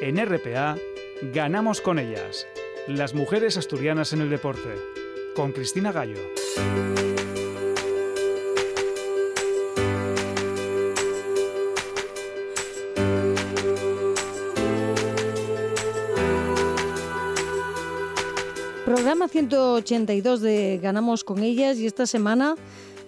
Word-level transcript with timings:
En 0.00 0.18
RPA, 0.18 0.76
ganamos 1.32 1.80
con 1.80 2.00
ellas. 2.00 2.46
Las 2.88 3.14
mujeres 3.14 3.56
asturianas 3.56 4.12
en 4.12 4.22
el 4.22 4.28
deporte. 4.28 4.74
Con 5.36 5.52
Cristina 5.52 5.92
Gallo. 5.92 6.18
Programa 18.84 19.28
182 19.28 20.40
de 20.40 20.80
Ganamos 20.82 21.22
con 21.22 21.42
ellas 21.42 21.78
y 21.78 21.86
esta 21.86 22.06
semana 22.06 22.56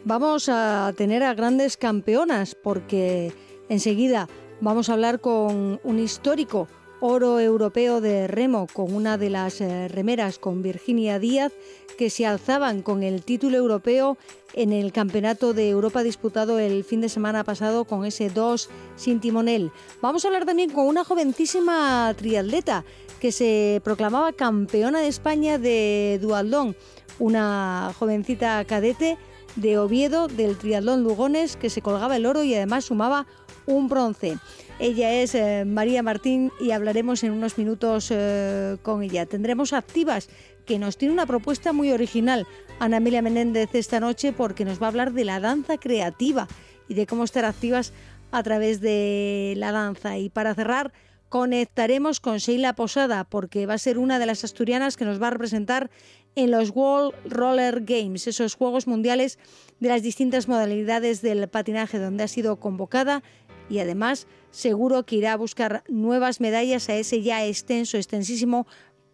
vamos 0.05 0.48
a 0.48 0.93
tener 0.96 1.25
a 1.25 1.34
grandes 1.34 1.77
campeonas 1.77 2.55
porque 2.55 3.32
enseguida 3.68 4.29
vamos 4.61 4.88
a 4.88 4.95
hablar 4.95 5.20
con 5.20 5.80
un 5.82 5.98
histórico 5.98 6.68
oro 7.00 7.41
europeo 7.41 8.00
de 8.00 8.26
remo 8.26 8.67
con 8.72 8.94
una 8.94 9.18
de 9.18 9.30
las 9.30 9.61
eh, 9.61 9.89
remeras 9.89 10.39
con 10.39 10.63
Virginia 10.63 11.18
Díaz 11.18 11.53
que 11.99 12.11
se 12.11 12.26
alzaban 12.26 12.82
con 12.82 13.03
el 13.03 13.22
título 13.22 13.57
europeo 13.57 14.16
en 14.54 14.72
el 14.72 14.93
Campeonato 14.93 15.53
de 15.53 15.68
Europa 15.68 16.03
disputado 16.03 16.58
el 16.58 16.85
fin 16.85 17.00
de 17.00 17.08
semana 17.08 17.44
pasado 17.44 17.85
con 17.85 18.04
ese 18.04 18.30
2 18.30 18.71
sin 18.96 19.21
timonel. 19.21 19.71
Vamos 20.00 20.25
a 20.25 20.29
hablar 20.29 20.46
también 20.46 20.71
con 20.71 20.86
una 20.86 21.04
jovencísima 21.04 22.13
triatleta 22.16 22.85
que 23.21 23.32
se 23.32 23.80
proclamaba 23.85 24.32
campeona 24.32 25.00
de 25.00 25.08
España 25.08 25.58
de 25.58 26.18
dualdón, 26.21 26.77
una 27.18 27.93
jovencita 27.99 28.64
cadete 28.64 29.18
de 29.57 29.79
Oviedo 29.79 30.29
del 30.29 30.57
triatlón 30.57 31.02
Lugones 31.02 31.57
que 31.57 31.71
se 31.71 31.80
colgaba 31.82 32.16
el 32.16 32.27
oro 32.27 32.44
y 32.44 32.55
además 32.55 32.86
sumaba 32.86 33.27
un 33.66 33.88
bronce. 33.88 34.38
Ella 34.78 35.12
es 35.12 35.34
eh, 35.34 35.64
María 35.64 36.02
Martín 36.02 36.52
y 36.61 36.70
hablaremos 36.70 37.22
en 37.24 37.33
unos 37.33 37.58
minutos 37.58 38.08
eh, 38.11 38.77
con 38.83 39.02
ella. 39.02 39.27
Tendremos 39.27 39.72
activas 39.72 40.28
que 40.66 40.78
nos 40.78 40.98
tiene 40.98 41.14
una 41.14 41.27
propuesta 41.27 41.72
muy 41.72 41.92
original. 41.92 42.46
Ana 42.78 42.98
Emilia 42.98 43.22
Menéndez 43.22 43.74
esta 43.74 44.00
noche 44.00 44.32
porque 44.32 44.64
nos 44.64 44.80
va 44.80 44.86
a 44.86 44.88
hablar 44.91 45.12
de 45.12 45.24
la 45.24 45.41
danza 45.41 45.78
creativa 45.78 46.48
y 46.88 46.94
de 46.94 47.06
cómo 47.06 47.24
estar 47.24 47.44
activas 47.44 47.92
a 48.32 48.42
través 48.42 48.80
de 48.80 49.54
la 49.56 49.72
danza. 49.72 50.19
Y 50.19 50.28
para 50.28 50.54
cerrar, 50.54 50.92
conectaremos 51.28 52.20
con 52.20 52.38
Sheila 52.38 52.74
Posada 52.74 53.24
porque 53.24 53.66
va 53.66 53.74
a 53.74 53.78
ser 53.78 53.98
una 53.98 54.19
de 54.19 54.26
las 54.26 54.44
asturianas 54.44 54.96
que 54.96 55.04
nos 55.04 55.22
va 55.22 55.28
a 55.28 55.30
representar 55.30 55.91
en 56.34 56.50
los 56.50 56.70
World 56.70 57.14
Roller 57.24 57.82
Games, 57.82 58.26
esos 58.26 58.54
Juegos 58.54 58.86
Mundiales 58.86 59.38
de 59.80 59.88
las 59.88 60.02
distintas 60.02 60.48
modalidades 60.48 61.22
del 61.22 61.48
patinaje 61.48 61.98
donde 61.98 62.24
ha 62.24 62.28
sido 62.28 62.56
convocada 62.60 63.22
y 63.69 63.78
además 63.78 64.27
seguro 64.50 65.05
que 65.05 65.17
irá 65.17 65.33
a 65.33 65.36
buscar 65.36 65.83
nuevas 65.89 66.41
medallas 66.41 66.89
a 66.89 66.97
ese 66.97 67.22
ya 67.22 67.45
extenso, 67.45 67.97
extensísimo 67.97 68.67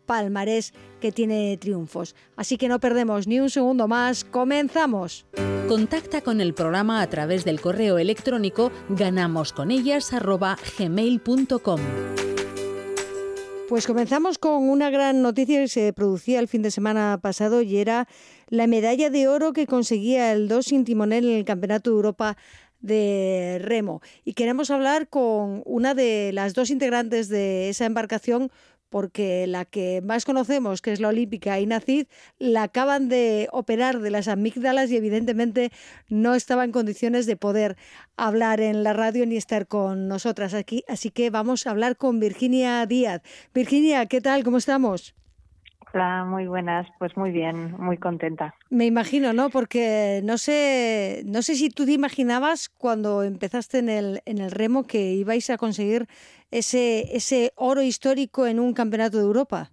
palmarés 0.07 0.73
que 1.01 1.13
tiene 1.13 1.57
triunfos. 1.57 2.15
Así 2.37 2.59
que 2.59 2.69
no 2.69 2.81
perdemos 2.81 3.27
ni 3.27 3.41
un 3.41 3.51
segundo 3.51 3.89
más, 3.89 4.25
comenzamos. 4.25 5.27
Contacta 5.69 6.21
con 6.21 6.41
el 6.41 6.55
programa 6.55 7.03
a 7.03 7.07
través 7.09 7.45
del 7.45 7.61
correo 7.61 7.99
electrónico 7.99 8.71
ganamosconellas@gmail.com. 8.91 11.81
Pues 13.69 13.87
comenzamos 13.87 14.37
con 14.37 14.69
una 14.69 14.91
gran 14.91 15.23
noticia 15.23 15.61
que 15.61 15.69
se 15.69 15.93
producía 15.95 16.41
el 16.41 16.49
fin 16.49 16.61
de 16.61 16.71
semana 16.71 17.19
pasado 17.23 17.63
y 17.63 17.79
era 17.79 18.07
la 18.51 18.67
medalla 18.67 19.09
de 19.09 19.29
oro 19.29 19.55
que 19.55 19.67
conseguía 19.67 20.31
el 20.33 20.47
dos 20.47 20.67
sin 20.67 20.85
timonel 20.85 21.25
en 21.25 21.39
el 21.39 21.47
Campeonato 21.47 21.89
de 21.89 21.97
Europa 21.97 22.37
de 22.83 23.59
remo. 23.63 24.03
Y 24.25 24.35
queremos 24.35 24.71
hablar 24.71 25.09
con 25.09 25.63
una 25.65 25.95
de 25.95 26.33
las 26.33 26.53
dos 26.55 26.71
integrantes 26.71 27.29
de 27.29 27.71
esa 27.71 27.87
embarcación 27.87 28.51
porque 28.93 29.47
la 29.47 29.65
que 29.65 30.03
más 30.03 30.27
conocemos, 30.27 30.83
que 30.83 30.93
es 30.93 31.01
la 31.01 31.09
olímpica 31.09 31.59
Inacid, 31.59 32.09
la 32.39 32.65
acaban 32.65 33.09
de 33.09 33.49
operar 33.51 34.01
de 34.01 34.11
las 34.11 34.29
amígdalas 34.29 34.91
y 34.91 34.97
evidentemente 34.99 35.73
no 36.11 36.35
estaba 36.35 36.63
en 36.65 36.73
condiciones 36.73 37.25
de 37.25 37.37
poder 37.37 37.79
hablar 38.19 38.61
en 38.61 38.85
la 38.85 38.93
radio 38.93 39.25
ni 39.25 39.39
estar 39.39 39.67
con 39.67 40.09
nosotras 40.09 40.53
aquí. 40.53 40.85
Así 40.89 41.09
que 41.09 41.31
vamos 41.31 41.67
a 41.67 41.71
hablar 41.71 41.97
con 41.97 42.21
Virginia 42.21 42.85
Díaz. 42.85 43.23
Virginia, 43.55 44.05
¿qué 44.05 44.21
tal? 44.21 44.45
¿Cómo 44.45 44.59
estamos? 44.59 45.15
Hola, 45.95 46.25
muy 46.25 46.47
buenas. 46.47 46.87
Pues 46.99 47.17
muy 47.17 47.31
bien, 47.31 47.75
muy 47.79 47.99
contenta. 47.99 48.55
Me 48.71 48.87
imagino, 48.87 49.33
¿no? 49.35 49.51
Porque 49.51 50.21
no 50.25 50.39
sé, 50.39 51.23
no 51.27 51.43
sé 51.43 51.55
si 51.55 51.69
tú 51.69 51.85
te 51.85 51.93
imaginabas 51.93 52.71
cuando 52.71 53.23
empezaste 53.23 53.79
en 53.79 53.91
el, 53.91 54.23
en 54.25 54.39
el 54.39 54.51
remo 54.51 54.85
que 54.85 55.13
ibais 55.13 55.51
a 55.51 55.59
conseguir 55.59 56.07
ese, 56.51 57.15
ese 57.15 57.53
oro 57.57 57.83
histórico 57.83 58.47
en 58.47 58.59
un 58.59 58.73
campeonato 58.73 59.19
de 59.19 59.25
Europa. 59.25 59.71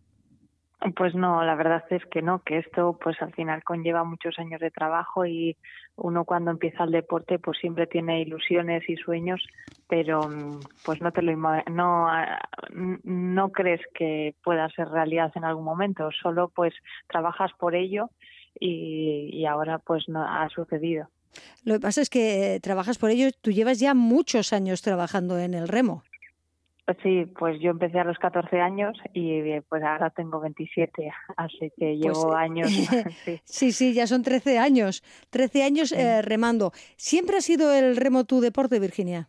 Pues 0.95 1.13
no, 1.13 1.44
la 1.44 1.56
verdad 1.56 1.84
es 1.90 2.06
que 2.06 2.22
no, 2.22 2.40
que 2.40 2.57
esto 2.57 2.97
pues 3.01 3.22
al 3.22 3.34
final 3.34 3.63
conlleva 3.66 4.06
muchos 4.06 4.40
años 4.40 4.62
de 4.62 4.72
trabajo 4.72 5.25
y 5.25 5.57
uno 5.97 6.23
cuando 6.23 6.51
empieza 6.51 6.85
el 6.85 6.91
deporte 6.91 7.38
pues 7.38 7.57
siempre 7.59 7.85
tiene 7.85 8.22
ilusiones 8.22 8.89
y 8.89 8.95
sueños, 8.95 9.45
pero 9.89 10.29
mm, 10.29 10.62
pues 10.85 11.01
no 11.01 11.12
te 11.12 11.22
lo 11.22 11.35
no 11.35 12.07
no 13.03 13.51
crees 13.51 13.81
que 13.94 14.35
pueda 14.41 14.69
ser 14.69 14.88
realidad 14.88 15.34
en 15.35 15.44
algún 15.44 15.66
momento, 15.66 16.12
solo 16.12 16.47
pues 16.47 16.73
trabajas 17.09 17.51
por 17.59 17.75
ello 17.75 18.09
y, 18.57 19.31
y 19.34 19.45
ahora 19.45 19.79
pues 19.79 20.07
no 20.07 20.23
ha 20.23 20.47
sucedido. 20.47 21.09
Lo 21.66 21.73
que 21.73 21.79
pasa 21.81 22.01
es 22.01 22.09
que 22.09 22.59
trabajas 22.63 22.97
por 22.97 23.09
ello, 23.09 23.28
tú 23.41 23.51
llevas 23.51 23.79
ya 23.79 23.94
muchos 23.94 24.53
años 24.53 24.81
trabajando 24.81 25.38
en 25.39 25.53
el 25.53 25.68
remo. 25.68 26.03
Sí, 27.03 27.25
pues 27.38 27.59
yo 27.61 27.69
empecé 27.69 28.00
a 28.00 28.03
los 28.03 28.17
14 28.17 28.61
años 28.61 28.97
y 29.13 29.33
eh, 29.33 29.61
pues 29.67 29.83
ahora 29.83 30.09
tengo 30.09 30.39
27, 30.39 31.11
así 31.38 31.72
que 31.77 31.95
pues, 31.95 32.00
llevo 32.00 32.33
años. 32.33 32.67
sí. 33.45 33.72
sí. 33.72 33.94
ya 33.94 34.07
son 34.07 34.23
13 34.23 34.57
años, 34.57 35.03
13 35.29 35.63
años 35.63 35.91
eh, 35.91 36.22
remando. 36.22 36.72
¿Siempre 36.95 37.38
ha 37.38 37.41
sido 37.41 37.73
el 37.73 37.95
remo 37.95 38.23
tu 38.25 38.41
deporte, 38.41 38.79
Virginia? 38.79 39.27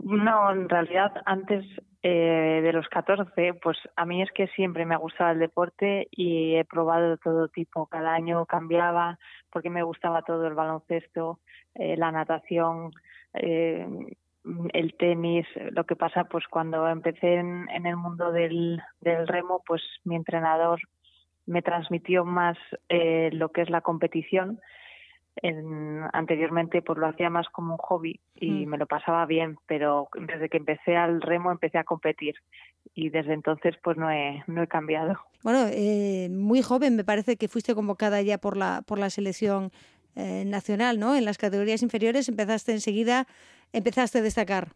No, 0.00 0.52
en 0.52 0.68
realidad 0.68 1.12
antes 1.24 1.64
eh, 2.02 2.60
de 2.62 2.72
los 2.72 2.86
14, 2.88 3.54
pues 3.54 3.78
a 3.96 4.04
mí 4.04 4.22
es 4.22 4.30
que 4.32 4.46
siempre 4.48 4.84
me 4.84 4.94
ha 4.94 4.98
gustado 4.98 5.32
el 5.32 5.38
deporte 5.38 6.08
y 6.10 6.54
he 6.54 6.64
probado 6.64 7.16
todo 7.16 7.48
tipo. 7.48 7.86
Cada 7.86 8.14
año 8.14 8.44
cambiaba 8.46 9.18
porque 9.50 9.70
me 9.70 9.82
gustaba 9.82 10.22
todo 10.22 10.46
el 10.46 10.54
baloncesto, 10.54 11.40
la 11.74 12.12
natación. 12.12 12.92
Eh, 13.34 13.86
el 14.72 14.94
tenis, 14.94 15.46
lo 15.72 15.84
que 15.84 15.96
pasa 15.96 16.24
pues 16.24 16.44
cuando 16.48 16.88
empecé 16.88 17.34
en, 17.34 17.86
el 17.86 17.96
mundo 17.96 18.32
del, 18.32 18.80
remo, 19.00 19.62
pues 19.66 19.82
mi 20.04 20.16
entrenador 20.16 20.80
me 21.46 21.62
transmitió 21.62 22.24
más 22.24 22.56
eh, 22.88 23.30
lo 23.32 23.50
que 23.50 23.62
es 23.62 23.70
la 23.70 23.80
competición. 23.80 24.60
anteriormente 26.12 26.82
pues 26.82 26.98
lo 26.98 27.06
hacía 27.06 27.30
más 27.30 27.48
como 27.48 27.74
un 27.74 27.78
hobby 27.78 28.20
y 28.34 28.66
mm. 28.66 28.68
me 28.68 28.78
lo 28.78 28.86
pasaba 28.86 29.24
bien, 29.26 29.56
pero 29.66 30.08
desde 30.14 30.48
que 30.48 30.56
empecé 30.58 30.96
al 30.96 31.20
remo 31.20 31.52
empecé 31.52 31.78
a 31.78 31.84
competir 31.84 32.34
y 32.94 33.10
desde 33.10 33.34
entonces 33.34 33.76
pues 33.82 33.96
no 33.96 34.10
he, 34.10 34.42
no 34.46 34.62
he 34.62 34.66
cambiado. 34.66 35.14
Bueno, 35.42 35.66
eh, 35.70 36.28
muy 36.30 36.62
joven 36.62 36.96
me 36.96 37.04
parece 37.04 37.36
que 37.36 37.48
fuiste 37.48 37.74
convocada 37.74 38.20
ya 38.22 38.38
por 38.38 38.56
la, 38.56 38.82
por 38.82 38.98
la 38.98 39.10
selección 39.10 39.70
eh, 40.16 40.44
nacional, 40.44 40.98
¿no? 40.98 41.14
En 41.14 41.24
las 41.24 41.38
categorías 41.38 41.80
inferiores 41.80 42.28
empezaste 42.28 42.72
enseguida 42.72 43.28
empezaste 43.72 44.18
a 44.18 44.22
destacar? 44.22 44.68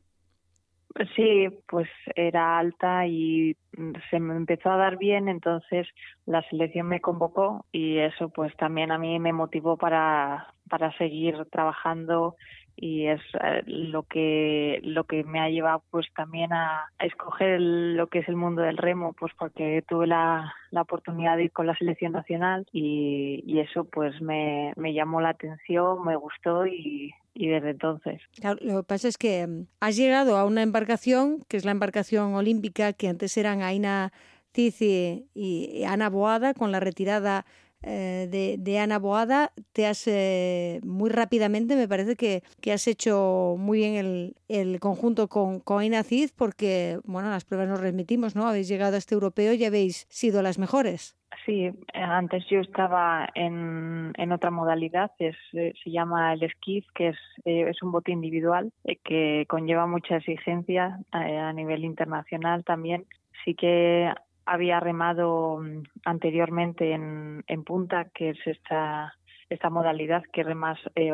Sí, 1.17 1.49
pues 1.69 1.89
era 2.15 2.59
alta 2.59 3.07
y 3.07 3.57
se 4.11 4.21
me 4.21 4.37
empezó 4.37 4.71
a 4.71 4.77
dar 4.77 4.99
bien, 4.99 5.29
entonces 5.29 5.89
la 6.27 6.43
selección 6.51 6.87
me 6.87 7.01
convocó 7.01 7.65
y 7.73 7.97
eso 7.99 8.29
pues 8.29 8.55
también 8.57 8.93
a 8.93 8.99
mí 8.99 9.19
me 9.19 9.33
motivó 9.33 9.79
para, 9.79 10.53
para 10.69 10.97
seguir 10.99 11.47
trabajando 11.51 12.37
y 12.77 13.07
es 13.07 13.21
eh, 13.43 13.63
lo 13.67 14.03
que 14.03 14.81
lo 14.83 15.05
que 15.05 15.25
me 15.25 15.41
ha 15.41 15.49
llevado 15.49 15.83
pues 15.91 16.07
también 16.15 16.53
a, 16.53 16.87
escoger 17.01 17.61
lo 17.61 18.07
que 18.09 18.21
es 18.21 18.29
el 18.29 18.37
mundo 18.37 18.63
del 18.63 18.77
remo 18.77 19.15
pues 19.15 19.33
porque 19.39 19.83
tuve 19.89 20.07
la, 20.07 20.55
la 20.71 20.83
oportunidad 20.83 21.37
de 21.37 21.45
ir 21.45 21.53
con 21.53 21.67
la 21.67 21.77
selección 21.77 22.13
nacional 22.13 22.67
y, 22.73 23.43
y 23.47 23.61
eso 23.61 23.85
pues 23.85 24.21
me, 24.21 24.73
me 24.77 24.93
llamó 24.93 25.21
la 25.21 25.31
atención 25.31 26.05
me 26.05 26.17
gustó 26.17 26.67
y, 26.67 27.15
y 27.35 27.49
desde 27.49 27.71
entonces. 27.71 28.21
lo 28.61 28.79
que 28.79 28.87
pasa 28.87 29.09
es 29.09 29.19
que 29.19 29.47
mm, 29.47 29.67
has 29.81 29.97
llegado 29.97 30.37
a 30.37 30.45
una 30.45 30.63
embarcación, 30.63 31.45
que 31.49 31.57
es 31.57 31.65
la 31.65 31.71
embarcación 31.71 32.35
olímpica, 32.35 32.93
que 32.93 33.09
antes 33.09 33.37
eran 33.37 33.63
Aina 33.63 34.13
Tizi 34.53 35.27
y 35.35 35.83
Ana 35.85 36.11
Boada, 36.11 36.55
con 36.55 36.73
la 36.73 36.81
retirada 36.81 37.47
eh, 37.85 38.29
de, 38.31 38.57
de, 38.59 38.79
Ana 38.79 38.99
Boada, 38.99 39.53
te 39.73 39.87
has 39.87 40.07
eh, 40.07 40.81
muy 40.85 41.11
rápidamente, 41.11 41.75
me 41.75 41.89
parece 41.89 42.15
que, 42.15 42.45
que 42.61 42.73
has 42.73 42.87
hecho 42.87 43.57
muy 43.59 43.79
bien 43.79 43.95
el, 43.95 44.37
el 44.49 44.79
conjunto 44.79 45.29
con, 45.29 45.59
con 45.59 45.81
Aina 45.81 46.05
Cid, 46.05 46.31
porque, 46.37 47.01
bueno, 47.05 47.31
las 47.31 47.45
pruebas 47.45 47.69
nos 47.69 47.81
remitimos, 47.81 48.37
¿no? 48.37 48.47
Habéis 48.47 48.69
llegado 48.69 48.95
a 48.95 48.99
este 48.99 49.15
europeo 49.15 49.53
y 49.55 49.65
habéis 49.65 50.07
sido 50.11 50.43
las 50.43 50.59
mejores. 50.59 51.17
Sí, 51.45 51.71
antes 51.95 52.45
yo 52.49 52.61
estaba 52.61 53.29
en, 53.35 54.13
en 54.17 54.33
otra 54.33 54.51
modalidad, 54.51 55.11
es, 55.19 55.37
eh, 55.55 55.73
se 55.83 55.91
llama 55.91 56.35
el 56.35 56.49
skiff, 56.51 56.87
que 56.95 57.09
es, 57.09 57.19
eh, 57.45 57.69
es 57.69 57.83
un 57.83 57.91
bote 57.91 58.13
individual 58.13 58.73
eh, 58.85 58.97
que 59.03 59.47
conlleva 59.49 59.87
mucha 59.87 60.17
exigencia 60.17 61.01
a 61.11 61.53
nivel 61.53 61.85
internacional 61.85 62.65
también. 62.65 63.07
Sí 63.45 63.55
que 63.55 64.13
había 64.45 64.81
remado 64.81 65.59
mm, 65.59 65.83
anteriormente 66.05 66.93
en, 66.93 67.45
en 67.47 67.65
punta, 67.65 68.09
que 68.15 68.31
es 68.31 68.47
esta 68.47 69.15
esta 69.53 69.71
modalidad 69.71 70.23
que 70.33 70.43
remas 70.43 70.79
eh, 70.95 71.13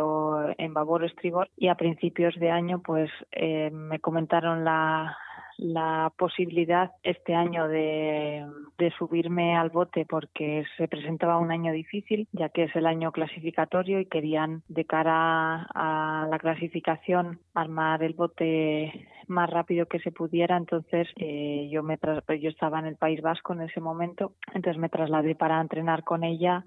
en 0.58 0.74
babor 0.74 1.04
estribor 1.04 1.48
y 1.56 1.68
a 1.68 1.74
principios 1.74 2.34
de 2.36 2.50
año 2.50 2.80
pues 2.84 3.10
eh, 3.32 3.70
me 3.70 3.98
comentaron 4.00 4.64
la, 4.64 5.16
la 5.58 6.12
posibilidad 6.16 6.92
este 7.02 7.34
año 7.34 7.66
de, 7.68 8.46
de, 8.78 8.90
subirme 8.92 9.56
al 9.56 9.70
bote 9.70 10.06
porque 10.08 10.64
se 10.76 10.86
presentaba 10.86 11.38
un 11.38 11.50
año 11.50 11.72
difícil, 11.72 12.28
ya 12.32 12.48
que 12.48 12.64
es 12.64 12.76
el 12.76 12.86
año 12.86 13.10
clasificatorio 13.10 13.98
y 13.98 14.06
querían 14.06 14.62
de 14.68 14.84
cara 14.84 15.66
a 15.74 16.28
la 16.30 16.38
clasificación 16.38 17.40
armar 17.54 18.04
el 18.04 18.14
bote 18.14 19.08
más 19.26 19.50
rápido 19.50 19.86
que 19.86 19.98
se 19.98 20.12
pudiera. 20.12 20.56
Entonces 20.56 21.08
eh, 21.16 21.68
yo 21.70 21.82
me 21.82 21.98
yo 22.40 22.50
estaba 22.50 22.78
en 22.78 22.86
el 22.86 22.96
País 22.96 23.20
Vasco 23.20 23.52
en 23.52 23.62
ese 23.62 23.80
momento, 23.80 24.32
entonces 24.54 24.80
me 24.80 24.88
trasladé 24.88 25.34
para 25.34 25.60
entrenar 25.60 26.04
con 26.04 26.22
ella 26.22 26.64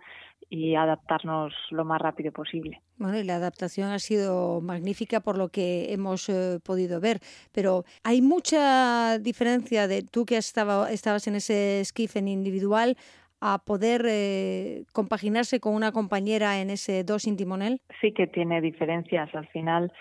y 0.51 0.75
adaptarnos 0.75 1.53
lo 1.69 1.85
más 1.85 2.01
rápido 2.01 2.33
posible. 2.33 2.81
Bueno, 2.97 3.17
y 3.17 3.23
la 3.23 3.37
adaptación 3.37 3.89
ha 3.89 3.99
sido 3.99 4.59
magnífica 4.59 5.21
por 5.21 5.37
lo 5.37 5.47
que 5.47 5.93
hemos 5.93 6.27
eh, 6.27 6.59
podido 6.61 6.99
ver, 6.99 7.19
pero 7.53 7.85
hay 8.03 8.21
mucha 8.21 9.17
diferencia 9.17 9.87
de 9.87 10.03
tú 10.03 10.25
que 10.25 10.35
estaba, 10.35 10.91
estabas 10.91 11.25
en 11.27 11.35
ese 11.35 11.79
esquife 11.79 12.19
en 12.19 12.27
individual 12.27 12.97
a 13.39 13.59
poder 13.65 14.05
eh, 14.07 14.83
compaginarse 14.91 15.61
con 15.61 15.73
una 15.73 15.93
compañera 15.93 16.59
en 16.59 16.69
ese 16.69 17.05
dos 17.05 17.23
sin 17.23 17.37
timonel? 17.37 17.81
Sí 18.01 18.11
que 18.11 18.27
tiene 18.27 18.59
diferencias. 18.59 19.33
Al 19.33 19.47
final 19.47 19.91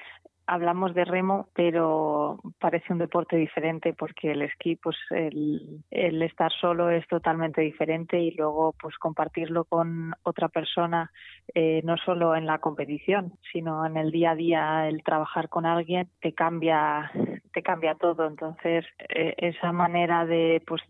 hablamos 0.51 0.95
de 0.95 1.05
remo, 1.05 1.49
pero 1.55 2.41
parece 2.59 2.93
un 2.93 2.99
deporte 2.99 3.37
diferente 3.37 3.93
porque 3.93 4.33
el 4.33 4.43
esquí, 4.43 4.75
pues 4.75 4.97
el, 5.11 5.85
el, 5.93 6.21
estar 6.23 6.51
solo 6.53 6.91
es 6.91 7.07
totalmente 7.07 7.61
diferente 7.61 8.19
y 8.19 8.33
luego 8.33 8.75
pues 8.81 8.99
compartirlo 8.99 9.65
con 9.65 10.13
otra 10.25 10.49
persona, 10.49 11.13
eh, 11.55 11.83
no 11.85 11.97
solo 11.99 12.35
en 12.35 12.47
la 12.47 12.59
competición, 12.59 13.35
sino 13.53 13.87
en 13.87 13.97
el 13.97 14.11
día 14.11 14.33
a 14.33 14.35
día, 14.35 14.89
el 14.89 15.05
trabajar 15.05 15.49
con 15.49 15.67
alguien 15.67 16.09
te 16.21 16.33
cambia, 16.33 17.13
te 17.53 17.63
cambia 17.63 17.95
todo. 17.95 18.27
Entonces 18.27 18.85
eh, 19.09 19.35
esa 19.39 19.71
manera 19.71 20.27
de 20.27 20.61
pues 20.67 20.83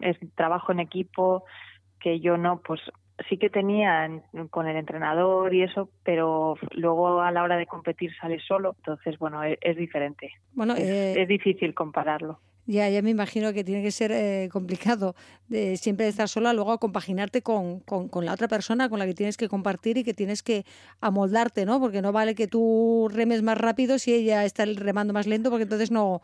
es 0.00 0.16
trabajo 0.34 0.72
en 0.72 0.80
equipo 0.80 1.44
que 2.00 2.18
yo 2.18 2.36
no, 2.36 2.60
pues 2.62 2.80
sí 3.28 3.38
que 3.38 3.50
tenía 3.50 4.10
con 4.50 4.66
el 4.66 4.76
entrenador 4.76 5.54
y 5.54 5.62
eso, 5.62 5.88
pero 6.02 6.56
luego 6.72 7.20
a 7.20 7.30
la 7.30 7.42
hora 7.42 7.56
de 7.56 7.66
competir 7.66 8.12
sale 8.20 8.40
solo, 8.40 8.74
entonces 8.78 9.18
bueno, 9.18 9.42
es, 9.42 9.58
es 9.60 9.76
diferente. 9.76 10.32
Bueno, 10.52 10.74
es, 10.74 11.16
eh, 11.16 11.26
difícil 11.26 11.74
compararlo. 11.74 12.40
Ya, 12.66 12.88
ya 12.88 13.02
me 13.02 13.10
imagino 13.10 13.52
que 13.52 13.62
tiene 13.62 13.82
que 13.82 13.90
ser 13.90 14.10
eh, 14.10 14.48
complicado 14.50 15.14
de 15.48 15.76
siempre 15.76 16.08
estar 16.08 16.30
sola, 16.30 16.54
luego 16.54 16.78
compaginarte 16.78 17.42
con, 17.42 17.80
con, 17.80 18.08
con, 18.08 18.24
la 18.24 18.32
otra 18.32 18.48
persona 18.48 18.88
con 18.88 18.98
la 18.98 19.04
que 19.04 19.12
tienes 19.12 19.36
que 19.36 19.50
compartir 19.50 19.98
y 19.98 20.04
que 20.04 20.14
tienes 20.14 20.42
que 20.42 20.64
amoldarte, 21.02 21.66
¿no? 21.66 21.78
Porque 21.78 22.00
no 22.00 22.10
vale 22.10 22.34
que 22.34 22.46
tú 22.46 23.10
remes 23.12 23.42
más 23.42 23.58
rápido 23.58 23.98
si 23.98 24.14
ella 24.14 24.46
está 24.46 24.64
remando 24.64 25.12
más 25.12 25.26
lento, 25.26 25.50
porque 25.50 25.64
entonces 25.64 25.90
no, 25.90 26.22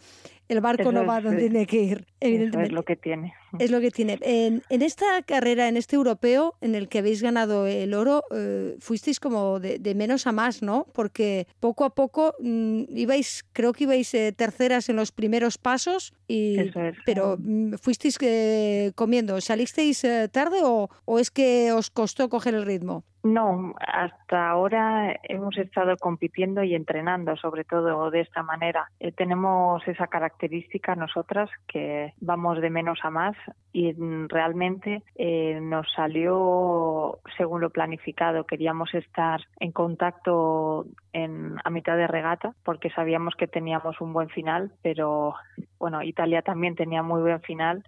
el 0.51 0.61
barco 0.61 0.91
no 0.91 1.07
va 1.07 1.21
donde 1.21 1.43
tiene 1.43 1.65
que 1.65 1.81
ir, 1.81 2.07
evidentemente. 2.19 2.71
es 2.71 2.73
lo 2.73 2.83
que 2.83 2.97
tiene. 2.97 3.35
Es 3.61 3.71
lo 3.71 3.81
que 3.81 3.93
tiene. 3.93 4.19
En, 4.21 4.63
en, 4.69 4.83
esta 4.83 5.23
carrera, 5.23 5.69
en 5.69 5.77
este 5.77 5.95
europeo, 5.95 6.57
en 6.61 6.75
el 6.75 6.89
que 6.89 6.99
habéis 6.99 7.23
ganado 7.23 7.69
el 7.69 7.95
oro, 7.95 8.25
eh, 8.35 8.77
fuisteis 8.81 9.21
como 9.21 9.61
de, 9.61 9.79
de, 9.79 9.95
menos 9.95 10.27
a 10.27 10.33
más, 10.33 10.61
¿no? 10.61 10.89
Porque 10.93 11.47
poco 11.61 11.85
a 11.85 11.95
poco 11.95 12.35
mmm, 12.41 12.83
ibais, 12.89 13.45
creo 13.53 13.73
que 13.73 13.85
ibais 13.85 14.13
eh, 14.15 14.33
terceras 14.33 14.89
en 14.89 14.97
los 14.97 15.13
primeros 15.13 15.57
pasos, 15.57 16.15
y, 16.27 16.59
es, 16.59 16.75
pero 17.07 17.37
mmm, 17.39 17.75
fuisteis 17.75 18.19
eh, 18.21 18.91
comiendo. 18.97 19.41
¿Salisteis 19.41 20.03
eh, 20.03 20.29
tarde 20.29 20.63
o, 20.65 20.91
o 21.05 21.19
es 21.21 21.31
que 21.31 21.71
os 21.73 21.91
costó 21.91 22.29
coger 22.29 22.55
el 22.55 22.67
ritmo? 22.67 23.05
No, 23.23 23.75
hasta 23.87 24.49
ahora 24.49 25.15
hemos 25.25 25.57
estado 25.59 25.97
compitiendo 25.99 26.63
y 26.63 26.75
entrenando, 26.75 27.37
sobre 27.37 27.65
todo 27.65 28.11
de 28.11 28.21
esta 28.21 28.43
manera. 28.43 28.91
Eh, 28.99 29.13
tenemos 29.13 29.87
esa 29.87 30.07
característica 30.07 30.95
nosotras 30.95 31.51
que 31.69 32.15
vamos 32.21 32.63
de 32.63 32.71
menos 32.71 32.99
a 33.03 33.11
más 33.11 33.37
y 33.75 33.93
realmente 34.29 35.03
eh, 35.17 35.59
nos 35.61 35.87
salió 35.95 37.19
según 37.37 37.61
lo 37.61 37.69
planificado. 37.69 38.45
Queríamos 38.45 38.95
estar 38.95 39.41
en 39.59 39.73
contacto 39.73 40.87
en, 41.13 41.57
a 41.63 41.69
mitad 41.69 41.99
de 41.99 42.07
regata 42.07 42.55
porque 42.65 42.89
sabíamos 42.89 43.35
que 43.37 43.47
teníamos 43.47 44.01
un 44.01 44.15
buen 44.15 44.31
final, 44.31 44.73
pero 44.81 45.35
bueno, 45.79 46.03
Italia 46.03 46.41
también 46.41 46.75
tenía 46.75 47.03
muy 47.03 47.21
buen 47.21 47.43
final 47.43 47.85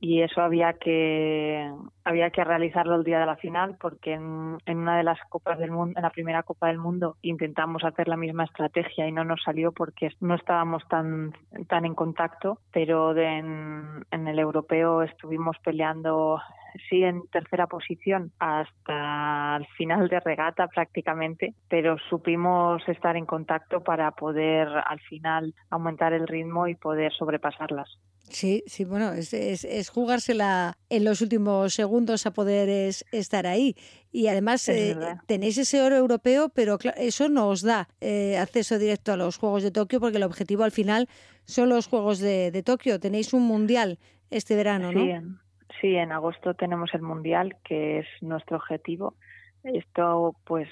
y 0.00 0.22
eso 0.22 0.42
había 0.42 0.74
que 0.74 1.70
había 2.04 2.30
que 2.30 2.44
realizarlo 2.44 2.96
el 2.96 3.04
día 3.04 3.20
de 3.20 3.26
la 3.26 3.36
final 3.36 3.76
porque 3.80 4.12
en, 4.12 4.58
en, 4.66 4.78
una 4.78 4.96
de 4.96 5.02
las 5.02 5.18
copas 5.28 5.58
del 5.58 5.70
mundo 5.70 5.94
en 5.96 6.02
la 6.02 6.10
primera 6.10 6.42
copa 6.42 6.68
del 6.68 6.78
mundo 6.78 7.16
intentamos 7.22 7.84
hacer 7.84 8.08
la 8.08 8.16
misma 8.16 8.44
estrategia 8.44 9.08
y 9.08 9.12
no 9.12 9.24
nos 9.24 9.42
salió 9.42 9.72
porque 9.72 10.10
no 10.20 10.34
estábamos 10.34 10.86
tan 10.88 11.32
tan 11.68 11.84
en 11.84 11.94
contacto 11.94 12.60
pero 12.72 13.14
de, 13.14 13.26
en, 13.26 14.04
en 14.10 14.28
el 14.28 14.38
europeo 14.38 15.02
estuvimos 15.02 15.56
peleando 15.64 16.40
sí 16.88 17.02
en 17.02 17.26
tercera 17.28 17.66
posición 17.66 18.32
hasta 18.38 19.56
el 19.56 19.66
final 19.76 20.08
de 20.08 20.20
regata 20.20 20.68
prácticamente, 20.68 21.54
pero 21.68 21.96
supimos 22.10 22.86
estar 22.88 23.16
en 23.16 23.26
contacto 23.26 23.82
para 23.82 24.10
poder 24.12 24.68
al 24.68 25.00
final 25.00 25.54
aumentar 25.70 26.12
el 26.12 26.26
ritmo 26.26 26.68
y 26.68 26.74
poder 26.74 27.12
sobrepasarlas. 27.12 27.98
Sí, 28.28 28.64
sí, 28.66 28.84
bueno, 28.84 29.12
es, 29.12 29.32
es, 29.32 29.64
es, 29.64 29.88
jugársela 29.88 30.76
en 30.90 31.04
los 31.04 31.20
últimos 31.20 31.74
segundos 31.74 32.26
a 32.26 32.32
poder 32.32 32.68
es, 32.68 33.04
estar 33.12 33.46
ahí. 33.46 33.76
Y 34.10 34.28
además 34.28 34.68
eh, 34.68 34.96
tenéis 35.26 35.58
ese 35.58 35.82
oro 35.82 35.96
europeo, 35.96 36.48
pero 36.48 36.78
eso 36.96 37.28
no 37.28 37.48
os 37.48 37.62
da 37.62 37.88
eh, 38.00 38.36
acceso 38.38 38.78
directo 38.78 39.12
a 39.12 39.16
los 39.16 39.36
Juegos 39.36 39.62
de 39.62 39.70
Tokio, 39.70 40.00
porque 40.00 40.16
el 40.16 40.22
objetivo 40.22 40.64
al 40.64 40.72
final 40.72 41.08
son 41.44 41.68
los 41.68 41.86
Juegos 41.86 42.18
de, 42.18 42.50
de 42.50 42.62
Tokio. 42.62 42.98
Tenéis 42.98 43.32
un 43.32 43.42
mundial 43.42 43.98
este 44.30 44.56
verano, 44.56 44.92
¿no? 44.92 45.00
Sí, 45.00 45.10
en, 45.10 45.38
sí, 45.80 45.96
en 45.96 46.12
agosto 46.12 46.54
tenemos 46.54 46.92
el 46.94 47.02
mundial, 47.02 47.56
que 47.64 48.00
es 48.00 48.06
nuestro 48.22 48.56
objetivo. 48.56 49.14
Esto, 49.62 50.34
pues, 50.44 50.68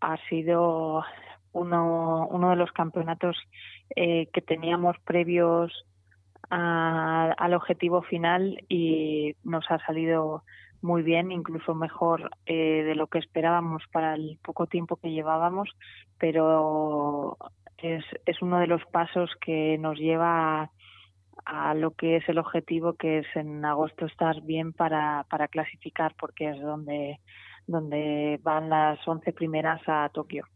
ha 0.00 0.16
sido 0.28 1.04
uno, 1.52 2.28
uno 2.30 2.50
de 2.50 2.56
los 2.56 2.72
campeonatos 2.72 3.36
eh, 3.96 4.28
que 4.32 4.40
teníamos 4.40 4.96
previos 5.04 5.84
a, 6.50 7.32
al 7.36 7.54
objetivo 7.54 8.02
final 8.02 8.64
y 8.68 9.34
nos 9.44 9.64
ha 9.70 9.78
salido 9.86 10.42
muy 10.82 11.02
bien, 11.02 11.32
incluso 11.32 11.74
mejor 11.74 12.30
eh, 12.46 12.82
de 12.84 12.94
lo 12.94 13.06
que 13.06 13.18
esperábamos 13.18 13.82
para 13.90 14.14
el 14.14 14.38
poco 14.42 14.66
tiempo 14.66 14.96
que 14.96 15.10
llevábamos, 15.10 15.70
pero 16.18 17.38
es, 17.78 18.04
es 18.26 18.42
uno 18.42 18.58
de 18.58 18.66
los 18.66 18.84
pasos 18.86 19.30
que 19.40 19.78
nos 19.78 19.98
lleva 19.98 20.62
a, 20.62 20.70
a 21.46 21.74
lo 21.74 21.92
que 21.92 22.16
es 22.16 22.28
el 22.28 22.38
objetivo, 22.38 22.94
que 22.94 23.18
es 23.18 23.26
en 23.34 23.64
agosto 23.64 24.06
estar 24.06 24.42
bien 24.42 24.72
para, 24.72 25.24
para 25.30 25.48
clasificar, 25.48 26.14
porque 26.18 26.50
es 26.50 26.60
donde, 26.60 27.20
donde 27.66 28.38
van 28.42 28.68
las 28.68 29.06
11 29.06 29.32
primeras 29.32 29.80
a 29.86 30.08
Tokio. 30.10 30.46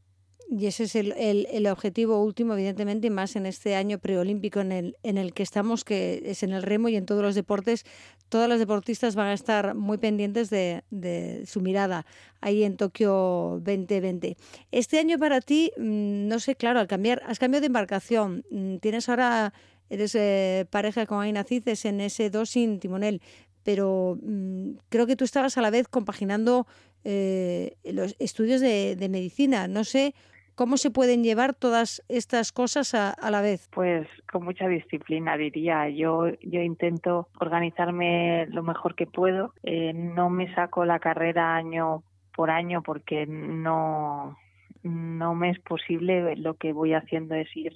Y 0.50 0.66
ese 0.66 0.84
es 0.84 0.96
el, 0.96 1.12
el, 1.18 1.46
el, 1.50 1.66
objetivo 1.66 2.22
último, 2.22 2.54
evidentemente, 2.54 3.08
y 3.08 3.10
más 3.10 3.36
en 3.36 3.44
este 3.44 3.74
año 3.74 3.98
preolímpico 3.98 4.60
en 4.60 4.72
el, 4.72 4.96
en 5.02 5.18
el 5.18 5.34
que 5.34 5.42
estamos, 5.42 5.84
que 5.84 6.22
es 6.24 6.42
en 6.42 6.52
el 6.52 6.62
remo 6.62 6.88
y 6.88 6.96
en 6.96 7.04
todos 7.04 7.20
los 7.20 7.34
deportes. 7.34 7.84
Todas 8.30 8.48
las 8.48 8.58
deportistas 8.58 9.14
van 9.14 9.26
a 9.26 9.34
estar 9.34 9.74
muy 9.74 9.98
pendientes 9.98 10.48
de, 10.48 10.84
de 10.88 11.44
su 11.46 11.60
mirada 11.60 12.06
ahí 12.40 12.64
en 12.64 12.78
Tokio 12.78 13.60
2020. 13.62 14.38
Este 14.72 14.98
año 14.98 15.18
para 15.18 15.42
ti, 15.42 15.70
mm, 15.76 16.28
no 16.28 16.40
sé, 16.40 16.56
claro, 16.56 16.80
al 16.80 16.88
cambiar, 16.88 17.22
has 17.26 17.38
cambiado 17.38 17.60
de 17.60 17.66
embarcación, 17.66 18.46
mm, 18.50 18.76
tienes 18.76 19.10
ahora, 19.10 19.52
eres 19.90 20.14
eh, 20.14 20.64
pareja 20.70 21.04
con 21.04 21.20
Aina 21.20 21.44
Cices 21.44 21.84
en 21.84 22.00
ese 22.00 22.30
dos 22.30 22.48
sin 22.48 22.80
timonel, 22.80 23.20
pero 23.64 24.18
mmm, 24.22 24.78
creo 24.88 25.06
que 25.06 25.16
tú 25.16 25.24
estabas 25.24 25.58
a 25.58 25.62
la 25.62 25.68
vez 25.68 25.88
compaginando 25.88 26.66
eh, 27.04 27.76
los 27.84 28.16
estudios 28.18 28.62
de, 28.62 28.96
de 28.96 29.08
medicina. 29.10 29.68
No 29.68 29.84
sé 29.84 30.14
¿Cómo 30.58 30.76
se 30.76 30.90
pueden 30.90 31.22
llevar 31.22 31.54
todas 31.54 32.04
estas 32.08 32.50
cosas 32.50 32.92
a, 32.92 33.10
a, 33.10 33.30
la 33.30 33.42
vez? 33.42 33.68
Pues 33.70 34.08
con 34.32 34.44
mucha 34.44 34.66
disciplina, 34.66 35.36
diría. 35.36 35.88
Yo, 35.88 36.32
yo 36.42 36.60
intento 36.62 37.28
organizarme 37.38 38.48
lo 38.48 38.64
mejor 38.64 38.96
que 38.96 39.06
puedo. 39.06 39.54
Eh, 39.62 39.92
no 39.92 40.30
me 40.30 40.52
saco 40.56 40.84
la 40.84 40.98
carrera 40.98 41.54
año 41.54 42.02
por 42.34 42.50
año 42.50 42.82
porque 42.82 43.24
no, 43.24 44.36
no 44.82 45.34
me 45.36 45.50
es 45.50 45.60
posible. 45.60 46.34
Lo 46.34 46.54
que 46.54 46.72
voy 46.72 46.92
haciendo 46.92 47.36
es 47.36 47.56
ir 47.56 47.74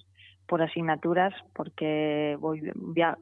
por 0.49 0.61
asignaturas 0.61 1.33
porque 1.55 2.37
voy 2.41 2.69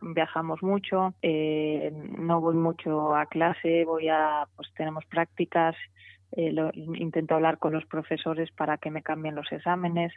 viajamos 0.01 0.63
mucho 0.63 1.13
eh, 1.21 1.93
no 2.19 2.41
voy 2.41 2.57
mucho 2.57 3.15
a 3.15 3.27
clase 3.27 3.85
voy 3.85 4.09
a 4.09 4.49
pues 4.57 4.73
tenemos 4.75 5.05
prácticas 5.05 5.77
eh, 6.33 6.55
intento 6.75 7.35
hablar 7.35 7.59
con 7.59 7.73
los 7.73 7.85
profesores 7.87 8.51
para 8.53 8.79
que 8.79 8.91
me 8.91 9.03
cambien 9.03 9.35
los 9.35 9.51
exámenes 9.53 10.13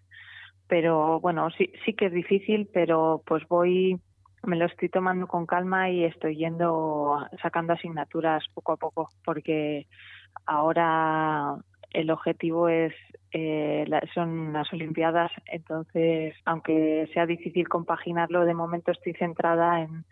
pero 0.67 1.19
bueno 1.19 1.49
sí 1.51 1.71
sí 1.85 1.93
que 1.93 2.07
es 2.07 2.13
difícil 2.13 2.69
pero 2.73 3.21
pues 3.25 3.47
voy 3.47 3.99
me 4.43 4.57
lo 4.57 4.65
estoy 4.65 4.89
tomando 4.89 5.27
con 5.27 5.45
calma 5.45 5.89
y 5.89 6.03
estoy 6.03 6.35
yendo 6.35 7.27
sacando 7.41 7.73
asignaturas 7.73 8.43
poco 8.53 8.73
a 8.73 8.77
poco 8.77 9.09
porque 9.25 9.87
ahora 10.45 11.55
el 11.91 12.09
objetivo 12.11 12.67
es 12.69 12.93
eh, 13.31 13.85
son 14.13 14.53
las 14.53 14.71
Olimpiadas, 14.73 15.31
entonces 15.47 16.35
aunque 16.45 17.09
sea 17.13 17.25
difícil 17.25 17.67
compaginarlo, 17.67 18.45
de 18.45 18.53
momento 18.53 18.91
estoy 18.91 19.13
centrada 19.13 19.81
en, 19.81 20.05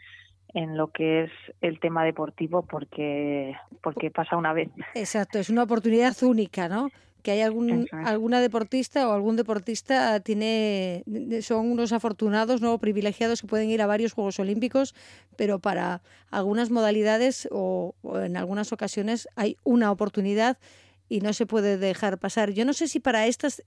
en 0.54 0.78
lo 0.78 0.88
que 0.88 1.24
es 1.24 1.32
el 1.62 1.80
tema 1.80 2.04
deportivo 2.04 2.64
porque 2.64 3.56
porque 3.82 4.12
pasa 4.12 4.38
una 4.38 4.54
vez. 4.54 4.70
Exacto, 4.96 5.40
es 5.40 5.50
una 5.50 5.64
oportunidad 5.64 6.16
única, 6.24 6.68
¿no? 6.68 6.90
que 7.22 7.32
hay 7.32 7.42
algún, 7.42 7.88
alguna 7.92 8.42
deportista 8.42 9.08
o 9.08 9.14
algún 9.14 9.36
deportista 9.36 10.20
tiene 10.22 11.04
son 11.42 11.72
unos 11.72 11.94
afortunados, 11.94 12.62
no 12.62 12.78
privilegiados 12.80 13.42
que 13.42 13.48
pueden 13.48 13.70
ir 13.70 13.82
a 13.82 13.88
varios 13.88 14.14
Juegos 14.14 14.40
Olímpicos, 14.40 14.96
pero 15.36 15.60
para 15.60 16.02
algunas 16.30 16.72
modalidades 16.72 17.48
o, 17.52 17.96
en 18.24 18.38
algunas 18.38 18.74
ocasiones 18.74 19.28
hay 19.36 19.58
una 19.64 19.92
oportunidad 19.92 20.58
y 21.12 21.20
no 21.20 21.34
se 21.34 21.46
puede 21.46 21.78
dejar 21.78 22.20
pasar. 22.20 22.52
Yo 22.52 22.64
no 22.64 22.72
sé 22.72 22.88
si 22.88 23.02
para 23.02 23.28
estas 23.28 23.62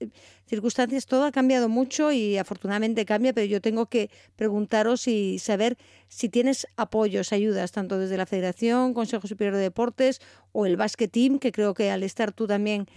circunstancias 0.47 1.05
todo 1.05 1.25
ha 1.25 1.31
cambiado 1.31 1.69
mucho 1.69 2.11
y 2.11 2.39
afortunadamente 2.39 3.05
cambia, 3.05 3.33
pero 3.33 3.45
yo 3.45 3.61
tengo 3.61 3.85
que 3.85 4.09
preguntaros 4.35 5.07
y 5.07 5.37
saber 5.37 5.77
si 6.07 6.27
tienes 6.27 6.65
apoyos, 6.75 7.33
ayudas, 7.33 7.71
tanto 7.71 7.99
desde 7.99 8.17
la 8.17 8.25
Federación, 8.25 8.95
Consejo 8.95 9.27
Superior 9.27 9.57
de 9.57 9.61
Deportes 9.61 10.21
o 10.53 10.65
el 10.65 10.75
Basket 10.75 11.07
Team, 11.07 11.37
que 11.37 11.51
creo 11.51 11.75
que 11.75 11.91
al 11.91 12.01
estar 12.01 12.31
tú 12.31 12.47
también 12.47 12.87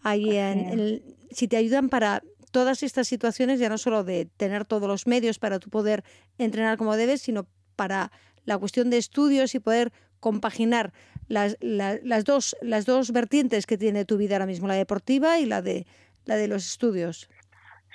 ahí 0.00 0.38
en, 0.38 1.02
si 1.30 1.46
te 1.46 1.58
ayudan 1.58 1.90
para 1.90 2.22
todas 2.50 2.82
estas 2.82 3.08
situaciones, 3.08 3.60
ya 3.60 3.68
no 3.68 3.76
solo 3.76 4.04
de 4.04 4.24
tener 4.38 4.64
todos 4.64 4.88
los 4.88 5.06
medios 5.06 5.38
para 5.38 5.58
tú 5.58 5.68
poder 5.68 6.02
entrenar 6.38 6.78
como 6.78 6.96
debes, 6.96 7.20
sino 7.20 7.46
para 7.76 8.10
la 8.46 8.56
cuestión 8.56 8.88
de 8.88 8.96
estudios 8.96 9.54
y 9.54 9.58
poder 9.58 9.92
compaginar 10.18 10.94
las, 11.28 11.56
las, 11.60 12.24
dos, 12.24 12.56
las 12.62 12.86
dos 12.86 13.12
vertientes 13.12 13.66
que 13.66 13.78
tiene 13.78 14.04
tu 14.04 14.16
vida 14.16 14.36
ahora 14.36 14.46
mismo, 14.46 14.66
la 14.66 14.74
deportiva 14.74 15.38
y 15.38 15.46
la 15.46 15.62
de, 15.62 15.86
la 16.24 16.36
de 16.36 16.48
los 16.48 16.66
estudios. 16.66 17.28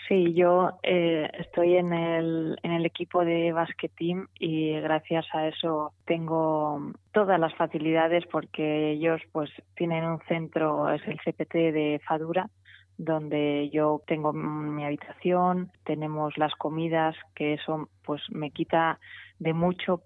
Sí, 0.07 0.33
yo 0.33 0.79
eh, 0.83 1.29
estoy 1.39 1.77
en 1.77 1.93
el, 1.93 2.57
en 2.61 2.71
el 2.71 2.85
equipo 2.85 3.23
de 3.23 3.53
basket 3.53 3.91
y 3.97 4.73
gracias 4.81 5.25
a 5.33 5.47
eso 5.47 5.93
tengo 6.05 6.91
todas 7.13 7.39
las 7.39 7.55
facilidades 7.55 8.25
porque 8.29 8.91
ellos 8.91 9.21
pues 9.31 9.49
tienen 9.75 10.03
un 10.03 10.19
centro, 10.27 10.91
es 10.91 11.01
el 11.07 11.19
CPT 11.21 11.53
de 11.53 12.01
Fadura, 12.05 12.49
donde 12.97 13.69
yo 13.71 14.01
tengo 14.05 14.33
mi 14.33 14.83
habitación, 14.83 15.71
tenemos 15.85 16.37
las 16.37 16.53
comidas, 16.55 17.15
que 17.33 17.53
eso 17.53 17.89
pues 18.03 18.21
me 18.29 18.51
quita 18.51 18.99
de 19.39 19.53
mucho 19.53 20.03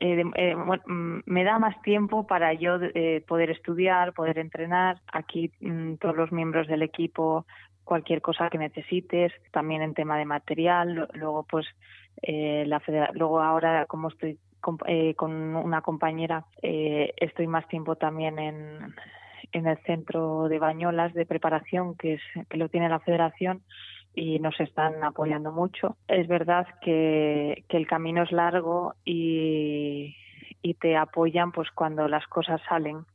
eh, 0.00 0.24
eh, 0.34 0.54
mm, 0.54 1.20
me 1.26 1.44
da 1.44 1.58
más 1.58 1.80
tiempo 1.82 2.26
para 2.26 2.52
yo 2.54 2.78
poder 3.26 3.50
estudiar, 3.50 4.12
poder 4.12 4.38
entrenar. 4.38 5.00
Aquí 5.12 5.50
mm, 5.60 5.94
todos 5.94 6.16
los 6.16 6.32
miembros 6.32 6.66
del 6.68 6.82
equipo 6.82 7.46
cualquier 7.86 8.20
cosa 8.20 8.50
que 8.50 8.58
necesites, 8.58 9.32
también 9.52 9.80
en 9.80 9.94
tema 9.94 10.18
de 10.18 10.26
material. 10.26 11.08
Luego, 11.14 11.46
pues, 11.48 11.66
eh, 12.20 12.64
la 12.66 12.82
luego 13.14 13.40
ahora, 13.40 13.86
como 13.86 14.08
estoy 14.08 14.38
con, 14.60 14.76
eh, 14.86 15.14
con 15.14 15.32
una 15.54 15.80
compañera, 15.80 16.44
eh, 16.62 17.14
estoy 17.16 17.46
más 17.46 17.66
tiempo 17.68 17.94
también 17.94 18.38
en, 18.38 18.94
en 19.52 19.66
el 19.66 19.78
centro 19.84 20.48
de 20.48 20.58
bañolas 20.58 21.14
de 21.14 21.26
preparación 21.26 21.94
que, 21.94 22.14
es, 22.14 22.22
que 22.50 22.56
lo 22.58 22.68
tiene 22.68 22.88
la 22.88 22.98
federación 22.98 23.62
y 24.16 24.40
nos 24.40 24.58
están 24.58 25.04
apoyando 25.04 25.52
mucho. 25.52 25.96
Es 26.08 26.26
verdad 26.26 26.66
que, 26.80 27.64
que 27.68 27.76
el 27.76 27.86
camino 27.86 28.24
es 28.24 28.32
largo 28.32 28.94
y, 29.04 30.16
y 30.62 30.74
te 30.74 30.96
apoyan 30.96 31.52
pues 31.52 31.70
cuando 31.70 32.08
las 32.08 32.26
cosas 32.26 32.60
salen 32.68 33.06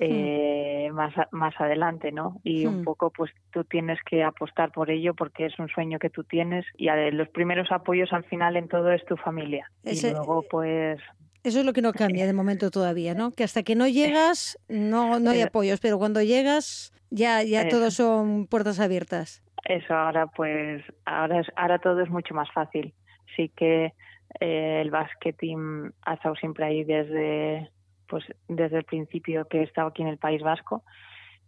Hmm. 0.00 0.06
eh, 0.10 0.90
más, 0.92 1.14
más 1.30 1.54
adelante, 1.60 2.10
¿no? 2.10 2.40
Y 2.42 2.66
un 2.66 2.80
hmm. 2.80 2.84
poco, 2.84 3.10
pues 3.10 3.30
tú 3.52 3.62
tienes 3.62 3.98
que 4.04 4.24
apostar 4.24 4.72
por 4.72 4.90
ello 4.90 5.14
porque 5.14 5.46
es 5.46 5.56
un 5.60 5.68
sueño 5.68 6.00
que 6.00 6.10
tú 6.10 6.24
tienes 6.24 6.64
y 6.76 6.88
los 7.12 7.28
primeros 7.28 7.70
apoyos 7.70 8.12
al 8.12 8.24
final 8.24 8.56
en 8.56 8.66
todo 8.66 8.90
es 8.90 9.04
tu 9.04 9.16
familia. 9.16 9.70
y 9.84 10.00
luego, 10.10 10.44
pues... 10.50 10.98
Eso 11.44 11.60
es 11.60 11.66
lo 11.66 11.72
que 11.72 11.82
no 11.82 11.92
cambia 11.92 12.26
de 12.26 12.32
momento 12.32 12.70
todavía, 12.70 13.14
¿no? 13.14 13.30
Que 13.30 13.44
hasta 13.44 13.62
que 13.62 13.76
no 13.76 13.86
llegas 13.86 14.58
no, 14.68 15.20
no 15.20 15.30
hay 15.30 15.40
eh, 15.40 15.44
apoyos, 15.44 15.78
pero 15.78 15.98
cuando 15.98 16.20
llegas 16.22 16.92
ya, 17.10 17.44
ya 17.44 17.68
todo 17.68 17.92
son 17.92 18.48
puertas 18.48 18.80
abiertas. 18.80 19.43
Eso, 19.64 19.94
ahora 19.94 20.26
pues, 20.26 20.82
ahora, 21.06 21.40
es, 21.40 21.46
ahora 21.56 21.78
todo 21.78 22.00
es 22.00 22.10
mucho 22.10 22.34
más 22.34 22.50
fácil. 22.52 22.94
Sí 23.36 23.50
que 23.56 23.94
eh, 24.40 24.80
el 24.80 24.90
basketing 24.90 25.90
ha 26.02 26.14
estado 26.14 26.34
siempre 26.36 26.64
ahí 26.64 26.84
desde 26.84 27.70
pues 28.06 28.24
desde 28.48 28.78
el 28.78 28.84
principio 28.84 29.46
que 29.48 29.60
he 29.60 29.62
estado 29.62 29.88
aquí 29.88 30.02
en 30.02 30.08
el 30.08 30.18
País 30.18 30.42
Vasco 30.42 30.82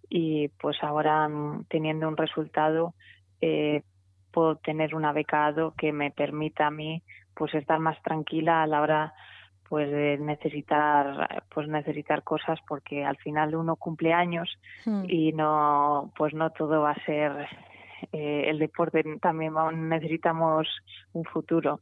y 0.09 0.49
pues 0.49 0.77
ahora 0.83 1.29
mm, 1.29 1.65
teniendo 1.69 2.09
un 2.09 2.17
resultado 2.17 2.95
eh, 3.41 3.83
puedo 4.33 4.57
tener 4.57 4.95
una 4.95 5.13
becado 5.13 5.75
que 5.77 5.93
me 5.93 6.11
permita 6.11 6.69
a 6.69 6.71
mí 6.71 7.03
pues 7.35 7.55
estar 7.55 7.79
más 7.79 8.01
tranquila 8.03 8.63
a 8.63 8.67
la 8.67 8.81
hora 8.81 9.15
pues 9.69 9.91
de 9.91 10.19
necesitar 10.19 11.45
pues 11.53 11.69
necesitar 11.69 12.23
cosas 12.23 12.59
porque 12.69 13.05
al 13.05 13.17
final 13.17 13.55
uno 13.57 13.77
cumple 13.77 14.13
años 14.13 14.59
hmm. 14.85 15.05
y 15.09 15.33
no 15.33 16.13
pues 16.17 16.35
no 16.35 16.51
todo 16.51 16.83
va 16.83 16.93
a 16.93 17.05
ser 17.05 17.49
eh, 18.13 18.45
el 18.47 18.59
deporte 18.59 19.03
también 19.21 19.55
necesitamos 19.89 20.69
un 21.13 21.25
futuro 21.25 21.81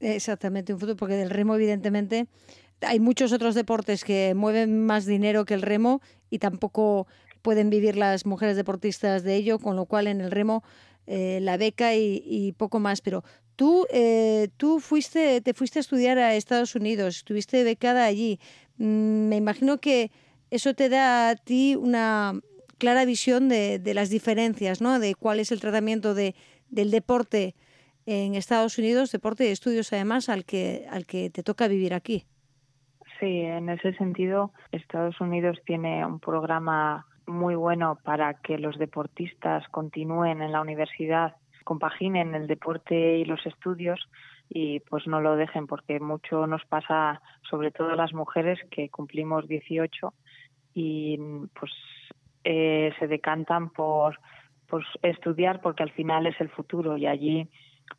exactamente 0.00 0.72
un 0.72 0.80
futuro 0.80 0.96
porque 0.96 1.14
del 1.14 1.30
remo 1.30 1.54
evidentemente 1.54 2.26
hay 2.82 3.00
muchos 3.00 3.32
otros 3.32 3.54
deportes 3.54 4.04
que 4.04 4.34
mueven 4.34 4.84
más 4.84 5.06
dinero 5.06 5.44
que 5.44 5.54
el 5.54 5.62
remo 5.62 6.00
y 6.30 6.38
tampoco 6.38 7.06
pueden 7.46 7.70
vivir 7.70 7.96
las 7.96 8.26
mujeres 8.26 8.56
deportistas 8.56 9.22
de 9.22 9.36
ello, 9.36 9.58
con 9.58 9.76
lo 9.76 9.86
cual 9.86 10.08
en 10.08 10.20
el 10.20 10.30
remo 10.30 10.64
eh, 11.06 11.38
la 11.40 11.56
beca 11.56 11.94
y, 11.94 12.52
poco 12.58 12.80
más. 12.80 13.00
Pero 13.00 13.22
tú, 13.54 13.86
eh, 13.90 14.48
tú 14.56 14.80
fuiste, 14.80 15.40
te 15.40 15.54
fuiste 15.54 15.78
a 15.78 15.80
estudiar 15.80 16.18
a 16.18 16.34
Estados 16.34 16.74
Unidos, 16.74 17.18
estuviste 17.18 17.62
becada 17.62 18.04
allí. 18.04 18.40
Mm, 18.78 19.28
me 19.28 19.36
imagino 19.36 19.78
que 19.78 20.10
eso 20.50 20.74
te 20.74 20.88
da 20.88 21.30
a 21.30 21.36
ti 21.36 21.76
una 21.76 22.40
clara 22.78 23.04
visión 23.04 23.48
de, 23.48 23.78
de 23.78 23.94
las 23.94 24.10
diferencias, 24.10 24.80
¿no? 24.80 24.98
De 24.98 25.14
cuál 25.14 25.40
es 25.40 25.52
el 25.52 25.60
tratamiento 25.60 26.14
de, 26.14 26.34
del 26.68 26.90
deporte 26.90 27.54
en 28.06 28.34
Estados 28.34 28.78
Unidos, 28.78 29.10
deporte 29.10 29.48
y 29.48 29.50
estudios 29.50 29.92
además 29.92 30.28
al 30.28 30.44
que, 30.44 30.86
al 30.90 31.06
que 31.06 31.28
te 31.30 31.42
toca 31.42 31.68
vivir 31.68 31.92
aquí. 31.92 32.24
Sí, 33.18 33.40
en 33.40 33.68
ese 33.68 33.94
sentido, 33.94 34.52
Estados 34.72 35.20
Unidos 35.20 35.58
tiene 35.64 36.04
un 36.04 36.20
programa 36.20 37.06
muy 37.26 37.54
bueno 37.54 37.98
para 38.04 38.34
que 38.34 38.58
los 38.58 38.78
deportistas 38.78 39.66
continúen 39.68 40.42
en 40.42 40.52
la 40.52 40.60
universidad, 40.60 41.36
compaginen 41.64 42.34
el 42.34 42.46
deporte 42.46 43.18
y 43.18 43.24
los 43.24 43.44
estudios 43.46 44.08
y 44.48 44.80
pues 44.80 45.08
no 45.08 45.20
lo 45.20 45.34
dejen 45.34 45.66
porque 45.66 45.98
mucho 45.98 46.46
nos 46.46 46.64
pasa, 46.66 47.20
sobre 47.50 47.72
todo 47.72 47.96
las 47.96 48.12
mujeres 48.12 48.60
que 48.70 48.88
cumplimos 48.90 49.48
18 49.48 50.14
y 50.74 51.18
pues 51.58 51.72
eh, 52.48 52.92
se 53.00 53.08
decantan 53.08 53.70
por, 53.70 54.20
por 54.68 54.84
estudiar 55.02 55.60
porque 55.60 55.82
al 55.82 55.90
final 55.90 56.26
es 56.28 56.40
el 56.40 56.48
futuro 56.48 56.96
y 56.96 57.06
allí 57.06 57.50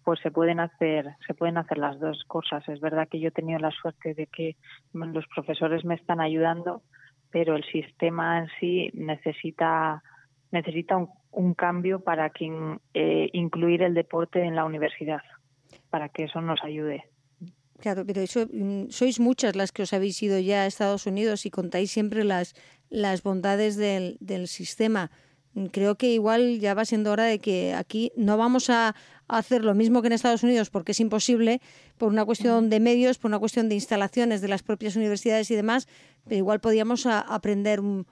pues 0.03 0.19
se 0.21 0.31
pueden 0.31 0.61
hacer 0.61 1.05
se 1.27 1.33
pueden 1.33 1.57
hacer 1.57 1.77
las 1.77 1.99
dos 1.99 2.23
cosas. 2.27 2.67
Es 2.69 2.79
verdad 2.79 3.09
que 3.09 3.19
yo 3.19 3.27
he 3.27 3.31
tenido 3.31 3.59
la 3.59 3.71
suerte 3.71 4.13
de 4.13 4.27
que 4.27 4.55
los 4.93 5.25
profesores 5.27 5.83
me 5.83 5.95
están 5.95 6.21
ayudando 6.21 6.81
pero 7.29 7.57
el 7.57 7.63
sistema 7.65 8.39
en 8.39 8.47
sí 8.59 8.89
necesita 8.93 10.01
necesita 10.51 10.95
un, 11.31 11.53
cambio 11.53 11.99
para 11.99 12.29
que 12.29 12.49
eh, 12.93 13.29
incluir 13.33 13.81
el 13.83 13.93
deporte 13.93 14.43
en 14.43 14.55
la 14.55 14.63
universidad 14.63 15.21
para 15.89 16.07
que 16.07 16.23
eso 16.23 16.39
nos 16.39 16.63
ayude. 16.63 17.03
Claro, 17.79 18.05
pero 18.05 18.21
mm, 18.23 18.89
sois 18.89 19.19
muchas 19.19 19.55
las 19.55 19.71
que 19.71 19.83
os 19.83 19.93
habéis 19.93 20.21
ido 20.23 20.39
ya 20.39 20.63
a 20.63 20.65
Estados 20.65 21.05
Unidos 21.05 21.45
y 21.45 21.51
contáis 21.51 21.91
siempre 21.91 22.23
las, 22.23 22.55
las 22.89 23.23
bondades 23.23 23.75
del, 23.75 24.17
del 24.19 24.47
sistema 24.47 25.11
creo 25.71 25.95
que 25.95 26.13
igual 26.13 26.59
ya 26.59 26.73
va 26.73 26.85
siendo 26.85 27.11
hora 27.11 27.23
de 27.23 27.39
que 27.39 27.73
aquí 27.73 28.11
no 28.15 28.37
vamos 28.37 28.69
a 28.69 28.95
hacer 29.27 29.65
lo 29.65 29.73
mismo 29.73 30.01
que 30.01 30.07
en 30.07 30.13
Estados 30.13 30.43
Unidos 30.43 30.69
porque 30.69 30.91
es 30.91 30.99
imposible 30.99 31.61
por 31.97 32.09
una 32.09 32.25
cuestión 32.25 32.69
de 32.69 32.79
medios, 32.79 33.17
por 33.17 33.29
una 33.29 33.39
cuestión 33.39 33.67
de 33.67 33.75
instalaciones 33.75 34.41
de 34.41 34.47
las 34.47 34.61
propias 34.61 34.95
universidades 34.95 35.49
y 35.49 35.55
demás, 35.55 35.87
pero 36.25 36.37
igual 36.37 36.59
podíamos 36.59 37.05
aprender 37.05 37.79
un, 37.79 38.05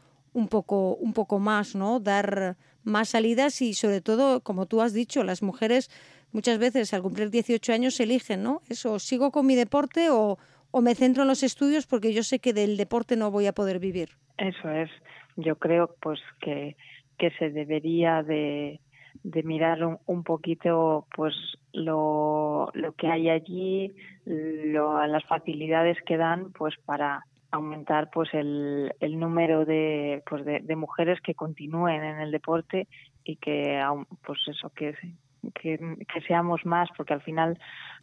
poco 0.50 0.96
un 0.96 1.14
poco 1.14 1.40
más, 1.40 1.76
¿no? 1.76 2.00
Dar 2.00 2.58
más 2.84 3.10
salidas 3.10 3.62
y 3.62 3.74
sobre 3.74 4.02
todo, 4.02 4.42
como 4.42 4.66
tú 4.66 4.82
has 4.82 4.94
dicho, 4.94 5.24
las 5.24 5.42
mujeres 5.42 5.90
muchas 6.32 6.58
veces 6.58 6.94
al 6.94 7.02
cumplir 7.02 7.30
18 7.30 7.72
años 7.74 8.00
eligen, 8.00 8.44
¿no? 8.44 8.62
Eso, 8.68 9.00
sigo 9.00 9.32
con 9.32 9.46
mi 9.46 9.56
deporte 9.56 10.10
o, 10.10 10.38
o 10.78 10.82
me 10.82 10.94
centro 10.94 11.22
en 11.22 11.30
los 11.30 11.42
estudios 11.42 11.88
porque 11.88 12.14
yo 12.14 12.22
sé 12.22 12.40
que 12.40 12.52
del 12.52 12.76
deporte 12.76 13.16
no 13.16 13.32
voy 13.32 13.48
a 13.48 13.54
poder 13.54 13.80
vivir. 13.80 14.10
Eso 14.38 14.70
es. 14.70 14.90
Yo 15.38 15.56
creo 15.56 15.96
pues 16.02 16.20
que, 16.42 16.76
que 17.18 17.32
se 17.40 17.50
debería 17.50 18.24
de, 18.24 18.82
de 19.24 19.44
mirar 19.44 19.80
un, 20.06 20.24
poquito 20.26 21.08
pues 21.16 21.34
lo, 21.72 22.72
lo 22.74 22.92
que 22.92 23.08
hay 23.08 23.30
allí, 23.30 23.94
lo, 24.26 25.08
las 25.08 25.24
facilidades 25.24 25.98
que 26.06 26.18
dan 26.18 26.52
pues 26.52 26.76
para 26.84 27.24
aumentar 27.52 28.10
pues 28.12 28.34
el, 28.34 28.94
el 29.00 29.18
número 29.18 29.64
de 29.64 30.24
pues 30.30 30.44
de, 30.44 30.60
de, 30.60 30.76
mujeres 30.76 31.22
que 31.22 31.36
continúen 31.36 32.04
en 32.04 32.20
el 32.20 32.32
deporte 32.32 32.90
y 33.24 33.38
que 33.38 33.82
pues 34.26 34.40
eso 34.48 34.70
que 34.72 34.94
que, 35.54 35.78
seamos 36.28 36.66
más 36.66 36.90
porque 36.96 37.14
al 37.14 37.22
final 37.22 37.60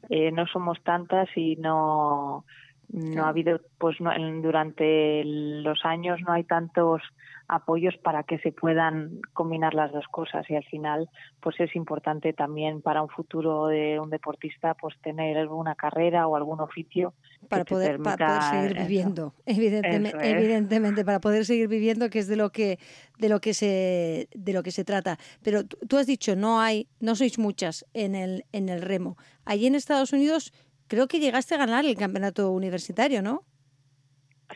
eh, 0.08 0.30
no 0.32 0.46
somos 0.46 0.82
tantas 0.82 1.28
y 1.36 1.56
no 1.56 2.44
no 2.92 3.24
ha 3.24 3.28
habido 3.28 3.60
pues 3.78 4.00
no, 4.00 4.10
durante 4.42 5.22
los 5.24 5.84
años 5.84 6.20
no 6.26 6.32
hay 6.32 6.44
tantos 6.44 7.00
apoyos 7.48 7.96
para 8.02 8.22
que 8.22 8.38
se 8.38 8.52
puedan 8.52 9.20
combinar 9.32 9.74
las 9.74 9.92
dos 9.92 10.06
cosas 10.10 10.48
y 10.48 10.56
al 10.56 10.64
final 10.64 11.08
pues 11.40 11.58
es 11.58 11.74
importante 11.74 12.32
también 12.32 12.82
para 12.82 13.02
un 13.02 13.08
futuro 13.08 13.66
de 13.66 13.98
un 13.98 14.10
deportista 14.10 14.74
pues 14.74 14.94
tener 15.02 15.36
alguna 15.36 15.74
carrera 15.74 16.26
o 16.26 16.36
algún 16.36 16.60
oficio 16.60 17.14
para, 17.48 17.64
poder, 17.64 18.00
para 18.00 18.26
poder 18.26 18.42
seguir 18.42 18.86
viviendo 18.86 19.34
evidentemente, 19.46 20.30
evidentemente 20.30 21.04
para 21.04 21.20
poder 21.20 21.44
seguir 21.44 21.68
viviendo 21.68 22.10
que 22.10 22.20
es 22.20 22.28
de 22.28 22.36
lo 22.36 22.50
que 22.50 22.78
de 23.18 23.28
lo 23.28 23.40
que 23.40 23.54
se 23.54 24.28
de 24.34 24.52
lo 24.52 24.62
que 24.62 24.70
se 24.70 24.84
trata. 24.84 25.18
Pero 25.42 25.64
tú 25.64 25.96
has 25.96 26.06
dicho 26.06 26.36
no 26.36 26.60
hay 26.60 26.88
no 27.00 27.14
sois 27.14 27.38
muchas 27.38 27.86
en 27.94 28.14
el 28.14 28.44
en 28.52 28.68
el 28.68 28.82
remo. 28.82 29.16
Allí 29.44 29.66
en 29.66 29.74
Estados 29.74 30.12
Unidos 30.12 30.52
creo 30.92 31.08
que 31.08 31.20
llegaste 31.20 31.54
a 31.54 31.58
ganar 31.64 31.86
el 31.86 31.96
campeonato 31.96 32.52
universitario, 32.52 33.22
¿no? 33.22 33.44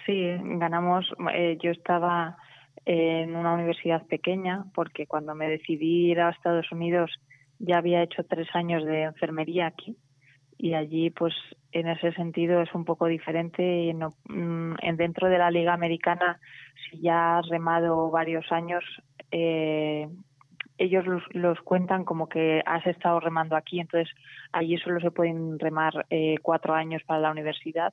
Sí, 0.05 0.37
ganamos. 0.61 1.07
Eh, 1.33 1.57
yo 1.63 1.71
estaba 1.71 2.37
en 2.85 3.35
una 3.35 3.55
universidad 3.55 4.07
pequeña 4.07 4.67
porque 4.75 5.07
cuando 5.07 5.35
me 5.35 5.49
decidí 5.49 6.11
ir 6.11 6.21
a 6.21 6.29
Estados 6.29 6.71
Unidos 6.71 7.11
ya 7.59 7.79
había 7.79 8.03
hecho 8.03 8.23
tres 8.25 8.49
años 8.53 8.85
de 8.85 9.05
enfermería 9.05 9.67
aquí 9.67 9.97
y 10.59 10.75
allí 10.75 11.09
pues 11.09 11.33
en 11.73 11.89
ese 11.89 12.13
sentido 12.13 12.61
es 12.61 12.73
un 12.75 12.85
poco 12.85 13.07
diferente 13.07 13.63
y 13.85 13.95
no, 13.95 14.11
mm, 14.29 14.75
dentro 14.97 15.31
de 15.31 15.39
la 15.39 15.51
liga 15.51 15.73
americana 15.73 16.39
si 16.85 17.01
ya 17.01 17.39
has 17.39 17.49
remado 17.49 18.11
varios 18.11 18.53
años 18.53 18.85
eh, 19.31 20.07
ellos 20.79 21.05
los, 21.31 21.61
cuentan 21.61 22.05
como 22.05 22.29
que 22.29 22.63
has 22.67 22.87
estado 22.87 23.21
remando 23.21 23.57
aquí, 23.57 23.81
entonces 23.81 24.15
allí 24.53 24.77
solo 24.79 25.01
se 25.01 25.11
pueden 25.11 25.59
remar 25.59 26.07
eh, 26.11 26.37
cuatro 26.43 26.75
años 26.75 27.03
para 27.05 27.21
la 27.21 27.31
universidad 27.31 27.93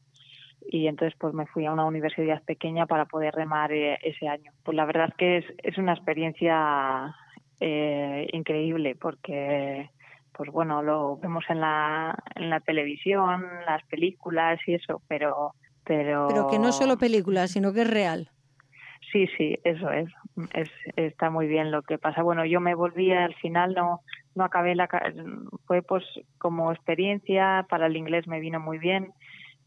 y 0.69 0.87
entonces 0.87 1.17
pues 1.19 1.33
me 1.33 1.45
fui 1.47 1.65
a 1.65 1.73
una 1.73 1.85
universidad 1.85 2.41
pequeña 2.43 2.85
para 2.85 3.05
poder 3.05 3.33
remar 3.33 3.71
eh, 3.71 3.97
ese 4.01 4.27
año. 4.27 4.51
Pues 4.63 4.75
la 4.75 4.85
verdad 4.85 5.09
es 5.09 5.15
que 5.15 5.37
es, 5.37 5.45
es 5.63 5.77
una 5.77 5.93
experiencia 5.93 7.15
eh, 7.59 8.27
increíble 8.33 8.95
porque 8.95 9.89
pues 10.33 10.49
bueno, 10.49 10.81
lo 10.81 11.17
vemos 11.17 11.45
en 11.49 11.61
la, 11.61 12.17
en 12.35 12.49
la 12.49 12.59
televisión, 12.59 13.45
las 13.65 13.83
películas 13.85 14.59
y 14.65 14.73
eso, 14.75 15.01
pero... 15.07 15.53
Pero, 15.85 16.27
pero 16.29 16.47
que 16.47 16.59
no 16.59 16.71
solo 16.71 16.97
películas, 16.97 17.51
sino 17.51 17.73
que 17.73 17.81
es 17.81 17.89
real. 17.89 18.29
Sí, 19.11 19.27
sí, 19.37 19.59
eso 19.65 19.91
es. 19.91 20.09
Es. 20.53 20.69
Está 20.95 21.29
muy 21.29 21.47
bien 21.47 21.71
lo 21.71 21.81
que 21.81 21.97
pasa. 21.97 22.23
Bueno, 22.23 22.45
yo 22.45 22.59
me 22.59 22.75
volví 22.75 23.11
al 23.11 23.35
final, 23.35 23.73
no, 23.73 24.01
no 24.35 24.43
acabé 24.43 24.75
la. 24.75 24.89
Fue 25.65 25.81
pues 25.81 26.03
como 26.37 26.71
experiencia, 26.71 27.65
para 27.69 27.87
el 27.87 27.97
inglés 27.97 28.27
me 28.27 28.39
vino 28.39 28.59
muy 28.59 28.77
bien 28.77 29.13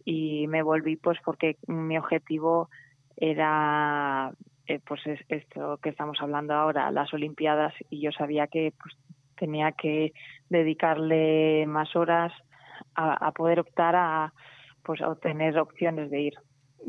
y 0.05 0.47
me 0.47 0.63
volví 0.63 0.97
pues 0.97 1.19
porque 1.25 1.57
mi 1.67 1.99
objetivo 1.99 2.71
era 3.17 4.33
eh, 4.67 4.81
pues 4.85 5.01
esto 5.29 5.79
que 5.83 5.91
estamos 5.91 6.19
hablando 6.21 6.55
ahora, 6.55 6.91
las 6.91 7.13
Olimpiadas, 7.15 7.73
y 7.91 8.01
yo 8.01 8.11
sabía 8.13 8.47
que 8.47 8.73
pues 8.81 8.97
tenía 9.37 9.73
que 9.73 10.13
dedicarle 10.49 11.67
más 11.67 11.95
horas 11.95 12.33
a, 12.95 13.31
poder 13.33 13.61
optar 13.61 13.95
a 13.95 14.33
pues 14.83 15.03
obtener 15.03 15.59
opciones 15.59 16.11
de 16.11 16.21
ir 16.21 16.35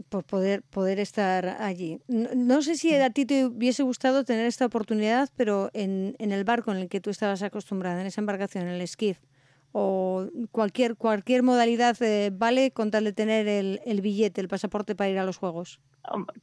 por 0.09 0.23
poder, 0.23 0.63
poder 0.63 0.99
estar 0.99 1.47
allí. 1.59 1.99
No, 2.07 2.61
sé 2.61 2.75
si 2.75 2.93
a 2.95 3.09
ti 3.09 3.25
te 3.25 3.45
hubiese 3.45 3.83
gustado 3.83 4.23
tener 4.23 4.45
esta 4.45 4.65
oportunidad, 4.65 5.29
pero 5.35 5.69
en, 5.73 6.15
en 6.19 6.31
el 6.31 6.43
barco 6.43 6.71
en 6.71 6.77
el 6.77 6.89
que 6.89 7.01
tú 7.01 7.09
estabas 7.09 7.43
acostumbrada, 7.43 8.01
en 8.01 8.07
esa 8.07 8.21
embarcación, 8.21 8.65
en 8.65 8.73
el 8.75 8.81
esquiz, 8.81 9.21
o 9.71 10.25
cualquier, 10.51 10.95
cualquier 10.95 11.43
modalidad 11.43 11.95
eh, 12.01 12.31
vale 12.33 12.71
con 12.71 12.89
tal 12.89 13.03
de 13.03 13.13
tener 13.13 13.47
el, 13.47 14.01
billete, 14.01 14.41
el 14.41 14.47
pasaporte 14.47 14.95
para 14.95 15.09
ir 15.09 15.19
a 15.19 15.25
los 15.25 15.37
Juegos. 15.37 15.79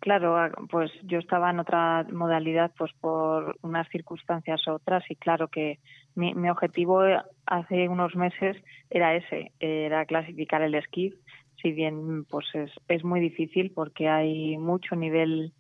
Claro, 0.01 0.37
ah, 0.37 0.51
pues 0.71 0.93
yo 1.03 1.19
estaba 1.19 1.51
en 1.51 1.59
otra 1.59 2.07
modalidad 2.13 2.71
pues 2.77 2.93
por 3.01 3.57
unas 3.63 3.89
circunstancias 3.89 4.61
u 4.67 4.73
otras 4.73 5.03
y 5.11 5.17
claro 5.17 5.49
que 5.49 5.79
mi, 6.15 6.49
objetivo 6.49 7.01
hace 7.47 7.89
unos 7.89 8.15
meses 8.15 8.57
era 8.91 9.17
ese, 9.17 9.53
era 9.59 10.05
clasificar 10.05 10.63
el 10.63 10.75
esquí 10.75 11.15
si 11.65 11.73
bien 11.73 12.27
pues 12.27 12.47
es, 12.89 13.05
muy 13.05 13.21
difícil 13.21 13.73
porque 13.75 14.07
hay 14.07 14.59
mucho 14.59 14.97
nivel, 14.97 15.55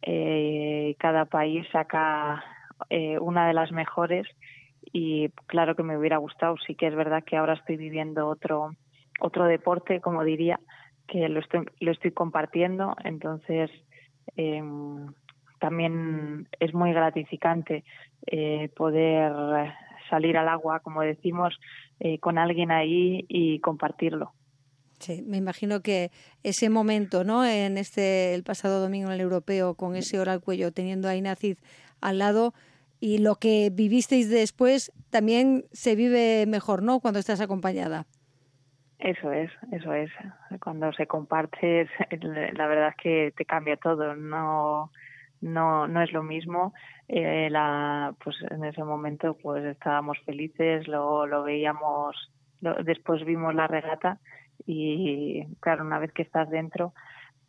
eh, 0.00 0.94
cada 1.00 1.24
país 1.24 1.66
saca 1.72 2.44
eh, 2.88 3.18
una 3.18 3.48
de 3.48 3.54
las 3.54 3.72
mejores 3.72 4.28
y 4.92 5.28
claro 5.46 5.74
que 5.74 5.82
me 5.82 5.98
hubiera 5.98 6.18
gustado, 6.18 6.54
sí 6.64 6.76
que 6.76 6.86
es 6.86 6.94
verdad 6.94 7.24
que 7.24 7.36
ahora 7.36 7.54
estoy 7.54 7.76
viviendo 7.76 8.28
otro, 8.28 8.70
otro 9.20 9.46
deporte, 9.46 10.00
como 10.00 10.22
diría, 10.22 10.60
que 11.08 11.28
lo 11.28 11.40
estoy, 11.40 11.66
lo 11.80 11.90
estoy 11.90 12.12
compartiendo, 12.12 12.94
entonces 13.02 13.72
eh, 14.36 14.62
también 15.58 16.48
es 16.60 16.72
muy 16.74 16.92
gratificante 16.92 17.82
eh, 18.26 18.70
poder 18.76 19.32
salir 20.08 20.38
al 20.38 20.48
agua, 20.48 20.78
como 20.78 21.02
decimos, 21.02 21.58
eh, 21.98 22.18
con 22.20 22.38
alguien 22.38 22.70
ahí 22.70 23.24
y 23.28 23.58
compartirlo. 23.58 24.32
Sí, 25.00 25.22
me 25.26 25.38
imagino 25.38 25.80
que 25.80 26.10
ese 26.42 26.68
momento, 26.68 27.24
¿no? 27.24 27.42
En 27.44 27.78
este 27.78 28.34
el 28.34 28.42
pasado 28.44 28.82
domingo 28.82 29.08
en 29.08 29.14
el 29.14 29.20
europeo 29.22 29.74
con 29.74 29.96
ese 29.96 30.20
hora 30.20 30.32
al 30.32 30.42
cuello, 30.42 30.72
teniendo 30.72 31.08
a 31.08 31.16
Inacid 31.16 31.56
al 32.02 32.18
lado 32.18 32.52
y 33.00 33.16
lo 33.16 33.36
que 33.36 33.70
vivisteis 33.72 34.28
después 34.28 34.92
también 35.08 35.64
se 35.72 35.96
vive 35.96 36.44
mejor, 36.46 36.82
¿no? 36.82 37.00
Cuando 37.00 37.18
estás 37.18 37.40
acompañada. 37.40 38.04
Eso 38.98 39.32
es, 39.32 39.50
eso 39.72 39.94
es. 39.94 40.10
Cuando 40.62 40.92
se 40.92 41.06
comparte, 41.06 41.88
la 42.52 42.66
verdad 42.66 42.90
es 42.90 42.96
que 43.02 43.32
te 43.34 43.46
cambia 43.46 43.78
todo. 43.78 44.14
No, 44.14 44.90
no, 45.40 45.88
no 45.88 46.02
es 46.02 46.12
lo 46.12 46.22
mismo. 46.22 46.74
Eh, 47.08 47.48
la, 47.50 48.14
pues 48.22 48.36
en 48.50 48.66
ese 48.66 48.84
momento, 48.84 49.34
pues 49.42 49.64
estábamos 49.64 50.18
felices, 50.26 50.86
lo, 50.86 51.26
lo 51.26 51.42
veíamos, 51.42 52.30
después 52.84 53.24
vimos 53.24 53.54
la 53.54 53.66
regata 53.66 54.20
y 54.66 55.46
claro, 55.60 55.84
una 55.84 55.98
vez 55.98 56.12
que 56.12 56.22
estás 56.22 56.48
dentro, 56.50 56.92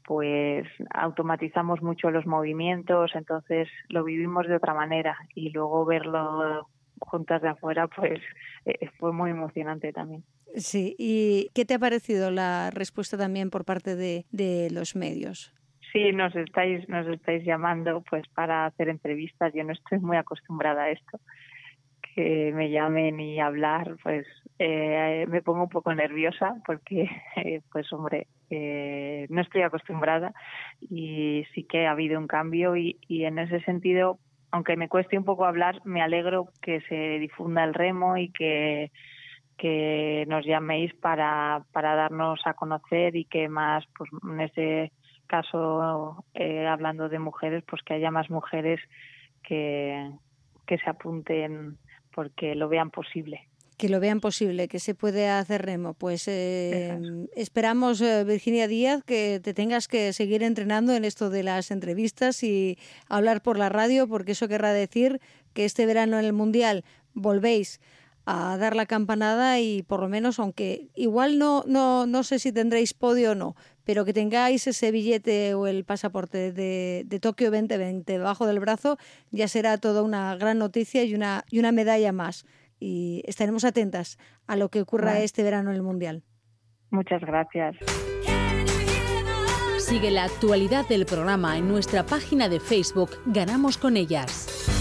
pues 0.06 0.68
automatizamos 0.94 1.82
mucho 1.82 2.12
los 2.12 2.26
movimientos, 2.26 3.12
entonces 3.16 3.68
lo 3.90 4.04
vivimos 4.04 4.48
de 4.48 4.56
otra 4.56 4.74
manera 4.74 5.18
y 5.36 5.52
luego 5.52 5.86
verlo 5.86 6.68
juntas 7.00 7.42
de 7.42 7.50
afuera, 7.50 7.88
pues 7.88 8.20
eh, 8.66 8.90
fue 9.00 9.14
muy 9.14 9.32
emocionante 9.32 9.92
también. 9.94 10.24
Sí, 10.56 10.96
¿y 10.98 11.50
qué 11.54 11.66
te 11.66 11.76
ha 11.76 11.80
parecido 11.80 12.30
la 12.30 12.72
respuesta 12.72 13.18
también 13.18 13.50
por 13.50 13.64
parte 13.64 13.96
de, 13.96 14.26
de 14.32 14.70
los 14.72 14.96
medios? 14.96 15.54
Sí, 15.92 16.12
nos 16.14 16.36
estáis, 16.36 16.88
nos 16.90 17.08
estáis 17.08 17.44
llamando 17.44 18.04
pues 18.10 18.28
para 18.30 18.66
hacer 18.66 18.90
entrevistas. 18.90 19.54
Yo 19.54 19.64
no 19.64 19.74
estoy 19.74 20.00
muy 20.00 20.18
acostumbrada 20.18 20.84
a 20.84 20.92
esto 20.92 21.20
que 22.16 22.52
me 22.54 22.70
llamen 22.70 23.20
y 23.20 23.40
hablar, 23.40 23.96
pues 24.04 24.26
eh, 24.60 25.26
me 25.28 25.42
pongo 25.42 25.64
un 25.64 25.70
poco 25.70 25.94
nerviosa 25.94 26.56
porque, 26.66 27.10
pues 27.72 27.92
hombre, 27.94 28.28
eh, 28.50 29.28
no 29.30 29.42
estoy 29.42 29.62
acostumbrada 29.62 30.34
y 30.82 31.46
sí 31.54 31.64
que 31.64 31.88
ha 31.88 31.92
habido 31.92 32.20
un 32.20 32.28
cambio 32.28 32.76
y, 32.76 33.00
y 33.08 33.26
en 33.26 33.40
ese 33.40 33.62
sentido, 33.62 34.20
aunque 34.52 34.76
me 34.76 34.90
cueste 34.90 35.18
un 35.18 35.26
poco 35.26 35.46
hablar, 35.46 35.82
me 35.86 36.02
alegro 36.02 36.50
que 36.62 36.82
se 36.82 37.20
difunda 37.20 37.64
el 37.64 37.74
remo 37.74 38.18
y 38.18 38.30
que 38.30 38.92
que 39.62 40.26
nos 40.28 40.44
llaméis 40.44 40.92
para, 40.96 41.64
para 41.72 41.94
darnos 41.94 42.40
a 42.46 42.56
conocer 42.56 43.16
y 43.16 43.26
que 43.26 43.48
más, 43.48 43.86
pues 43.96 44.10
en 44.28 44.42
ese 44.42 44.92
caso, 45.28 46.26
eh, 46.34 46.66
hablando 46.66 47.10
de 47.10 47.20
mujeres, 47.20 47.64
pues 47.68 47.84
que 47.84 47.94
haya 47.94 48.10
más 48.10 48.32
mujeres 48.32 48.80
que, 49.44 50.10
que 50.66 50.80
se 50.80 50.90
apunten 50.90 51.78
porque 52.14 52.56
lo 52.56 52.70
vean 52.70 52.92
posible 52.92 53.48
que 53.82 53.90
lo 53.90 54.00
vean 54.00 54.20
posible, 54.20 54.68
que 54.68 54.78
se 54.78 54.94
puede 54.94 55.28
hacer 55.28 55.66
remo. 55.66 55.96
Pues 55.96 56.28
eh, 56.28 57.00
esperamos, 57.36 58.00
eh, 58.00 58.24
Virginia 58.24 58.68
Díaz, 58.68 59.04
que 59.04 59.42
te 59.44 59.56
tengas 59.56 59.88
que 59.88 60.14
seguir 60.14 60.44
entrenando 60.44 60.94
en 60.94 61.04
esto 61.04 61.32
de 61.32 61.42
las 61.42 61.72
entrevistas 61.72 62.44
y 62.44 62.78
hablar 63.10 63.42
por 63.42 63.58
la 63.58 63.70
radio, 63.70 64.08
porque 64.08 64.34
eso 64.34 64.48
querrá 64.48 64.72
decir 64.72 65.20
que 65.54 65.66
este 65.66 65.88
verano 65.88 66.20
en 66.20 66.26
el 66.26 66.34
Mundial 66.34 66.86
volvéis 67.16 67.82
a 68.26 68.56
dar 68.58 68.76
la 68.76 68.86
campanada 68.86 69.60
y 69.60 69.82
por 69.82 70.00
lo 70.02 70.10
menos, 70.10 70.38
aunque 70.38 70.90
igual 70.94 71.40
no, 71.40 71.64
no, 71.66 72.06
no 72.06 72.22
sé 72.22 72.38
si 72.38 72.52
tendréis 72.52 72.94
podio 72.94 73.32
o 73.32 73.36
no, 73.36 73.56
pero 73.84 74.06
que 74.06 74.14
tengáis 74.14 74.68
ese 74.68 74.92
billete 74.92 75.54
o 75.54 75.68
el 75.68 75.84
pasaporte 75.84 76.52
de, 76.52 77.04
de 77.06 77.20
Tokio 77.20 77.52
2020 77.52 78.12
debajo 78.12 78.46
del 78.46 78.60
brazo, 78.60 78.98
ya 79.32 79.48
será 79.48 79.78
toda 79.78 80.04
una 80.04 80.36
gran 80.36 80.58
noticia 80.58 81.04
y 81.04 81.16
una, 81.16 81.44
y 81.50 81.60
una 81.60 81.72
medalla 81.72 82.12
más. 82.12 82.46
Y 82.80 83.24
estaremos 83.26 83.64
atentas 83.64 84.18
a 84.48 84.56
lo 84.56 84.70
que 84.70 84.82
ocurra 84.82 85.20
este 85.20 85.44
verano 85.44 85.70
en 85.70 85.76
el 85.76 85.84
Mundial. 85.84 86.24
Muchas 86.90 87.22
gracias. 87.22 87.76
Sigue 89.80 90.12
la 90.12 90.24
actualidad 90.24 90.88
del 90.88 91.06
programa 91.06 91.58
en 91.58 91.68
nuestra 91.68 92.06
página 92.06 92.50
de 92.50 92.60
Facebook 92.60 93.12
Ganamos 93.26 93.78
con 93.78 93.98
ellas. 93.98 94.81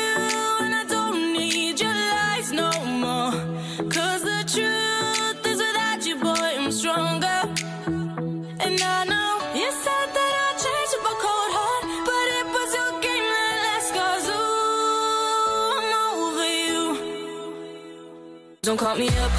Don't 18.71 18.77
call 18.77 18.95
me 18.95 19.09
up, 19.09 19.31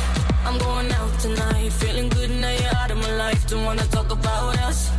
I'm 0.45 0.59
going 0.59 0.93
out 0.93 1.19
tonight. 1.19 1.73
Feeling 1.73 2.11
good 2.11 2.29
now 2.33 2.51
you're 2.51 2.77
out 2.77 2.91
of 2.91 2.99
my 2.99 3.17
life. 3.17 3.49
Don't 3.49 3.65
wanna 3.65 3.87
talk 3.87 4.13
about 4.13 4.59
us. 4.59 4.91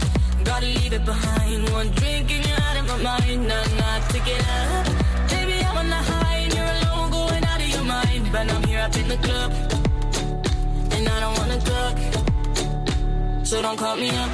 Gotta 0.44 0.66
leave 0.66 0.92
it 0.92 1.06
behind. 1.06 1.70
One 1.70 1.92
drink 1.92 2.32
and 2.32 2.44
you're 2.44 2.62
out 2.68 2.78
of 2.80 2.88
my 2.88 2.98
mind. 3.10 3.48
Nah, 3.48 3.64
nah, 3.78 4.00
take 4.08 4.26
it 4.26 4.42
up. 4.50 4.88
Baby, 5.30 5.64
I'm 5.64 5.78
on 5.78 5.88
the 5.88 6.02
high 6.12 6.38
and 6.46 6.54
you're 6.58 6.74
alone, 6.82 7.12
going 7.12 7.44
out 7.46 7.62
of 7.62 7.70
your 7.76 7.84
mind. 7.84 8.32
But 8.32 8.52
I'm 8.52 8.64
here 8.64 8.80
up 8.80 8.96
in 8.98 9.08
the 9.08 9.18
club, 9.18 9.52
and 10.96 11.08
I 11.08 11.20
don't 11.20 11.38
wanna 11.38 11.60
talk. 11.60 11.96
So 13.46 13.62
don't 13.62 13.78
call 13.78 13.98
me 13.98 14.10
up. 14.10 14.32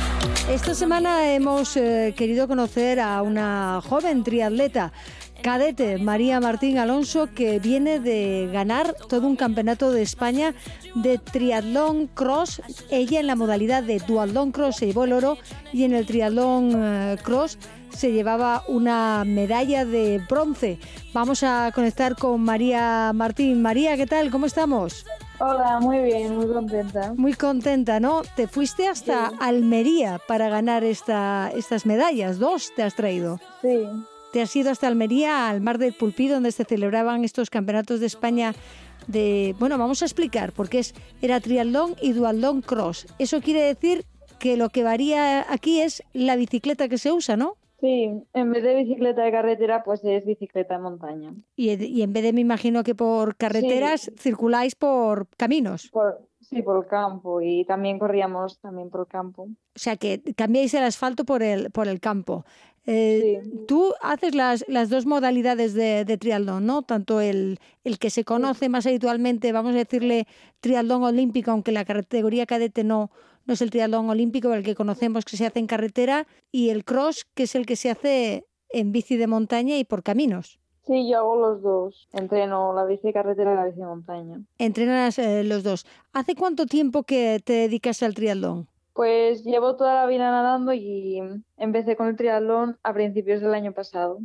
Esta 0.47 0.73
semana 0.75 1.27
hemos 1.33 1.75
eh, 1.75 2.13
querido 2.17 2.47
conocer 2.47 3.01
a 3.01 3.21
una 3.21 3.81
joven 3.88 4.23
triatleta 4.23 4.93
cadete 5.41 5.97
María 5.97 6.39
Martín 6.39 6.78
Alonso 6.78 7.30
que 7.34 7.60
viene 7.60 7.99
de 7.99 8.49
ganar 8.52 8.95
todo 9.08 9.28
un 9.28 9.36
campeonato 9.36 9.91
de 9.91 10.02
España 10.02 10.54
de 10.95 11.17
triatlón 11.17 12.08
cross. 12.08 12.62
Ella 12.89 13.19
en 13.19 13.28
la 13.28 13.36
modalidad 13.36 13.84
de 13.84 13.99
dualdón 13.99 14.52
cross 14.52 14.78
se 14.78 14.88
llevó 14.88 15.06
el 15.06 15.13
oro 15.13 15.38
y 15.73 15.84
en 15.84 15.93
el 15.93 16.06
triatlón 16.06 16.71
eh, 16.75 17.17
cross 17.23 17.58
se 17.89 18.12
llevaba 18.12 18.63
una 18.67 19.23
medalla 19.25 19.86
de 19.86 20.21
bronce. 20.30 20.80
Vamos 21.13 21.43
a 21.43 21.71
conectar 21.73 22.15
con 22.15 22.41
María 22.41 23.12
Martín. 23.13 23.62
María, 23.62 23.97
¿qué 23.97 24.06
tal? 24.06 24.30
¿Cómo 24.32 24.45
estamos? 24.45 25.06
Hola, 25.39 25.80
muy 25.80 25.99
bien, 25.99 26.36
muy 26.36 26.47
contenta. 26.47 27.13
Muy 27.15 27.34
contenta, 27.34 27.99
¿no? 27.99 28.21
Te 28.36 28.47
fuiste 28.47 28.88
hasta 28.88 29.32
Almería 29.39 30.19
para 30.28 30.49
ganar 30.49 30.84
esta, 30.84 31.49
estas 31.56 31.86
medallas. 31.86 32.39
Dos 32.39 32.73
te 32.75 32.84
has 32.84 32.93
traído. 32.93 33.39
Sí. 33.62 33.88
Te 34.31 34.41
has 34.41 34.55
ido 34.55 34.69
hasta 34.69 34.87
Almería, 34.87 35.49
al 35.49 35.61
Mar 35.61 35.77
del 35.77 35.93
Pulpí, 35.93 36.27
donde 36.27 36.51
se 36.51 36.63
celebraban 36.63 37.23
estos 37.23 37.49
campeonatos 37.49 37.99
de 37.99 38.05
España 38.05 38.53
de, 39.07 39.55
bueno, 39.59 39.77
vamos 39.77 40.01
a 40.01 40.05
explicar, 40.05 40.51
porque 40.51 40.79
es, 40.79 40.93
era 41.21 41.39
triatlón 41.39 41.95
y 42.01 42.13
dualdón 42.13 42.61
cross. 42.61 43.07
Eso 43.17 43.41
quiere 43.41 43.61
decir 43.61 44.05
que 44.39 44.55
lo 44.55 44.69
que 44.69 44.83
varía 44.83 45.51
aquí 45.51 45.81
es 45.81 46.03
la 46.13 46.35
bicicleta 46.35 46.87
que 46.87 46.97
se 46.97 47.11
usa, 47.11 47.35
¿no? 47.35 47.55
Sí, 47.79 48.11
en 48.33 48.51
vez 48.51 48.63
de 48.63 48.75
bicicleta 48.75 49.23
de 49.23 49.31
carretera, 49.31 49.83
pues 49.83 50.03
es 50.03 50.25
bicicleta 50.25 50.75
de 50.75 50.81
montaña. 50.81 51.33
Y, 51.55 52.01
en 52.01 52.11
vez 52.11 52.23
de, 52.23 52.33
me 52.33 52.41
imagino 52.41 52.83
que 52.83 52.93
por 52.93 53.37
carreteras, 53.37 54.11
circuláis 54.17 54.75
por 54.75 55.27
caminos. 55.37 55.89
sí, 56.41 56.61
por 56.61 56.83
el 56.83 56.89
campo 56.89 57.41
y 57.41 57.63
también 57.63 57.97
corríamos 57.97 58.59
también 58.59 58.89
por 58.89 59.01
el 59.01 59.07
campo. 59.07 59.43
O 59.43 59.79
sea 59.79 59.95
que 59.95 60.21
cambiáis 60.35 60.73
el 60.73 60.83
asfalto 60.83 61.23
por 61.23 61.41
el, 61.41 61.71
por 61.71 61.87
el 61.87 62.01
campo. 62.01 62.43
Eh, 62.85 63.41
tú 63.67 63.93
haces 64.01 64.33
las, 64.35 64.65
las 64.67 64.89
dos 64.89 65.05
modalidades 65.05 65.73
de, 65.73 66.05
de, 66.05 66.17
triatlón, 66.17 66.65
¿no? 66.65 66.81
Tanto 66.81 67.21
el, 67.21 67.59
el 67.83 67.99
que 67.99 68.09
se 68.09 68.23
conoce 68.23 68.69
más 68.69 68.85
habitualmente, 68.85 69.51
vamos 69.51 69.73
a 69.73 69.77
decirle 69.77 70.27
triatlón 70.59 71.03
olímpico, 71.03 71.51
aunque 71.51 71.71
la 71.71 71.85
categoría 71.85 72.45
cadete 72.45 72.83
no, 72.83 73.11
no 73.45 73.53
es 73.53 73.61
el 73.61 73.69
triatlón 73.69 74.09
olímpico, 74.09 74.53
el 74.53 74.63
que 74.63 74.75
conocemos 74.75 75.25
que 75.25 75.37
se 75.37 75.45
hace 75.45 75.59
en 75.59 75.67
carretera, 75.67 76.27
y 76.51 76.69
el 76.69 76.83
cross, 76.83 77.25
que 77.33 77.43
es 77.43 77.55
el 77.55 77.65
que 77.65 77.75
se 77.75 77.89
hace 77.89 78.47
en 78.69 78.91
bici 78.91 79.17
de 79.17 79.27
montaña 79.27 79.77
y 79.77 79.83
por 79.83 80.03
caminos. 80.03 80.59
Sí, 80.85 81.07
yo 81.07 81.19
hago 81.19 81.35
los 81.35 81.61
dos. 81.61 82.07
Entreno 82.13 82.73
la 82.73 82.85
bici 82.85 83.07
de 83.07 83.13
carretera 83.13 83.53
y 83.53 83.55
la 83.55 83.65
bici 83.65 83.79
de 83.79 83.85
montaña. 83.85 84.41
Entrenas 84.57 85.19
eh, 85.19 85.43
los 85.43 85.63
dos. 85.63 85.85
¿Hace 86.13 86.33
cuánto 86.35 86.65
tiempo 86.65 87.03
que 87.03 87.39
te 87.43 87.53
dedicas 87.53 88.01
al 88.01 88.15
triatlón? 88.15 88.67
Pues 88.99 89.45
llevo 89.45 89.77
toda 89.77 89.95
la 89.95 90.07
vida 90.07 90.29
nadando 90.29 90.73
y 90.73 91.21
empecé 91.55 91.95
con 91.95 92.09
el 92.09 92.17
triatlón 92.17 92.77
a 92.83 92.91
principios 92.91 93.39
del 93.39 93.53
año 93.53 93.71
pasado. 93.71 94.19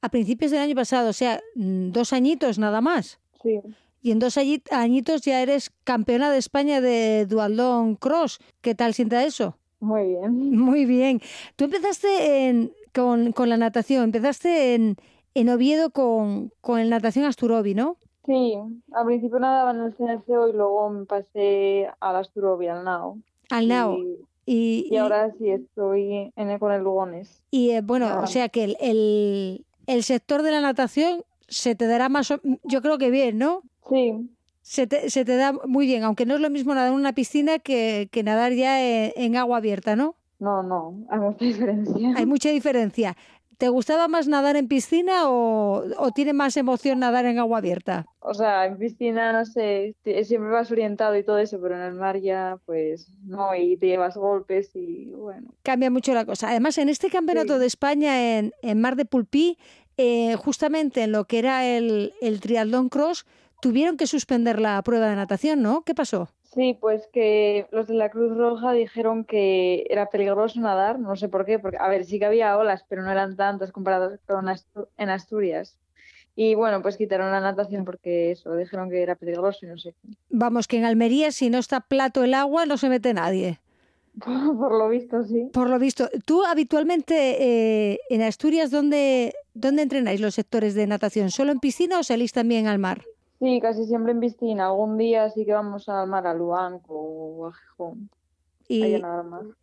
A 0.00 0.08
principios 0.08 0.50
del 0.50 0.60
año 0.60 0.74
pasado, 0.74 1.10
o 1.10 1.12
sea, 1.12 1.38
mm, 1.54 1.90
dos 1.90 2.14
añitos 2.14 2.58
nada 2.58 2.80
más. 2.80 3.20
Sí. 3.42 3.60
Y 4.00 4.12
en 4.12 4.18
dos 4.18 4.38
añitos 4.38 5.20
ya 5.20 5.42
eres 5.42 5.70
campeona 5.84 6.30
de 6.30 6.38
España 6.38 6.80
de 6.80 7.26
dualdón 7.26 7.94
cross. 7.96 8.38
¿Qué 8.62 8.74
tal 8.74 8.94
sienta 8.94 9.22
eso? 9.22 9.58
Muy 9.80 10.04
bien. 10.06 10.50
Muy 10.58 10.86
bien. 10.86 11.20
Tú 11.56 11.66
empezaste 11.66 12.72
con, 12.94 13.34
la 13.50 13.58
natación, 13.58 14.04
empezaste 14.04 14.76
en, 14.76 14.96
en 15.34 15.50
Oviedo 15.50 15.90
con, 15.90 16.52
con 16.62 16.80
el 16.80 16.88
natación 16.88 17.26
Asturobi, 17.26 17.74
¿no? 17.74 17.98
Sí, 18.24 18.54
al 18.92 19.04
principio 19.04 19.38
nadaba 19.40 19.72
en 19.72 19.80
el 19.82 19.94
CNCO 19.94 20.48
y 20.48 20.54
luego 20.54 20.88
me 20.88 21.04
pasé 21.04 21.90
al 22.00 22.16
Asturobi, 22.16 22.68
al 22.68 22.82
NAO. 22.82 23.18
Al 23.50 23.68
NAO. 23.68 23.98
Y, 24.48 24.86
y, 24.90 24.96
ahora 24.96 25.32
sí 25.38 25.50
estoy 25.50 26.32
en 26.36 26.58
con 26.58 26.72
el 26.72 26.82
Lugones. 26.82 27.42
Y 27.50 27.70
eh, 27.70 27.80
bueno, 27.80 28.20
o 28.22 28.28
sea 28.28 28.48
que 28.48 28.62
el, 28.62 28.76
el, 28.80 29.64
el, 29.88 30.04
sector 30.04 30.42
de 30.42 30.52
la 30.52 30.60
natación 30.60 31.24
se 31.48 31.74
te 31.74 31.88
dará 31.88 32.08
más, 32.08 32.32
yo 32.62 32.82
creo 32.82 32.96
que 32.96 33.10
bien, 33.10 33.38
¿no? 33.38 33.62
Sí. 33.90 34.30
Se 34.62 34.86
te, 34.86 35.10
se 35.10 35.24
te 35.24 35.36
da 35.36 35.52
muy 35.52 35.86
bien, 35.86 36.04
aunque 36.04 36.26
no 36.26 36.34
es 36.34 36.40
lo 36.40 36.50
mismo 36.50 36.74
nadar 36.74 36.88
en 36.88 36.94
una 36.94 37.12
piscina 37.12 37.58
que, 37.58 38.08
que 38.10 38.22
nadar 38.22 38.52
ya 38.52 38.80
en, 38.82 39.36
agua 39.36 39.58
abierta, 39.58 39.96
¿no? 39.96 40.14
No, 40.38 40.62
no, 40.62 41.06
hay 41.10 41.18
mucha 41.18 41.44
diferencia. 41.44 42.14
Hay 42.16 42.26
mucha 42.26 42.48
diferencia. 42.50 43.16
¿Te 43.58 43.70
gustaba 43.70 44.06
más 44.06 44.28
nadar 44.28 44.56
en 44.56 44.68
piscina 44.68 45.30
o, 45.30 45.84
o, 45.96 46.10
tiene 46.10 46.34
más 46.34 46.56
emoción 46.58 46.98
nadar 46.98 47.24
en 47.24 47.38
agua 47.38 47.58
abierta? 47.58 48.04
O 48.20 48.34
sea, 48.34 48.66
en 48.66 48.76
piscina, 48.76 49.32
no 49.32 49.46
sé, 49.46 49.94
siempre 50.24 50.50
vas 50.50 50.70
orientado 50.70 51.16
y 51.16 51.22
todo 51.22 51.38
eso, 51.38 51.58
pero 51.60 51.74
en 51.76 51.82
el 51.82 51.94
mar 51.94 52.20
ya, 52.20 52.58
pues 52.66 53.08
no, 53.24 53.54
y 53.54 53.78
te 53.78 53.86
llevas 53.86 54.16
golpes 54.16 54.70
y 54.74 55.06
bueno. 55.06 55.48
Cambia 55.62 55.90
mucho 55.90 56.12
la 56.12 56.26
cosa. 56.26 56.50
Además, 56.50 56.76
en 56.76 56.90
este 56.90 57.08
campeonato 57.08 57.58
de 57.58 57.66
España 57.66 58.38
en, 58.38 58.52
en, 58.60 58.80
Mar 58.80 58.96
de 58.96 59.06
Pulpí, 59.06 59.56
eh, 59.96 60.36
justamente 60.36 61.02
en 61.02 61.12
lo 61.12 61.24
que 61.24 61.38
era 61.38 61.66
el, 61.66 62.12
el 62.20 62.40
triatlón 62.40 62.90
cross, 62.90 63.24
tuvieron 63.62 63.96
que 63.96 64.06
suspender 64.06 64.60
la 64.60 64.82
prueba 64.82 65.08
de 65.08 65.16
natación, 65.16 65.62
¿no? 65.62 65.82
¿Qué 65.82 65.94
pasó? 65.94 66.28
Sí, 66.56 66.74
pues 66.80 67.06
que 67.12 67.66
los 67.70 67.86
de 67.86 67.94
la 67.94 68.08
Cruz 68.08 68.34
Roja 68.34 68.72
dijeron 68.72 69.24
que 69.24 69.86
era 69.90 70.06
peligroso 70.06 70.58
nadar, 70.58 70.98
no 70.98 71.14
sé 71.14 71.28
por 71.28 71.44
qué, 71.44 71.58
porque, 71.58 71.76
a 71.78 71.86
ver, 71.88 72.06
sí 72.06 72.18
que 72.18 72.24
había 72.24 72.56
olas, 72.56 72.82
pero 72.88 73.02
no 73.02 73.10
eran 73.10 73.36
tantas 73.36 73.72
comparadas 73.72 74.18
con 74.26 74.46
en 74.96 75.10
Asturias. 75.10 75.76
Y 76.34 76.54
bueno, 76.54 76.80
pues 76.80 76.96
quitaron 76.96 77.30
la 77.30 77.40
natación 77.40 77.84
porque 77.84 78.30
eso, 78.30 78.56
dijeron 78.56 78.88
que 78.88 79.02
era 79.02 79.16
peligroso 79.16 79.66
y 79.66 79.68
no 79.68 79.76
sé 79.76 79.94
Vamos, 80.30 80.66
que 80.66 80.78
en 80.78 80.86
Almería 80.86 81.30
si 81.30 81.50
no 81.50 81.58
está 81.58 81.80
plato 81.80 82.24
el 82.24 82.32
agua 82.32 82.64
no 82.64 82.78
se 82.78 82.88
mete 82.88 83.12
nadie. 83.12 83.60
Por, 84.24 84.72
lo 84.72 84.88
visto, 84.88 85.24
sí. 85.24 85.50
Por 85.52 85.68
lo 85.68 85.78
visto. 85.78 86.08
¿Tú 86.24 86.42
habitualmente 86.42 87.36
eh, 87.92 87.98
en 88.08 88.22
Asturias 88.22 88.70
dónde, 88.70 89.34
dónde 89.52 89.82
entrenáis 89.82 90.22
los 90.22 90.34
sectores 90.34 90.74
de 90.74 90.86
natación? 90.86 91.30
¿Solo 91.30 91.52
en 91.52 91.60
piscina 91.60 91.98
o 91.98 92.02
salís 92.02 92.32
también 92.32 92.66
al 92.66 92.78
mar? 92.78 93.02
Sí, 93.38 93.60
casi 93.60 93.84
siempre 93.84 94.12
en 94.12 94.20
piscina. 94.20 94.66
Algún 94.66 94.96
día 94.96 95.30
sí 95.30 95.44
que 95.44 95.52
vamos 95.52 95.88
al 95.88 96.08
mar, 96.08 96.26
a 96.26 96.34
Luanco 96.34 96.94
o 96.94 97.46
a 97.46 97.52
Gijón. 97.52 98.10
Y. 98.68 98.94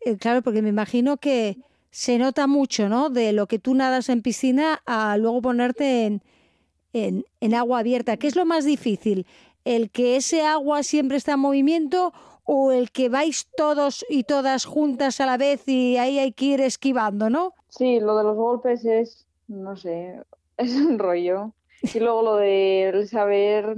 Eh, 0.02 0.18
claro, 0.20 0.42
porque 0.42 0.62
me 0.62 0.70
imagino 0.70 1.18
que 1.18 1.58
se 1.90 2.18
nota 2.18 2.48
mucho, 2.48 2.90
¿no? 2.90 3.10
De 3.10 3.34
lo 3.34 3.48
que 3.48 3.60
tú 3.60 3.74
nadas 3.74 4.10
en 4.10 4.22
piscina 4.22 4.82
a 4.86 5.18
luego 5.18 5.42
ponerte 5.42 6.06
en, 6.06 6.22
en, 6.94 7.26
en 7.40 7.54
agua 7.54 7.80
abierta. 7.80 8.18
¿Qué 8.18 8.28
es 8.28 8.36
lo 8.36 8.46
más 8.46 8.66
difícil? 8.66 9.26
¿El 9.66 9.90
que 9.92 10.16
ese 10.18 10.42
agua 10.42 10.84
siempre 10.84 11.18
está 11.18 11.34
en 11.34 11.40
movimiento 11.40 12.14
o 12.46 12.72
el 12.72 12.92
que 12.92 13.10
vais 13.10 13.48
todos 13.56 14.06
y 14.10 14.24
todas 14.24 14.66
juntas 14.66 15.22
a 15.22 15.26
la 15.26 15.38
vez 15.38 15.68
y 15.68 15.98
ahí 15.98 16.20
hay 16.20 16.34
que 16.34 16.46
ir 16.46 16.62
esquivando, 16.62 17.30
¿no? 17.30 17.54
Sí, 17.70 18.00
lo 18.00 18.18
de 18.18 18.24
los 18.24 18.36
golpes 18.36 18.86
es, 18.86 19.26
no 19.48 19.76
sé, 19.76 20.22
es 20.58 20.76
un 20.76 21.00
rollo. 21.00 21.54
Y 21.84 22.00
luego 22.00 22.22
lo 22.22 22.36
de 22.38 23.06
saber 23.10 23.76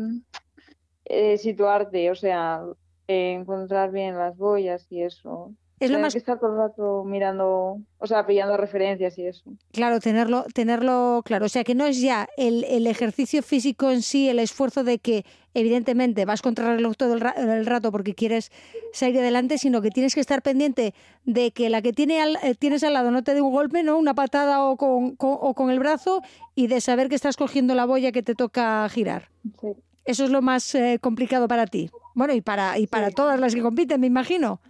eh, 1.05 1.37
situarte, 1.37 2.11
o 2.11 2.15
sea, 2.15 2.61
eh, 3.07 3.33
encontrar 3.33 3.91
bien 3.91 4.17
las 4.17 4.37
boyas 4.37 4.85
y 4.91 5.01
eso. 5.01 5.53
Es 5.79 5.91
lo 5.91 5.99
más 5.99 6.13
que 6.13 6.19
estar 6.19 6.39
todo 6.39 6.51
el 6.51 6.57
rato 6.57 7.03
mirando, 7.03 7.79
o 7.99 8.07
sea, 8.07 8.25
pillando 8.25 8.55
referencias 8.55 9.17
y 9.17 9.25
eso. 9.27 9.43
Claro, 9.73 9.99
tenerlo, 9.99 10.45
tenerlo 10.53 11.21
claro. 11.25 11.45
O 11.47 11.49
sea, 11.49 11.63
que 11.65 11.75
no 11.75 11.85
es 11.85 11.99
ya 11.99 12.29
el, 12.37 12.63
el 12.63 12.87
ejercicio 12.87 13.43
físico 13.43 13.91
en 13.91 14.01
sí, 14.01 14.29
el 14.29 14.39
esfuerzo 14.39 14.85
de 14.85 14.99
que, 14.99 15.25
evidentemente, 15.53 16.23
vas 16.25 16.41
contra 16.41 16.69
el 16.71 16.77
reloj 16.77 16.95
todo 16.95 17.13
el, 17.13 17.19
ra- 17.19 17.35
el 17.37 17.65
rato 17.65 17.91
porque 17.91 18.13
quieres 18.15 18.51
salir 18.93 19.19
adelante, 19.19 19.57
sino 19.57 19.81
que 19.81 19.89
tienes 19.91 20.15
que 20.15 20.21
estar 20.21 20.41
pendiente 20.41 20.93
de 21.25 21.51
que 21.51 21.69
la 21.69 21.81
que 21.81 21.91
tiene 21.91 22.21
al- 22.21 22.37
eh, 22.41 22.55
tienes 22.55 22.83
al 22.83 22.93
lado 22.93 23.11
no 23.11 23.23
te 23.23 23.33
dé 23.33 23.41
un 23.41 23.51
golpe, 23.51 23.83
¿no? 23.83 23.97
Una 23.97 24.13
patada 24.13 24.63
o 24.63 24.77
con, 24.77 25.15
con- 25.17 25.37
o 25.41 25.53
con 25.55 25.71
el 25.71 25.79
brazo 25.79 26.21
y 26.55 26.67
de 26.67 26.79
saber 26.79 27.09
que 27.09 27.15
estás 27.15 27.35
cogiendo 27.35 27.75
la 27.75 27.85
boya 27.85 28.13
que 28.13 28.23
te 28.23 28.33
toca 28.35 28.87
girar. 28.89 29.29
Sí. 29.59 29.67
Eso 30.05 30.23
es 30.23 30.29
lo 30.29 30.41
más 30.41 30.73
eh, 30.75 30.99
complicado 31.01 31.47
para 31.49 31.65
ti. 31.67 31.89
Bueno, 32.13 32.33
y 32.33 32.39
para, 32.41 32.77
y 32.79 32.87
para 32.87 33.11
todas 33.11 33.39
las 33.39 33.55
que 33.55 33.61
compiten, 33.61 33.99
me 33.99 34.07
imagino. 34.07 34.61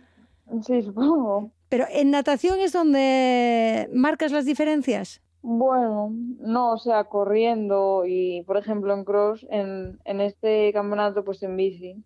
Sí, 0.62 0.82
supongo. 0.82 1.52
Pero 1.70 1.86
en 1.92 2.12
natación 2.12 2.60
es 2.60 2.72
donde 2.74 3.90
marcas 3.94 4.32
las 4.32 4.46
diferencias. 4.46 5.22
Bueno, 5.42 6.10
no, 6.40 6.72
o 6.74 6.78
sea, 6.78 7.04
corriendo 7.06 8.04
y, 8.08 8.42
por 8.44 8.58
ejemplo, 8.58 8.94
en 8.94 9.04
cross, 9.04 9.46
en, 9.50 10.00
en 10.06 10.22
este 10.22 10.72
campeonato, 10.74 11.24
pues 11.24 11.44
en 11.44 11.56
bici, 11.56 12.04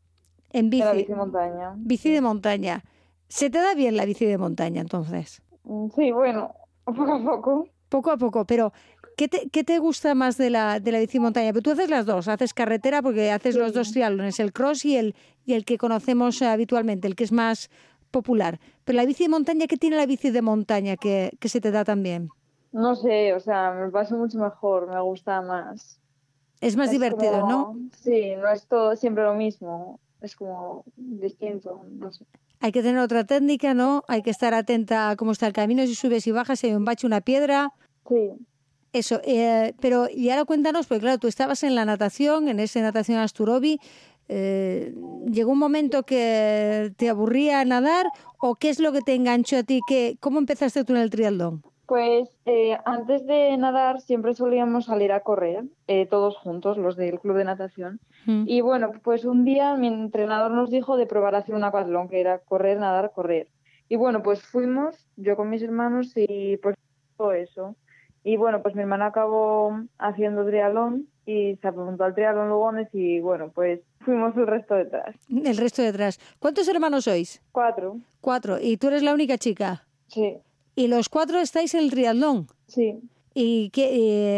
En 0.52 0.73
en 0.73 0.80
la 0.80 0.91
bici. 0.91 1.06
bici 1.06 1.13
montaña. 1.13 1.73
Bici 1.78 2.12
de 2.12 2.21
montaña. 2.21 2.84
¿Se 3.28 3.49
te 3.49 3.60
da 3.60 3.75
bien 3.75 3.95
la 3.95 4.06
bici 4.06 4.25
de 4.25 4.38
montaña 4.38 4.82
entonces? 4.82 5.41
Mm, 5.63 5.88
Sí, 5.95 6.12
bueno, 6.12 6.54
poco 6.86 7.13
a 7.13 7.23
poco. 7.23 7.67
Poco 7.89 8.12
a 8.12 8.17
poco, 8.17 8.45
pero 8.45 8.71
¿qué 9.17 9.28
te, 9.28 9.49
qué 9.49 9.63
te 9.63 9.80
gusta 9.80 10.13
más 10.15 10.38
de 10.38 10.49
la, 10.52 10.80
de 10.80 10.91
la 10.91 10.99
bici 10.99 11.13
de 11.13 11.21
montaña? 11.21 11.52
Pero 11.54 11.62
tú 11.63 11.71
haces 11.71 11.89
las 11.89 12.06
dos, 12.06 12.28
haces 12.28 12.54
carretera 12.54 13.02
porque 13.02 13.32
haces 13.32 13.56
los 13.56 13.73
dos 13.73 13.91
triatlones, 13.91 14.39
el 14.39 14.54
cross 14.54 14.86
y 14.86 14.95
el, 14.97 15.15
y 15.45 15.54
el 15.54 15.65
que 15.65 15.78
conocemos 15.78 16.41
habitualmente, 16.41 17.08
el 17.08 17.15
que 17.15 17.23
es 17.23 17.32
más 17.32 17.69
popular. 18.11 18.59
Pero 18.85 18.97
la 18.97 19.05
bici 19.05 19.23
de 19.23 19.29
montaña, 19.29 19.67
¿qué 19.67 19.77
tiene 19.77 19.97
la 19.97 20.05
bici 20.05 20.29
de 20.31 20.41
montaña 20.41 20.97
que, 20.97 21.31
que 21.39 21.49
se 21.49 21.61
te 21.61 21.71
da 21.71 21.83
tan 21.83 22.03
bien? 22.03 22.29
No 22.71 22.95
sé, 22.95 23.33
o 23.33 23.39
sea, 23.39 23.71
me 23.71 23.89
paso 23.89 24.15
mucho 24.17 24.37
mejor, 24.37 24.87
me 24.87 24.99
gusta 25.01 25.41
más. 25.41 25.99
Es 26.61 26.75
más 26.75 26.87
Es 26.87 26.91
divertido, 26.91 27.47
¿no? 27.47 27.77
Sí, 28.01 28.35
no 28.35 28.49
es 28.51 28.67
todo 28.67 28.95
siempre 28.95 29.23
lo 29.23 29.33
mismo, 29.33 29.99
es 30.21 30.35
como 30.35 30.83
distinto, 30.97 31.81
no 31.89 32.11
sé. 32.11 32.25
Hay 32.59 32.71
que 32.73 32.83
tener 32.83 32.99
otra 32.99 33.23
técnica, 33.23 33.73
¿no? 33.73 34.03
Hay 34.07 34.21
que 34.21 34.29
estar 34.29 34.53
atenta 34.53 35.09
a 35.09 35.15
cómo 35.15 35.31
está 35.31 35.47
el 35.47 35.53
camino, 35.53 35.85
si 35.87 35.95
subes 35.95 36.27
y 36.27 36.31
bajas, 36.31 36.59
si 36.59 36.67
hay 36.67 36.73
un 36.73 36.83
bache, 36.83 37.07
una 37.07 37.21
piedra. 37.21 37.71
Sí, 38.07 38.31
Eso, 38.91 39.21
eh, 39.23 39.73
pero 39.79 40.07
y 40.13 40.29
ahora 40.29 40.45
cuéntanos, 40.45 40.87
porque 40.87 41.01
claro, 41.01 41.19
tú 41.19 41.27
estabas 41.27 41.63
en 41.63 41.75
la 41.75 41.85
natación, 41.85 42.49
en 42.49 42.59
ese 42.59 42.81
natación 42.81 43.19
Asturobi, 43.19 43.79
eh, 44.29 44.93
¿llegó 45.29 45.51
un 45.51 45.59
momento 45.59 46.03
que 46.03 46.93
te 46.95 47.09
aburría 47.09 47.65
nadar 47.65 48.05
o 48.39 48.55
qué 48.55 48.69
es 48.69 48.79
lo 48.79 48.93
que 48.93 49.01
te 49.01 49.15
enganchó 49.15 49.57
a 49.57 49.63
ti? 49.63 49.81
¿Qué, 49.87 50.15
¿Cómo 50.19 50.39
empezaste 50.39 50.85
tú 50.85 50.93
en 50.93 51.01
el 51.01 51.09
triatlón? 51.09 51.63
pues 51.89 52.29
eh, 52.45 52.77
antes 52.85 53.25
de 53.25 53.57
nadar 53.57 53.99
siempre 53.99 54.35
solíamos 54.35 54.85
salir 54.85 55.11
a 55.11 55.21
correr, 55.21 55.63
eh, 55.87 56.05
todos 56.05 56.37
juntos, 56.37 56.77
los 56.77 56.95
del 56.95 57.19
club 57.19 57.35
de 57.35 57.45
natación. 57.45 57.99
Mm. 58.27 58.43
Y 58.45 58.61
bueno, 58.61 58.91
pues 59.03 59.25
un 59.25 59.43
día 59.43 59.73
mi 59.73 59.87
entrenador 59.87 60.51
nos 60.51 60.69
dijo 60.69 60.97
de 60.97 61.07
probar 61.07 61.33
a 61.33 61.39
hacer 61.39 61.55
un 61.55 61.63
aquatlón, 61.63 62.07
que 62.07 62.21
era 62.21 62.37
correr, 62.37 62.77
nadar, 62.77 63.11
correr. 63.11 63.47
Y 63.87 63.95
bueno, 63.95 64.21
pues 64.21 64.43
fuimos, 64.43 65.07
yo 65.15 65.35
con 65.35 65.49
mis 65.49 65.63
hermanos, 65.63 66.13
y 66.15 66.57
pues 66.57 66.75
todo 67.17 67.33
eso. 67.33 67.75
Y 68.23 68.38
bueno, 68.38 68.62
pues 68.62 68.75
mi 68.75 68.82
hermana 68.82 69.08
acabó 69.08 69.79
haciendo 69.97 70.45
triatlón 70.45 71.08
y 71.25 71.55
se 71.62 71.67
apuntó 71.67 72.03
al 72.03 72.13
triatlón 72.15 72.49
Lugones 72.49 72.89
y 72.93 73.19
bueno, 73.21 73.51
pues 73.53 73.79
fuimos 74.01 74.36
el 74.36 74.45
resto 74.47 74.75
detrás. 74.75 75.15
El 75.29 75.58
resto 75.58 75.82
detrás. 75.82 76.19
¿Cuántos 76.39 76.67
hermanos 76.67 77.05
sois? 77.05 77.41
Cuatro, 77.51 77.97
Cuatro. 78.21 78.60
Y 78.60 78.77
tú 78.77 78.88
eres 78.88 79.03
la 79.03 79.13
única 79.13 79.38
chica. 79.38 79.86
sí, 80.08 80.38
Y 80.75 80.88
los 80.88 81.08
cuatro 81.10 81.39
estáis 81.39 81.73
en 81.75 81.82
el 81.82 81.91
triatlón. 81.91 82.47
sí. 82.67 82.99
¿Y 83.41 83.69
qué, 83.69 83.89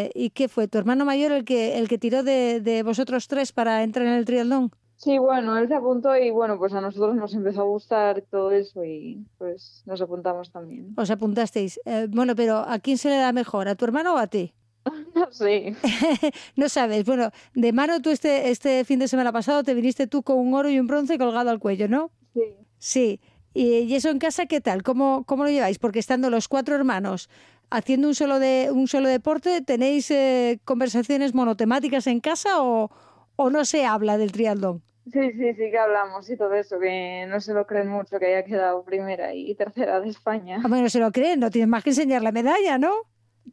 eh, 0.06 0.12
¿y 0.13 0.30
qué 0.32 0.48
fue? 0.50 0.67
¿Tu 0.67 0.78
hermano 0.78 1.06
mayor 1.06 1.32
el 1.32 1.46
que, 1.46 1.78
el 1.80 1.88
que 1.88 1.98
tiró 1.98 2.24
de, 2.24 2.60
de 2.60 2.84
vosotros 2.84 3.28
tres 3.30 3.52
para 3.54 3.82
entrar 3.84 4.06
en 4.06 4.13
el 4.13 4.26
triatlón? 4.26 4.70
Sí, 5.02 5.18
bueno, 5.18 5.58
él 5.58 5.68
se 5.68 5.74
apuntó 5.74 6.16
y 6.16 6.30
bueno, 6.30 6.60
pues 6.60 6.74
a 6.74 6.82
nosotros 6.82 7.16
nos 7.16 7.34
empezó 7.34 7.62
a 7.62 7.64
gustar 7.64 8.22
todo 8.30 8.52
eso 8.52 8.86
y 8.86 9.26
pues 9.40 9.82
nos 9.88 10.00
apuntamos 10.00 10.52
también. 10.52 10.94
Os 10.96 11.10
apuntasteis. 11.10 11.80
Eh, 11.86 12.06
bueno, 12.08 12.36
pero 12.36 12.58
¿a 12.58 12.78
quién 12.78 13.00
se 13.00 13.10
le 13.10 13.18
da 13.18 13.32
mejor? 13.32 13.68
¿A 13.68 13.74
tu 13.74 13.86
hermano 13.86 14.14
o 14.14 14.18
a 14.18 14.28
ti? 14.28 14.54
No 15.16 15.32
sé. 15.32 15.76
No 16.56 16.70
sabes. 16.70 17.04
Bueno, 17.04 17.32
de 17.56 17.74
mano 17.74 18.00
tú 18.00 18.12
este, 18.12 18.52
este 18.52 18.86
fin 18.86 19.00
de 19.00 19.08
semana 19.08 19.32
pasado 19.32 19.64
te 19.64 19.74
viniste 19.74 20.06
tú 20.06 20.22
con 20.22 20.38
un 20.38 20.54
oro 20.54 20.70
y 20.70 20.80
un 20.80 20.86
bronce 20.86 21.18
colgado 21.18 21.50
al 21.50 21.58
cuello, 21.58 21.88
¿no? 21.88 22.12
Sí. 22.36 22.42
Sí. 22.78 23.22
¿Y, 23.56 23.80
y 23.80 23.96
eso 23.96 24.10
en 24.10 24.20
casa 24.20 24.46
qué 24.46 24.62
tal? 24.62 24.84
¿Cómo, 24.84 25.24
¿Cómo 25.26 25.46
lo 25.46 25.50
lleváis? 25.50 25.80
Porque 25.80 25.98
estando 25.98 26.30
los 26.30 26.48
cuatro 26.48 26.76
hermanos 26.76 27.28
haciendo 27.72 28.08
un 28.08 28.14
solo, 28.14 28.38
de, 28.38 28.70
un 28.72 28.88
solo 28.88 29.10
deporte, 29.10 29.62
¿tenéis 29.62 30.12
eh, 30.12 30.60
conversaciones 30.64 31.34
monotemáticas 31.34 32.06
en 32.06 32.20
casa 32.20 32.62
o, 32.62 32.92
o 33.36 33.50
no 33.50 33.66
se 33.66 33.84
habla 33.86 34.20
del 34.20 34.32
triatlón? 34.32 34.84
Sí, 35.06 35.32
sí, 35.32 35.54
sí 35.54 35.72
que 35.72 35.78
hablamos 35.78 36.30
y 36.30 36.38
todo 36.38 36.54
eso, 36.54 36.80
que 36.80 37.26
no 37.28 37.40
se 37.40 37.54
lo 37.54 37.66
creen 37.66 37.88
mucho 37.88 38.20
que 38.20 38.28
haya 38.28 38.46
quedado 38.46 38.84
primera 38.84 39.34
y 39.34 39.56
tercera 39.56 40.00
de 40.00 40.10
España. 40.10 40.62
A 40.64 40.68
menos 40.68 40.92
se 40.92 41.00
lo 41.00 41.12
creen, 41.12 41.40
no 41.40 41.50
tienes 41.50 41.68
más 41.68 41.84
que 41.84 41.90
enseñar 41.90 42.22
la 42.22 42.32
medalla, 42.32 42.78
¿no? 42.78 42.94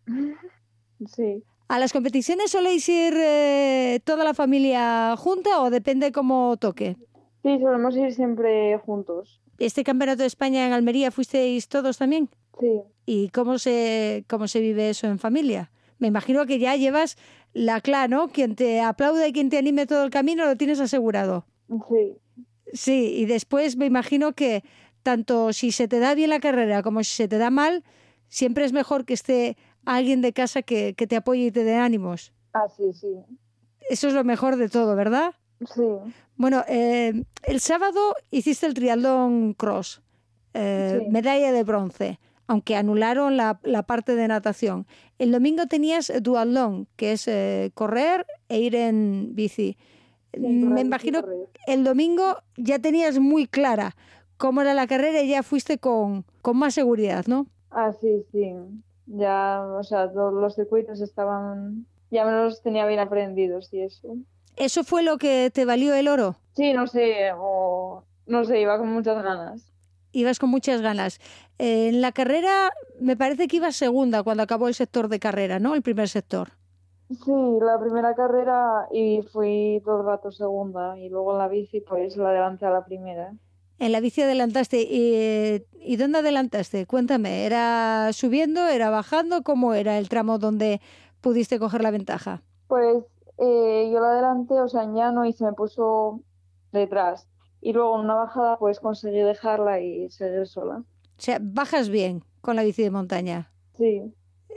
Sí. 1.07 1.45
¿A 1.69 1.79
las 1.79 1.93
competiciones 1.93 2.51
soléis 2.51 2.89
ir 2.89 3.15
eh, 3.17 4.01
toda 4.03 4.25
la 4.25 4.35
familia 4.35 5.15
junta 5.17 5.63
o 5.63 5.71
depende 5.71 6.11
cómo 6.11 6.57
toque? 6.57 6.97
Sí, 7.45 7.59
solemos 7.61 7.97
ir 7.97 8.13
siempre 8.13 8.77
juntos. 8.79 9.41
¿Este 9.59 9.85
campeonato 9.85 10.23
de 10.23 10.27
España 10.27 10.67
en 10.67 10.73
Almería 10.73 11.13
fuisteis 11.13 11.69
todos 11.69 11.99
también? 11.99 12.31
Sí. 12.59 12.81
¿Y 13.07 13.29
cómo 13.29 13.59
se, 13.59 14.25
cómo 14.29 14.49
se 14.49 14.59
vive 14.59 14.91
eso 14.91 15.07
en 15.07 15.21
familia? 15.21 15.71
Me 15.99 16.09
imagino 16.09 16.47
que 16.47 16.59
ya 16.59 16.75
llevas 16.75 17.17
la 17.59 17.81
cla, 17.81 18.09
¿no? 18.09 18.29
Quien 18.29 18.55
te 18.55 18.81
aplauda 18.81 19.27
y 19.27 19.33
quien 19.33 19.51
te 19.51 19.59
anime 19.59 19.87
todo 19.87 20.05
el 20.05 20.11
camino 20.11 20.45
lo 20.45 20.57
tienes 20.57 20.81
asegurado. 20.81 21.45
Sí. 21.69 22.17
Sí, 22.73 23.15
y 23.17 23.25
después 23.27 23.77
me 23.77 23.87
imagino 23.87 24.33
que 24.33 24.63
tanto 25.03 25.53
si 25.53 25.73
se 25.73 25.89
te 25.89 25.99
da 25.99 26.15
bien 26.15 26.31
la 26.31 26.41
carrera 26.41 26.83
como 26.83 27.03
si 27.03 27.15
se 27.17 27.29
te 27.29 27.39
da 27.39 27.51
mal, 27.51 27.83
siempre 28.29 28.65
es 28.65 28.73
mejor 28.73 29.05
que 29.05 29.15
esté 29.15 29.57
alguien 29.87 30.21
de 30.21 30.33
casa 30.33 30.63
que, 30.63 30.95
que 30.95 31.07
te 31.07 31.17
apoye 31.17 31.47
y 31.47 31.51
te 31.51 31.65
dé 31.65 31.77
ánimos. 31.77 32.33
Ah, 32.53 32.69
sí, 32.69 32.93
sí. 32.93 33.09
Eso 33.89 34.09
es 34.09 34.15
lo 34.15 34.23
mejor 34.23 34.57
de 34.57 34.69
todo, 34.69 34.95
¿verdad? 34.97 35.35
Sí. 35.75 35.83
Bueno, 36.37 36.63
eh, 36.69 37.25
el 37.45 37.61
sábado 37.61 38.15
hiciste 38.31 38.67
el 38.67 38.75
triatlón 38.75 39.55
cross, 39.55 40.03
eh, 40.55 41.01
Sí. 41.01 41.11
medalla 41.11 41.53
de 41.53 41.63
bronce, 41.65 42.21
aunque 42.49 42.75
anularon 42.75 43.37
la, 43.37 43.61
la 43.63 43.85
parte 43.85 44.17
de 44.17 44.27
natación. 44.27 44.87
El 45.19 45.31
domingo 45.31 45.67
tenías 45.67 46.11
duatlón, 46.23 46.89
que 46.97 47.13
es 47.13 47.29
eh, 47.29 47.71
correr 47.75 48.27
e 48.49 48.59
ir 48.59 48.75
en 48.75 49.35
bici. 49.35 49.77
Sí, 50.33 50.41
Me 50.41 50.81
imagino 50.81 51.23
que 51.23 51.73
el 51.73 51.85
domingo 51.85 52.39
ya 52.57 52.79
tenías 52.79 53.19
muy 53.19 53.47
clara 53.47 53.95
cómo 54.39 54.63
era 54.63 54.75
la 54.75 54.87
carrera 54.87 55.21
y 55.23 55.29
ya 55.29 55.43
fuiste 55.43 55.79
con, 55.79 56.25
con 56.43 56.57
más 56.57 56.75
seguridad, 56.75 57.27
¿no? 57.27 57.47
Ah, 57.71 57.93
sí, 58.01 58.25
sí. 58.33 58.53
Ya, 59.07 59.63
o 59.63 59.83
sea, 59.83 60.11
todos 60.11 60.33
los 60.35 60.55
circuitos 60.55 61.01
estaban, 61.01 61.87
ya 62.11 62.25
me 62.25 62.33
los 62.33 62.63
tenía 62.63 62.87
bien 62.87 63.01
aprendidos 63.01 63.73
y 63.73 63.83
eso. 63.83 64.17
¿Eso 64.57 64.85
fue 64.85 65.03
lo 65.03 65.19
que 65.19 65.51
te 65.53 65.65
valió 65.65 65.95
el 65.95 66.09
oro? 66.09 66.37
Sí, 66.55 66.73
no 66.73 66.87
sé, 66.87 67.31
o 67.37 68.05
no 68.27 68.45
sé, 68.45 68.61
iba 68.61 68.79
con 68.79 68.89
muchas 68.89 69.23
ganas. 69.23 69.73
Ibas 70.13 70.39
con 70.39 70.51
muchas 70.51 70.81
ganas. 70.81 71.21
Eh, 71.59 71.89
en 71.89 72.01
la 72.01 72.13
carrera 72.13 72.73
me 73.01 73.17
parece 73.17 73.49
que 73.49 73.57
ibas 73.57 73.77
segunda 73.77 74.23
cuando 74.23 74.43
acabó 74.43 74.69
el 74.69 74.75
sector 74.75 75.09
de 75.09 75.19
carrera, 75.19 75.59
¿no? 75.59 75.75
El 75.75 75.83
primer 75.83 76.09
sector. 76.09 76.51
Sí, 77.09 77.33
la 77.61 77.79
primera 77.81 78.15
carrera 78.15 78.87
y 78.93 79.23
fui 79.33 79.81
todo 79.85 80.01
el 80.01 80.07
rato 80.07 80.31
segunda 80.31 80.99
y 80.99 81.09
luego 81.09 81.33
en 81.33 81.39
la 81.39 81.49
bici 81.49 81.81
pues 81.81 82.17
la 82.17 82.31
adelanté 82.31 82.67
a 82.67 82.71
la 82.71 82.85
primera. 82.85 83.33
En 83.79 83.93
la 83.93 84.01
bici 84.01 84.23
adelantaste. 84.23 84.83
¿Y, 84.83 85.65
¿y 85.81 85.97
dónde 85.97 86.19
adelantaste? 86.19 86.87
Cuéntame, 86.87 87.47
¿era 87.47 88.13
subiendo, 88.13 88.67
era 88.67 88.91
bajando? 88.91 89.43
¿Cómo 89.43 89.75
era 89.75 89.99
el 89.99 90.09
tramo 90.09 90.39
donde 90.39 90.81
pudiste 91.21 91.59
coger 91.59 91.83
la 91.83 91.91
ventaja? 91.91 92.43
Pues 92.67 93.05
eh, 93.39 93.91
yo 93.93 94.01
la 94.01 94.11
adelanté, 94.11 94.61
o 94.61 94.69
sea, 94.69 94.83
en 94.83 94.95
llano 94.95 95.25
y 95.25 95.33
se 95.33 95.45
me 95.45 95.53
puso 95.53 96.23
detrás. 96.73 97.27
Y 97.61 97.73
luego 97.73 97.97
en 97.97 98.05
una 98.05 98.15
bajada 98.15 98.59
pues 98.59 98.81
conseguí 98.81 99.21
dejarla 99.21 99.81
y 99.81 100.11
seguir 100.11 100.47
sola. 100.47 100.85
O 101.19 101.21
sea, 101.23 101.39
bajas 101.43 101.89
bien 101.89 102.25
con 102.41 102.57
la 102.57 102.63
bici 102.63 102.83
de 102.83 102.91
montaña. 102.91 103.51
Sí, 103.77 104.03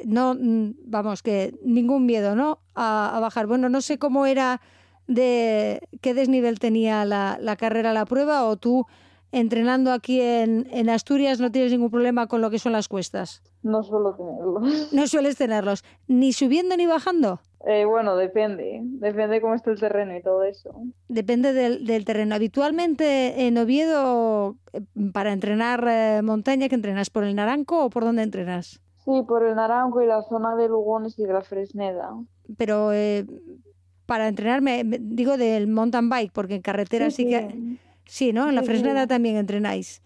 No, 0.06 0.36
mm, 0.36 0.76
vamos, 0.86 1.22
que 1.22 1.54
ningún 1.64 2.06
miedo, 2.06 2.36
¿no? 2.36 2.60
A, 2.76 3.16
a 3.16 3.20
bajar. 3.20 3.48
Bueno, 3.48 3.70
no 3.70 3.82
sé 3.82 3.98
cómo 3.98 4.26
era 4.26 4.62
de 5.08 5.88
qué 6.02 6.14
desnivel 6.14 6.60
tenía 6.60 7.06
la, 7.06 7.38
la 7.42 7.56
carrera, 7.56 7.94
la 7.94 8.06
prueba, 8.06 8.46
o 8.46 8.58
tú 8.58 8.86
entrenando 9.32 9.92
aquí 9.92 10.20
en, 10.22 10.68
en 10.72 10.90
Asturias 10.90 11.40
no 11.40 11.52
tienes 11.52 11.72
ningún 11.72 11.90
problema 11.90 12.28
con 12.28 12.42
lo 12.42 12.50
que 12.50 12.60
son 12.60 12.72
las 12.74 12.88
cuestas. 12.88 13.42
No 13.64 13.84
suelo 13.84 14.16
tenerlos. 14.16 14.90
No 14.94 15.08
sueles 15.08 15.38
tenerlos, 15.38 15.84
ni 16.08 16.34
subiendo 16.34 16.76
ni 16.78 16.86
bajando. 16.86 17.40
Eh, 17.66 17.86
bueno, 17.86 18.16
depende. 18.16 18.80
Depende 18.84 19.40
cómo 19.40 19.54
está 19.54 19.70
el 19.72 19.80
terreno 19.80 20.18
y 20.18 20.22
todo 20.24 20.44
eso. 20.44 20.74
Depende 21.08 21.54
del, 21.54 21.86
del 21.86 22.06
terreno. 22.06 22.34
Habitualmente 22.34 23.46
en 23.46 23.58
Oviedo, 23.58 24.56
eh, 24.74 24.82
para 25.14 25.32
entrenar 25.32 25.86
eh, 25.88 26.22
montaña, 26.24 26.68
¿que 26.70 26.76
entrenas 26.76 27.10
por 27.12 27.24
el 27.24 27.36
Naranco 27.36 27.86
o 27.86 27.90
por 27.92 28.04
dónde 28.04 28.24
entrenas? 28.24 28.82
Sí, 29.06 29.12
por 29.28 29.46
el 29.46 29.56
Naranco 29.56 30.02
y 30.02 30.08
la 30.08 30.24
zona 30.24 30.56
de 30.56 30.68
Lugones 30.68 31.18
y 31.20 31.24
de 31.24 31.34
la 31.34 31.42
Fresneda. 31.42 32.10
Pero 32.58 32.94
eh, 32.94 33.26
para 34.08 34.28
entrenarme, 34.28 34.84
me- 34.84 34.98
digo 35.00 35.38
del 35.38 35.68
mountain 35.68 36.10
bike, 36.10 36.32
porque 36.34 36.56
en 36.56 36.62
carretera 36.62 37.10
sí, 37.12 37.26
que... 37.28 37.48
Sí, 37.52 37.80
¿no? 38.34 38.50
En 38.50 38.56
la 38.56 38.62
Sí, 38.62 38.68
sí. 38.68 38.74
Fresneda 38.74 39.08
también 39.08 39.38
entrenáis. 39.38 40.02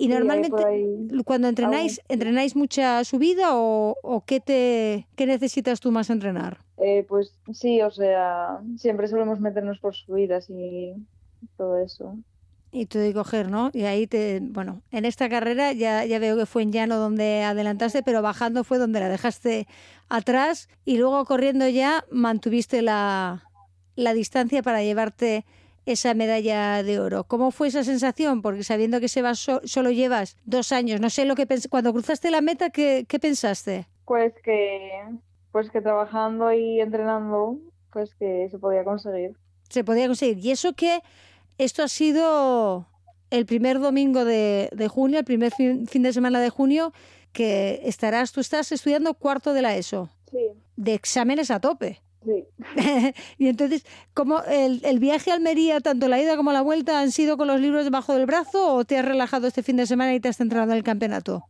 Y 0.00 0.04
Sí, 0.04 0.08
normalmente, 0.08 0.64
ahí. 0.64 1.08
cuando 1.24 1.48
entrenáis, 1.48 2.00
¿entrenáis 2.08 2.54
mucha 2.54 3.02
subida 3.04 3.56
o, 3.56 3.96
o 4.02 4.24
qué, 4.24 4.38
te, 4.40 5.08
qué 5.16 5.26
necesitas 5.26 5.80
tú 5.80 5.90
más 5.90 6.08
entrenar? 6.10 6.58
Eh, 6.76 7.04
pues 7.08 7.34
sí, 7.52 7.82
o 7.82 7.90
sea, 7.90 8.60
siempre 8.76 9.08
solemos 9.08 9.40
meternos 9.40 9.80
por 9.80 9.94
subidas 9.96 10.48
y 10.50 10.92
todo 11.56 11.82
eso. 11.82 12.16
Y 12.70 12.86
tú 12.86 12.98
de 12.98 13.12
coger, 13.14 13.50
¿no? 13.50 13.70
Y 13.72 13.84
ahí 13.84 14.06
te, 14.06 14.40
bueno, 14.40 14.82
en 14.92 15.04
esta 15.04 15.28
carrera 15.28 15.72
ya, 15.72 16.04
ya 16.04 16.18
veo 16.18 16.36
que 16.36 16.46
fue 16.46 16.62
en 16.62 16.70
llano 16.70 16.98
donde 16.98 17.42
adelantaste, 17.42 18.02
pero 18.02 18.22
bajando 18.22 18.62
fue 18.62 18.78
donde 18.78 19.00
la 19.00 19.08
dejaste 19.08 19.66
atrás 20.08 20.68
y 20.84 20.98
luego 20.98 21.24
corriendo 21.24 21.66
ya 21.66 22.04
mantuviste 22.10 22.82
la, 22.82 23.42
la 23.96 24.12
distancia 24.12 24.62
para 24.62 24.82
llevarte 24.82 25.44
esa 25.92 26.14
medalla 26.14 26.82
de 26.82 27.00
oro. 27.00 27.24
¿Cómo 27.24 27.50
fue 27.50 27.68
esa 27.68 27.82
sensación? 27.84 28.42
Porque 28.42 28.62
sabiendo 28.64 29.00
que 29.00 29.08
se 29.08 29.22
va 29.22 29.34
so- 29.34 29.60
solo 29.64 29.90
llevas 29.90 30.36
dos 30.44 30.72
años, 30.72 31.00
no 31.00 31.10
sé 31.10 31.24
lo 31.24 31.34
que 31.34 31.46
cuando 31.70 31.92
cruzaste 31.92 32.30
la 32.30 32.40
meta, 32.40 32.70
¿qué, 32.70 33.04
qué 33.08 33.18
pensaste? 33.18 33.86
Pues 34.04 34.32
que, 34.42 34.90
pues 35.52 35.70
que 35.70 35.80
trabajando 35.80 36.52
y 36.52 36.80
entrenando, 36.80 37.58
pues 37.92 38.14
que 38.14 38.48
se 38.50 38.58
podía 38.58 38.84
conseguir. 38.84 39.36
se 39.68 39.84
podía 39.84 40.06
conseguir. 40.06 40.38
Y 40.44 40.50
eso 40.50 40.72
que 40.74 41.00
esto 41.58 41.82
ha 41.82 41.88
sido 41.88 42.86
el 43.30 43.44
primer 43.46 43.78
domingo 43.80 44.24
de, 44.24 44.70
de 44.72 44.88
junio, 44.88 45.18
el 45.18 45.24
primer 45.24 45.52
fin, 45.52 45.86
fin 45.86 46.02
de 46.02 46.12
semana 46.12 46.40
de 46.40 46.50
junio, 46.50 46.92
que 47.32 47.80
estarás, 47.84 48.32
tú 48.32 48.40
estás 48.40 48.72
estudiando 48.72 49.12
cuarto 49.14 49.52
de 49.52 49.62
la 49.62 49.76
ESO, 49.76 50.08
Sí, 50.30 50.38
de 50.76 50.94
exámenes 50.94 51.50
a 51.50 51.60
tope. 51.60 52.00
Sí. 52.28 52.44
y 53.38 53.48
entonces, 53.48 53.84
¿cómo 54.14 54.42
el, 54.44 54.80
el 54.84 54.98
viaje 54.98 55.30
a 55.30 55.34
Almería, 55.34 55.80
tanto 55.80 56.08
la 56.08 56.20
ida 56.20 56.36
como 56.36 56.52
la 56.52 56.62
vuelta, 56.62 57.00
han 57.00 57.10
sido 57.10 57.36
con 57.36 57.48
los 57.48 57.60
libros 57.60 57.84
debajo 57.84 58.14
del 58.14 58.26
brazo 58.26 58.74
o 58.74 58.84
te 58.84 58.98
has 58.98 59.04
relajado 59.04 59.46
este 59.46 59.62
fin 59.62 59.76
de 59.76 59.86
semana 59.86 60.14
y 60.14 60.20
te 60.20 60.28
has 60.28 60.36
centrado 60.36 60.70
en 60.70 60.76
el 60.76 60.84
campeonato? 60.84 61.44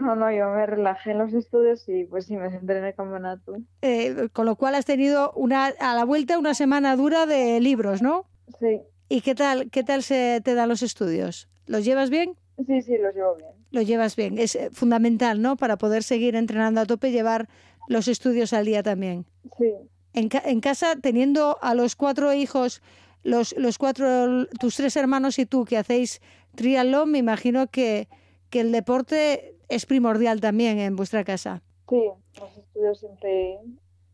No, 0.00 0.16
no, 0.16 0.30
yo 0.32 0.48
me 0.48 0.64
relajé 0.64 1.10
en 1.10 1.18
los 1.18 1.34
estudios 1.34 1.86
y 1.88 2.04
pues 2.04 2.26
sí, 2.26 2.36
me 2.36 2.50
centré 2.50 2.78
en 2.78 2.84
el 2.86 2.94
campeonato. 2.94 3.56
Eh, 3.82 4.28
con 4.32 4.46
lo 4.46 4.56
cual 4.56 4.74
has 4.74 4.86
tenido 4.86 5.32
una, 5.32 5.66
a 5.66 5.94
la 5.94 6.04
vuelta 6.04 6.38
una 6.38 6.54
semana 6.54 6.96
dura 6.96 7.26
de 7.26 7.60
libros, 7.60 8.00
¿no? 8.00 8.24
Sí, 8.58 8.80
¿Y 9.12 9.20
qué 9.20 9.34
tal, 9.34 9.70
qué 9.70 9.84
tal 9.84 10.02
se 10.02 10.40
te 10.42 10.54
dan 10.54 10.70
los 10.70 10.82
estudios? 10.82 11.46
¿Los 11.66 11.84
llevas 11.84 12.08
bien? 12.08 12.34
sí, 12.66 12.80
sí, 12.80 12.96
los 12.96 13.14
llevo 13.14 13.36
bien. 13.36 13.50
lo 13.70 13.82
llevas 13.82 14.16
bien. 14.16 14.38
Es 14.38 14.54
eh, 14.56 14.70
fundamental, 14.72 15.42
¿no? 15.42 15.56
Para 15.56 15.76
poder 15.76 16.02
seguir 16.02 16.34
entrenando 16.34 16.80
a 16.80 16.86
tope, 16.86 17.10
llevar 17.10 17.46
los 17.88 18.08
estudios 18.08 18.54
al 18.54 18.64
día 18.64 18.82
también. 18.82 19.26
Sí, 19.58 19.70
En, 20.14 20.28
ca- 20.28 20.42
en 20.44 20.60
casa, 20.60 20.96
teniendo 21.00 21.58
a 21.62 21.74
los 21.74 21.96
cuatro 21.96 22.32
hijos, 22.32 22.82
los, 23.22 23.54
los 23.56 23.78
cuatro, 23.78 24.46
tus 24.60 24.76
tres 24.76 24.96
hermanos 24.96 25.38
y 25.38 25.46
tú 25.46 25.64
que 25.64 25.76
hacéis 25.78 26.20
triatlón, 26.54 27.10
me 27.10 27.18
imagino 27.18 27.66
que, 27.68 28.08
que 28.50 28.60
el 28.60 28.72
deporte 28.72 29.54
es 29.68 29.86
primordial 29.86 30.40
también 30.40 30.78
en 30.78 30.96
vuestra 30.96 31.24
casa. 31.24 31.62
sí, 31.88 31.96
los 32.38 32.56
estudios 32.58 32.98
siempre 33.00 33.58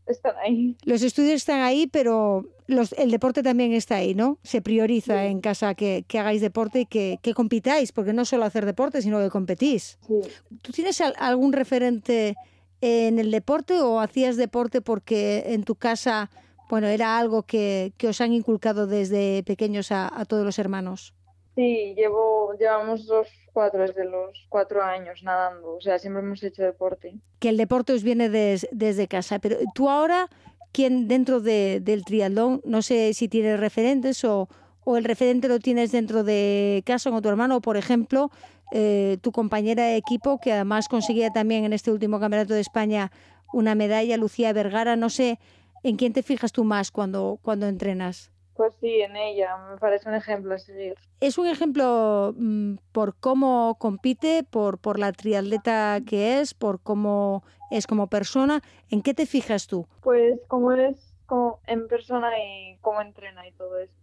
están 0.05 0.33
ahí. 0.43 0.75
Los 0.85 1.01
estudios 1.01 1.35
están 1.35 1.61
ahí, 1.61 1.85
pero 1.87 2.45
los, 2.67 2.93
el 2.93 3.11
deporte 3.11 3.43
también 3.43 3.73
está 3.73 3.95
ahí, 3.97 4.15
¿no? 4.15 4.37
Se 4.43 4.61
prioriza 4.61 5.25
en 5.25 5.41
casa 5.41 5.75
que, 5.75 6.03
que 6.07 6.17
hagáis 6.19 6.41
deporte 6.41 6.81
y 6.81 6.85
que, 6.85 7.19
que 7.21 7.33
compitáis, 7.33 7.91
porque 7.91 8.13
no 8.13 8.25
solo 8.25 8.45
hacer 8.45 8.65
deporte, 8.65 9.01
sino 9.01 9.19
que 9.19 9.29
competís. 9.29 9.97
Sí. 10.07 10.13
¿Tú 10.61 10.71
tienes 10.71 10.99
al- 11.01 11.15
algún 11.17 11.51
referente 11.53 12.35
en 12.81 13.19
el 13.19 13.31
deporte 13.31 13.79
o 13.81 13.99
hacías 13.99 14.37
deporte 14.37 14.81
porque 14.81 15.43
en 15.47 15.63
tu 15.63 15.75
casa, 15.75 16.29
bueno, 16.69 16.87
era 16.87 17.17
algo 17.17 17.43
que, 17.43 17.93
que 17.97 18.07
os 18.07 18.21
han 18.21 18.33
inculcado 18.33 18.87
desde 18.87 19.43
pequeños 19.43 19.91
a, 19.91 20.07
a 20.13 20.25
todos 20.25 20.45
los 20.45 20.59
hermanos? 20.59 21.13
Sí, 21.55 21.93
llevo, 21.97 22.53
llevamos 22.57 23.05
los 23.05 23.27
cuatro 23.51 23.81
desde 23.81 24.05
los 24.05 24.45
cuatro 24.47 24.81
años 24.81 25.23
nadando, 25.23 25.75
o 25.75 25.81
sea, 25.81 25.99
siempre 25.99 26.23
hemos 26.23 26.41
hecho 26.41 26.63
deporte. 26.63 27.15
Que 27.39 27.49
el 27.49 27.57
deporte 27.57 27.91
os 27.91 28.03
viene 28.03 28.29
des- 28.29 28.67
desde 28.71 29.07
casa. 29.09 29.39
Pero 29.39 29.57
tú 29.73 29.89
ahora, 29.89 30.29
¿quién 30.71 31.09
dentro 31.09 31.41
de- 31.41 31.81
del 31.81 32.05
triatlón, 32.05 32.61
no 32.63 32.81
sé 32.81 33.13
si 33.13 33.27
tienes 33.27 33.59
referentes 33.59 34.23
o, 34.23 34.47
o 34.85 34.95
el 34.95 35.03
referente 35.03 35.49
lo 35.49 35.59
tienes 35.59 35.91
dentro 35.91 36.23
de 36.23 36.81
casa 36.85 37.09
con 37.11 37.21
tu 37.21 37.27
hermano, 37.27 37.57
o 37.57 37.61
por 37.61 37.75
ejemplo, 37.75 38.31
eh, 38.71 39.17
tu 39.21 39.31
compañera 39.31 39.83
de 39.83 39.97
equipo, 39.97 40.39
que 40.39 40.53
además 40.53 40.87
conseguía 40.87 41.31
también 41.31 41.65
en 41.65 41.73
este 41.73 41.91
último 41.91 42.19
campeonato 42.19 42.53
de 42.53 42.61
España 42.61 43.11
una 43.51 43.75
medalla, 43.75 44.17
Lucía 44.17 44.53
Vergara, 44.53 44.95
no 44.95 45.09
sé, 45.09 45.39
¿en 45.83 45.95
quién 45.95 46.13
te 46.13 46.23
fijas 46.23 46.51
tú 46.51 46.63
más 46.63 46.91
cuando, 46.91 47.39
cuando 47.41 47.67
entrenas? 47.67 48.31
Pues 48.55 48.73
sí, 48.81 48.99
en 48.99 49.15
ella, 49.15 49.55
me 49.71 49.77
parece 49.77 50.09
un 50.09 50.15
ejemplo 50.15 50.53
a 50.53 50.57
seguir. 50.57 50.95
Es 51.21 51.37
un 51.37 51.47
ejemplo 51.47 52.33
mm, 52.37 52.75
por 52.91 53.15
cómo 53.15 53.77
compite, 53.79 54.43
por, 54.43 54.79
por 54.79 54.99
la 54.99 55.13
triatleta 55.13 55.99
que 56.05 56.41
es, 56.41 56.53
por 56.53 56.81
cómo 56.81 57.43
es 57.71 57.87
como 57.87 58.07
persona. 58.07 58.61
¿En 58.89 59.01
qué 59.01 59.13
te 59.13 59.25
fijas 59.25 59.67
tú? 59.67 59.87
Pues 60.01 60.41
como 60.47 60.73
es 60.73 61.15
como 61.25 61.59
en 61.67 61.87
persona 61.87 62.31
y 62.37 62.77
cómo 62.81 63.01
entrena 63.01 63.47
y 63.47 63.51
todo 63.53 63.77
eso, 63.77 63.93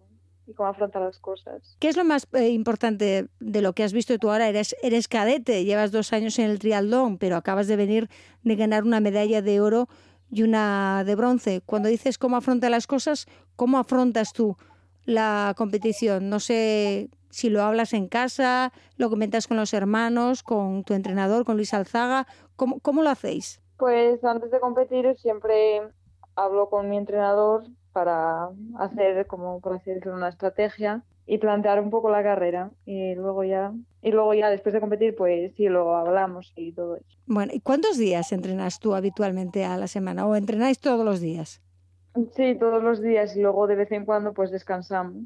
y 0.46 0.54
cómo 0.54 0.68
afronta 0.68 1.00
las 1.00 1.18
cosas. 1.18 1.76
¿Qué 1.78 1.88
es 1.88 1.96
lo 1.96 2.04
más 2.04 2.28
eh, 2.32 2.50
importante 2.50 3.28
de 3.40 3.62
lo 3.62 3.72
que 3.72 3.82
has 3.82 3.92
visto 3.92 4.16
tú 4.18 4.30
ahora? 4.30 4.48
Eres, 4.48 4.76
eres 4.82 5.08
cadete, 5.08 5.64
llevas 5.64 5.92
dos 5.92 6.12
años 6.12 6.38
en 6.38 6.50
el 6.50 6.58
triatlón, 6.58 7.18
pero 7.18 7.36
acabas 7.36 7.66
de 7.66 7.76
venir 7.76 8.08
de 8.42 8.56
ganar 8.56 8.84
una 8.84 9.00
medalla 9.00 9.42
de 9.42 9.60
oro 9.60 9.88
y 10.30 10.42
una 10.42 11.02
de 11.04 11.14
bronce. 11.14 11.62
Cuando 11.64 11.88
dices 11.88 12.18
cómo 12.18 12.36
afronta 12.36 12.70
las 12.70 12.86
cosas, 12.86 13.26
¿cómo 13.56 13.78
afrontas 13.78 14.32
tú 14.32 14.56
la 15.04 15.54
competición? 15.56 16.30
No 16.30 16.40
sé 16.40 17.10
si 17.30 17.50
lo 17.50 17.62
hablas 17.62 17.92
en 17.92 18.08
casa, 18.08 18.72
lo 18.96 19.10
comentas 19.10 19.46
con 19.46 19.56
los 19.56 19.74
hermanos, 19.74 20.42
con 20.42 20.84
tu 20.84 20.94
entrenador, 20.94 21.44
con 21.44 21.56
Luis 21.56 21.74
Alzaga. 21.74 22.26
¿Cómo, 22.56 22.80
cómo 22.80 23.02
lo 23.02 23.10
hacéis? 23.10 23.60
Pues 23.76 24.22
antes 24.24 24.50
de 24.50 24.60
competir 24.60 25.14
siempre 25.18 25.82
hablo 26.34 26.68
con 26.70 26.88
mi 26.88 26.96
entrenador 26.96 27.64
para 27.96 28.50
hacer, 28.78 29.26
como 29.26 29.58
por 29.60 29.72
así 29.76 29.88
decirlo, 29.90 30.12
una 30.16 30.28
estrategia 30.28 31.02
y 31.26 31.38
plantear 31.38 31.80
un 31.80 31.88
poco 31.88 32.10
la 32.10 32.22
carrera. 32.22 32.70
Y 32.84 33.14
luego 33.14 33.42
ya, 33.42 33.72
y 34.02 34.10
luego 34.10 34.34
ya 34.34 34.50
después 34.50 34.74
de 34.74 34.80
competir, 34.80 35.16
pues 35.16 35.54
sí 35.56 35.64
lo 35.70 35.96
hablamos 35.96 36.52
y 36.56 36.72
todo 36.72 36.96
eso. 36.96 37.06
Bueno, 37.24 37.52
¿y 37.54 37.60
cuántos 37.60 37.96
días 37.96 38.32
entrenas 38.32 38.80
tú 38.80 38.94
habitualmente 38.94 39.64
a 39.64 39.78
la 39.78 39.86
semana? 39.88 40.26
¿O 40.26 40.36
entrenáis 40.36 40.78
todos 40.78 41.06
los 41.06 41.20
días? 41.22 41.62
Sí, 42.36 42.54
todos 42.60 42.82
los 42.82 43.00
días 43.00 43.34
y 43.34 43.40
luego 43.40 43.66
de 43.66 43.76
vez 43.76 43.90
en 43.92 44.04
cuando 44.04 44.34
pues 44.34 44.50
descansamos 44.50 45.24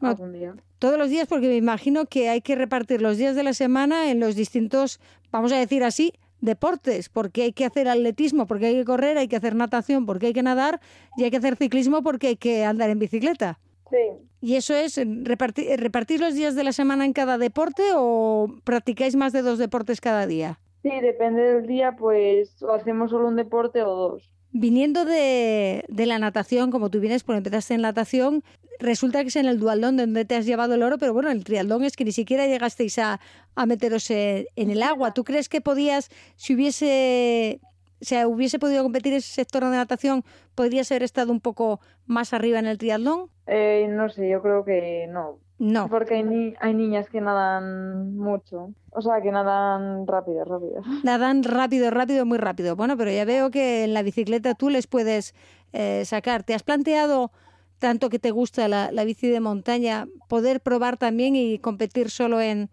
Ah. 0.00 0.10
algún 0.10 0.32
día. 0.32 0.54
Todos 0.78 0.98
los 0.98 1.10
días, 1.10 1.26
porque 1.28 1.48
me 1.48 1.56
imagino 1.56 2.06
que 2.06 2.28
hay 2.28 2.40
que 2.40 2.54
repartir 2.54 3.02
los 3.02 3.16
días 3.18 3.34
de 3.34 3.42
la 3.42 3.52
semana 3.52 4.10
en 4.12 4.20
los 4.20 4.36
distintos, 4.36 5.00
vamos 5.32 5.52
a 5.52 5.56
decir 5.56 5.82
así, 5.82 6.12
deportes, 6.42 7.08
porque 7.08 7.44
hay 7.44 7.52
que 7.52 7.64
hacer 7.64 7.88
atletismo, 7.88 8.46
porque 8.46 8.66
hay 8.66 8.74
que 8.74 8.84
correr, 8.84 9.16
hay 9.16 9.28
que 9.28 9.36
hacer 9.36 9.54
natación, 9.54 10.04
porque 10.04 10.26
hay 10.26 10.32
que 10.34 10.42
nadar 10.42 10.80
y 11.16 11.24
hay 11.24 11.30
que 11.30 11.38
hacer 11.38 11.56
ciclismo 11.56 12.02
porque 12.02 12.26
hay 12.26 12.36
que 12.36 12.64
andar 12.66 12.90
en 12.90 12.98
bicicleta. 12.98 13.58
Sí, 13.88 13.96
¿Y 14.42 14.56
eso 14.56 14.74
es 14.74 15.00
repartir, 15.22 15.78
repartir 15.78 16.20
los 16.20 16.34
días 16.34 16.54
de 16.54 16.64
la 16.64 16.72
semana 16.72 17.04
en 17.04 17.12
cada 17.12 17.38
deporte 17.38 17.82
o 17.94 18.48
practicáis 18.64 19.16
más 19.16 19.32
de 19.32 19.42
dos 19.42 19.58
deportes 19.58 20.00
cada 20.00 20.26
día? 20.26 20.58
sí, 20.82 20.90
depende 21.00 21.42
del 21.42 21.66
día, 21.66 21.94
pues 21.96 22.60
o 22.62 22.72
hacemos 22.72 23.10
solo 23.10 23.28
un 23.28 23.36
deporte 23.36 23.82
o 23.82 23.94
dos. 23.94 24.32
Viniendo 24.50 25.04
de, 25.04 25.84
de 25.88 26.06
la 26.06 26.18
natación, 26.18 26.70
como 26.70 26.90
tú 26.90 27.00
vienes, 27.00 27.22
porque 27.22 27.38
empezaste 27.38 27.74
en 27.74 27.82
natación, 27.82 28.42
resulta 28.78 29.22
que 29.22 29.28
es 29.28 29.36
en 29.36 29.46
el 29.46 29.58
dualdón 29.58 29.96
donde 29.96 30.24
te 30.24 30.34
has 30.36 30.46
llevado 30.46 30.74
el 30.74 30.82
oro, 30.82 30.98
pero 30.98 31.12
bueno, 31.12 31.30
el 31.30 31.44
triatlón 31.44 31.84
es 31.84 31.96
que 31.96 32.04
ni 32.04 32.12
siquiera 32.12 32.46
llegasteis 32.46 32.98
a, 32.98 33.20
a 33.54 33.66
meteros 33.66 34.10
en, 34.10 34.46
en 34.56 34.70
el 34.70 34.82
agua. 34.82 35.12
¿Tú 35.14 35.24
crees 35.24 35.48
que 35.48 35.60
podías, 35.60 36.08
si 36.36 36.54
hubiese, 36.54 37.60
o 38.00 38.04
sea, 38.04 38.26
hubiese 38.28 38.58
podido 38.58 38.82
competir 38.82 39.12
ese 39.14 39.32
sector 39.32 39.62
de 39.64 39.70
natación, 39.70 40.24
podrías 40.54 40.90
haber 40.90 41.02
estado 41.04 41.32
un 41.32 41.40
poco 41.40 41.80
más 42.06 42.32
arriba 42.32 42.58
en 42.58 42.66
el 42.66 42.78
triatlón? 42.78 43.28
Eh, 43.46 43.86
no 43.90 44.08
sé, 44.08 44.28
yo 44.28 44.40
creo 44.42 44.64
que 44.64 45.06
no, 45.08 45.38
No. 45.58 45.88
porque 45.88 46.14
hay, 46.16 46.22
ni- 46.24 46.54
hay 46.60 46.74
niñas 46.74 47.08
que 47.08 47.20
nadan 47.20 48.16
mucho, 48.16 48.72
o 48.90 49.00
sea, 49.02 49.20
que 49.22 49.30
nadan 49.30 50.06
rápido, 50.06 50.44
rápido. 50.44 50.82
Nadan 51.04 51.42
rápido, 51.44 51.90
rápido, 51.90 52.24
muy 52.26 52.38
rápido. 52.38 52.76
Bueno, 52.76 52.96
pero 52.96 53.10
ya 53.10 53.24
veo 53.24 53.50
que 53.50 53.84
en 53.84 53.94
la 53.94 54.02
bicicleta 54.02 54.54
tú 54.54 54.70
les 54.70 54.86
puedes 54.86 55.34
eh, 55.72 56.04
sacar. 56.04 56.42
¿Te 56.42 56.54
has 56.54 56.62
planteado 56.62 57.30
tanto 57.82 58.10
que 58.10 58.20
te 58.20 58.30
gusta 58.30 58.68
la, 58.68 59.04
bici 59.04 59.28
de 59.28 59.40
montaña, 59.40 60.06
poder 60.28 60.60
probar 60.60 60.96
también 60.96 61.34
y 61.34 61.58
competir 61.58 62.10
solo 62.10 62.40
en, 62.40 62.70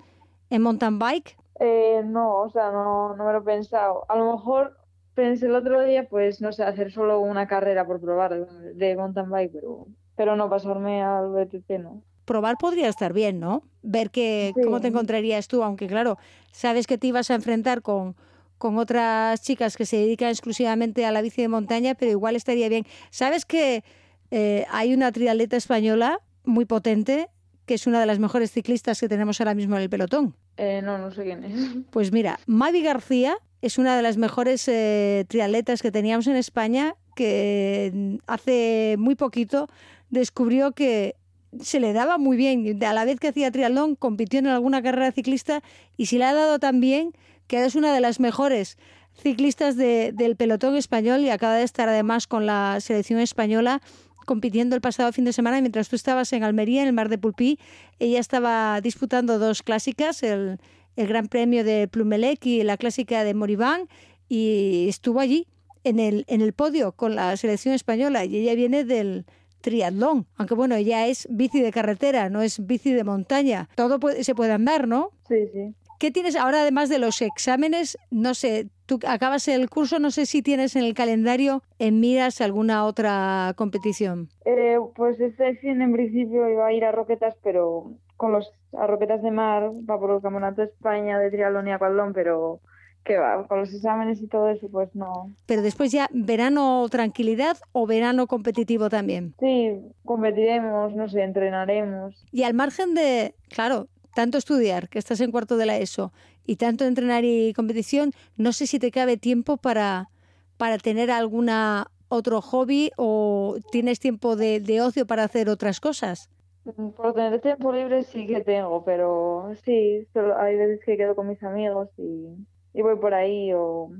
en 0.51 0.61
mountain 0.61 0.99
bike? 0.99 1.35
Eh, 1.59 2.03
no, 2.05 2.43
o 2.43 2.49
sea, 2.51 2.71
no, 2.71 3.15
no 3.15 3.25
me 3.25 3.33
lo 3.33 3.39
he 3.39 3.41
pensado. 3.41 4.05
A 4.07 4.15
lo 4.15 4.33
mejor 4.33 4.77
pensé 5.15 5.47
el 5.47 5.55
otro 5.55 5.83
día, 5.83 6.07
pues, 6.07 6.41
no 6.41 6.51
sé, 6.51 6.61
hacer 6.61 6.91
solo 6.91 7.19
una 7.21 7.47
carrera 7.47 7.87
por 7.87 7.99
probar 7.99 8.47
de 8.47 8.95
mountain 8.95 9.31
bike, 9.31 9.51
pero, 9.51 9.87
pero 10.15 10.35
no 10.35 10.47
pasarme 10.47 11.01
al 11.01 11.31
BTT, 11.31 11.79
no. 11.79 12.03
Probar 12.25 12.57
podría 12.59 12.87
estar 12.87 13.11
bien, 13.11 13.39
¿no? 13.39 13.63
Ver 13.81 14.11
que, 14.11 14.53
cómo 14.63 14.79
te 14.79 14.89
encontrarías 14.89 15.47
tú, 15.47 15.63
aunque 15.63 15.87
claro, 15.87 16.19
sabes 16.51 16.85
que 16.85 16.99
te 16.99 17.07
ibas 17.07 17.31
a 17.31 17.33
enfrentar 17.33 17.81
con, 17.81 18.15
con 18.59 18.77
otras 18.77 19.41
chicas 19.41 19.75
que 19.75 19.87
se 19.87 19.97
dedican 19.97 20.29
exclusivamente 20.29 21.03
a 21.07 21.11
la 21.11 21.23
bici 21.23 21.41
de 21.41 21.47
montaña, 21.47 21.95
pero 21.95 22.11
igual 22.11 22.35
estaría 22.35 22.69
bien. 22.69 22.85
¿Sabes 23.09 23.45
que 23.45 23.83
eh, 24.31 24.65
hay 24.69 24.93
una 24.93 25.11
triatleta 25.11 25.57
española 25.57 26.21
muy 26.43 26.65
potente, 26.65 27.29
que 27.65 27.75
es 27.75 27.87
una 27.87 27.99
de 27.99 28.05
las 28.05 28.19
mejores 28.19 28.51
ciclistas 28.51 28.99
que 28.99 29.07
tenemos 29.07 29.39
ahora 29.39 29.53
mismo 29.53 29.75
en 29.75 29.83
el 29.83 29.89
pelotón? 29.89 30.35
Eh, 30.57 30.81
no, 30.83 30.97
no 30.97 31.11
sé 31.11 31.23
quién 31.23 31.43
es. 31.43 31.53
Pues 31.91 32.11
mira, 32.11 32.39
Mavi 32.45 32.81
García 32.81 33.37
es 33.61 33.77
una 33.77 33.95
de 33.95 34.01
las 34.01 34.17
mejores 34.17 34.67
eh, 34.67 35.25
triatletas 35.27 35.81
que 35.81 35.91
teníamos 35.91 36.27
en 36.27 36.35
España, 36.35 36.95
que 37.15 38.19
hace 38.27 38.95
muy 38.97 39.15
poquito 39.15 39.67
descubrió 40.09 40.71
que 40.71 41.15
se 41.59 41.79
le 41.79 41.93
daba 41.93 42.17
muy 42.17 42.37
bien. 42.37 42.83
A 42.83 42.93
la 42.93 43.05
vez 43.05 43.19
que 43.19 43.29
hacía 43.29 43.51
triatlón, 43.51 43.95
compitió 43.95 44.39
en 44.39 44.47
alguna 44.47 44.81
carrera 44.81 45.11
ciclista 45.11 45.61
y 45.97 46.05
se 46.05 46.17
le 46.17 46.25
ha 46.25 46.33
dado 46.33 46.59
también 46.59 47.13
que 47.47 47.65
es 47.65 47.75
una 47.75 47.93
de 47.93 47.99
las 47.99 48.19
mejores 48.19 48.77
ciclistas 49.19 49.75
del 49.75 50.35
pelotón 50.37 50.75
español 50.75 51.21
y 51.21 51.29
acaba 51.29 51.55
de 51.55 51.63
estar 51.63 51.89
además 51.89 52.27
con 52.27 52.45
la 52.45 52.77
selección 52.79 53.19
española 53.19 53.81
compitiendo 54.29 54.75
el 54.75 54.81
pasado 54.81 55.11
fin 55.11 55.25
de 55.25 55.33
semana 55.33 55.59
mientras 55.59 55.89
tú 55.89 55.95
estabas 55.95 56.31
en 56.33 56.43
Almería, 56.43 56.83
en 56.83 56.89
el 56.89 56.93
Mar 56.93 57.09
de 57.09 57.17
Pulpí. 57.17 57.57
Ella 57.97 58.19
estaba 58.19 58.79
disputando 58.79 59.39
dos 59.39 59.63
clásicas, 59.63 60.21
el, 60.21 60.59
el 60.95 61.07
Gran 61.07 61.29
Premio 61.29 61.63
de 61.63 61.87
Plumelec 61.87 62.45
y 62.45 62.61
la 62.61 62.77
clásica 62.77 63.23
de 63.23 63.33
Moribán, 63.33 63.87
y 64.27 64.85
estuvo 64.87 65.19
allí 65.19 65.47
en 65.83 65.99
el, 65.99 66.25
en 66.27 66.41
el 66.41 66.53
podio 66.53 66.91
con 66.91 67.15
la 67.15 67.35
selección 67.37 67.73
española. 67.73 68.23
Y 68.23 68.37
ella 68.37 68.53
viene 68.53 68.85
del, 68.85 69.25
triatlón, 69.61 70.27
aunque 70.35 70.53
bueno, 70.53 70.75
ella 70.75 71.07
es 71.07 71.27
bici 71.29 71.61
de 71.61 71.71
carretera, 71.71 72.29
no 72.29 72.41
es 72.41 72.65
bici 72.65 72.93
de 72.93 73.03
montaña. 73.03 73.67
Todo 73.75 73.99
se 74.21 74.35
puede 74.35 74.53
andar, 74.53 74.87
¿no? 74.87 75.11
Sí, 75.27 75.47
sí. 75.51 75.73
¿Qué 75.99 76.11
tienes 76.11 76.37
ahora 76.37 76.61
además 76.61 76.87
de 76.87 76.97
los 76.97 77.21
exámenes? 77.21 77.97
No 78.09 78.33
sé, 78.33 78.69
tú 78.85 78.99
acabas 79.05 79.49
el 79.49 79.69
curso, 79.69 79.99
no 79.99 80.11
sé 80.11 80.25
si 80.25 80.41
tienes 80.41 80.77
en 80.77 80.85
el 80.85 80.93
calendario 80.93 81.61
en 81.77 81.99
miras 81.99 82.39
alguna 82.39 82.85
otra 82.85 83.53
competición. 83.57 84.29
Eh, 84.45 84.77
pues 84.95 85.19
este 85.19 85.57
fin 85.57 85.81
en 85.81 85.91
principio 85.91 86.49
iba 86.49 86.67
a 86.67 86.71
ir 86.71 86.85
a 86.85 86.93
Roquetas, 86.93 87.35
pero 87.43 87.91
con 88.15 88.31
los 88.31 88.49
a 88.77 88.87
Roquetas 88.87 89.21
de 89.21 89.31
Mar, 89.31 89.71
va 89.89 89.99
por 89.99 90.11
el 90.11 90.21
Campeonato 90.21 90.61
de 90.61 90.67
España 90.67 91.19
de 91.19 91.31
Triatlón 91.31 91.67
y 91.67 91.71
Aquatlón, 91.71 92.13
pero 92.13 92.61
que 93.03 93.17
va, 93.17 93.45
con 93.47 93.59
los 93.59 93.73
exámenes 93.73 94.21
y 94.21 94.27
todo 94.27 94.49
eso, 94.49 94.69
pues 94.69 94.95
no. 94.95 95.31
Pero 95.47 95.61
después 95.61 95.91
ya, 95.91 96.07
¿verano 96.13 96.87
tranquilidad 96.89 97.57
o 97.73 97.87
verano 97.87 98.27
competitivo 98.27 98.89
también? 98.89 99.33
Sí, 99.39 99.81
competiremos, 100.05 100.95
no 100.95 101.09
sé, 101.09 101.23
entrenaremos. 101.23 102.23
Y 102.31 102.43
al 102.43 102.53
margen 102.53 102.93
de, 102.93 103.35
claro, 103.49 103.87
tanto 104.13 104.37
estudiar, 104.37 104.89
que 104.89 104.99
estás 104.99 105.21
en 105.21 105.31
cuarto 105.31 105.57
de 105.57 105.65
la 105.65 105.77
ESO, 105.77 106.11
y 106.45 106.55
tanto 106.55 106.85
entrenar 106.85 107.23
y 107.25 107.53
competición, 107.53 108.11
no 108.37 108.53
sé 108.53 108.67
si 108.67 108.79
te 108.79 108.91
cabe 108.91 109.17
tiempo 109.17 109.57
para, 109.57 110.09
para 110.57 110.77
tener 110.77 111.11
alguna 111.11 111.87
otro 112.09 112.41
hobby 112.41 112.91
o 112.97 113.57
tienes 113.71 113.99
tiempo 113.99 114.35
de, 114.35 114.59
de 114.59 114.81
ocio 114.81 115.05
para 115.05 115.23
hacer 115.23 115.47
otras 115.47 115.79
cosas. 115.79 116.29
Mm, 116.65 116.89
por 116.89 117.13
tener 117.13 117.39
tiempo 117.39 117.71
libre 117.71 118.03
sí 118.03 118.27
que 118.27 118.41
tengo, 118.41 118.83
pero 118.83 119.51
sí, 119.63 120.07
solo 120.13 120.37
hay 120.37 120.55
veces 120.57 120.79
que 120.85 120.97
quedo 120.97 121.15
con 121.15 121.27
mis 121.27 121.41
amigos 121.43 121.89
y, 121.97 122.27
y 122.73 122.81
voy 122.81 122.97
por 122.97 123.13
ahí 123.13 123.51
o 123.53 123.91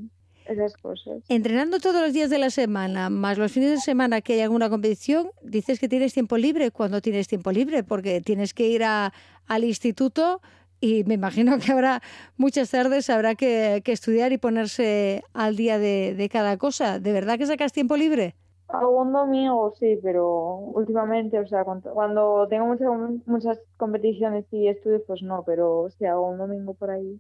esas 0.50 0.76
cosas. 0.78 1.24
Entrenando 1.30 1.80
todos 1.80 2.02
los 2.02 2.14
días 2.14 2.30
de 2.30 2.38
la 2.38 2.50
semana, 2.50 3.10
más 3.10 3.38
los 3.38 3.52
fines 3.52 3.72
de 3.72 3.78
semana 3.78 4.22
que 4.22 4.34
hay 4.34 4.42
alguna 4.42 4.70
competición, 4.70 5.30
dices 5.44 5.80
que 5.80 5.88
tienes 5.88 6.14
tiempo 6.14 6.38
libre. 6.38 6.72
cuando 6.72 7.02
tienes 7.02 7.28
tiempo 7.28 7.52
libre? 7.52 7.84
Porque 7.84 8.22
tienes 8.22 8.54
que 8.54 8.68
ir 8.68 8.84
a, 8.84 9.14
al 9.48 9.64
instituto 9.64 10.42
y 10.82 11.04
me 11.04 11.16
imagino 11.16 11.58
que 11.60 11.72
habrá 11.72 12.02
muchas 12.38 12.72
tardes, 12.72 13.10
habrá 13.10 13.36
que, 13.36 13.82
estudiar 13.86 14.32
y 14.32 14.38
ponerse 14.38 15.24
al 15.34 15.56
día 15.56 15.78
de, 15.78 16.30
cada 16.32 16.58
cosa. 16.58 17.00
¿De 17.00 17.12
verdad 17.12 17.38
que 17.38 17.46
sacas 17.46 17.74
tiempo 17.74 17.98
libre? 17.98 18.36
Algún 18.68 19.12
domingo 19.12 19.74
sí, 19.80 20.00
pero 20.04 20.58
últimamente, 20.76 21.40
o 21.40 21.48
sea, 21.48 21.64
cuando, 21.64 22.48
tengo 22.50 22.68
muchas, 22.68 22.88
muchas 23.26 23.60
competiciones 23.78 24.46
y 24.52 24.68
estudios, 24.68 25.02
pues 25.08 25.24
no, 25.24 25.44
pero 25.44 25.90
sí, 25.98 26.06
hago 26.06 26.30
un 26.30 26.38
domingo 26.38 26.76
por 26.76 26.92
ahí. 26.92 27.20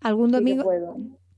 ¿Algún 0.00 0.32
domingo? 0.32 0.64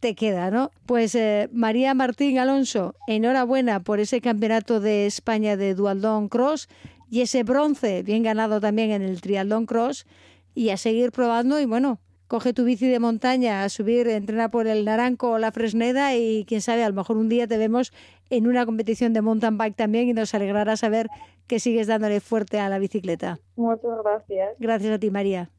Te 0.03 0.17
queda, 0.17 0.51
¿no? 0.51 0.73
Pues 0.85 1.15
eh, 1.15 1.49
María 1.53 1.95
Martín 1.95 2.37
Alonso, 2.41 2.97
enhorabuena 3.07 3.85
por 3.85 4.01
ese 4.01 4.21
campeonato 4.21 4.81
de 4.81 5.07
España 5.07 5.57
de 5.57 5.77
Dualdón 5.77 6.29
Cross 6.29 6.69
y 7.09 7.21
ese 7.21 7.45
bronce 7.45 8.03
bien 8.03 8.25
ganado 8.25 8.61
también 8.61 8.91
en 8.91 9.03
el 9.03 9.21
Trialdón 9.21 9.65
Cross 9.65 10.05
y 10.57 10.71
a 10.71 10.77
seguir 10.77 11.13
probando 11.13 11.61
y 11.61 11.67
bueno, 11.67 12.01
coge 12.27 12.53
tu 12.53 12.65
bici 12.65 12.89
de 12.89 12.99
montaña 12.99 13.63
a 13.63 13.69
subir, 13.69 14.09
entrena 14.09 14.51
por 14.51 14.67
el 14.67 14.85
Naranco 14.85 15.31
o 15.31 15.39
la 15.39 15.53
Fresneda 15.53 16.17
y 16.17 16.45
quién 16.47 16.63
sabe, 16.63 16.83
a 16.83 16.89
lo 16.89 16.97
mejor 16.97 17.17
un 17.17 17.29
día 17.29 17.47
te 17.47 17.57
vemos 17.57 17.93
en 18.29 18.49
una 18.49 18.67
competición 18.67 19.13
de 19.13 19.23
mountain 19.23 19.57
bike 19.57 19.77
también 19.77 20.09
y 20.09 20.15
nos 20.15 20.35
alegrará 20.35 20.77
saber 20.77 21.07
que 21.47 21.61
sigues 21.61 21.87
dándole 21.87 22.19
fuerte 22.19 22.59
a 22.59 22.69
la 22.69 22.81
bicicleta. 22.81 23.39
Muchas 23.55 24.03
gracias. 24.03 24.57
Gracias 24.59 24.93
a 24.95 24.99
ti, 24.99 25.13
María. 25.13 25.51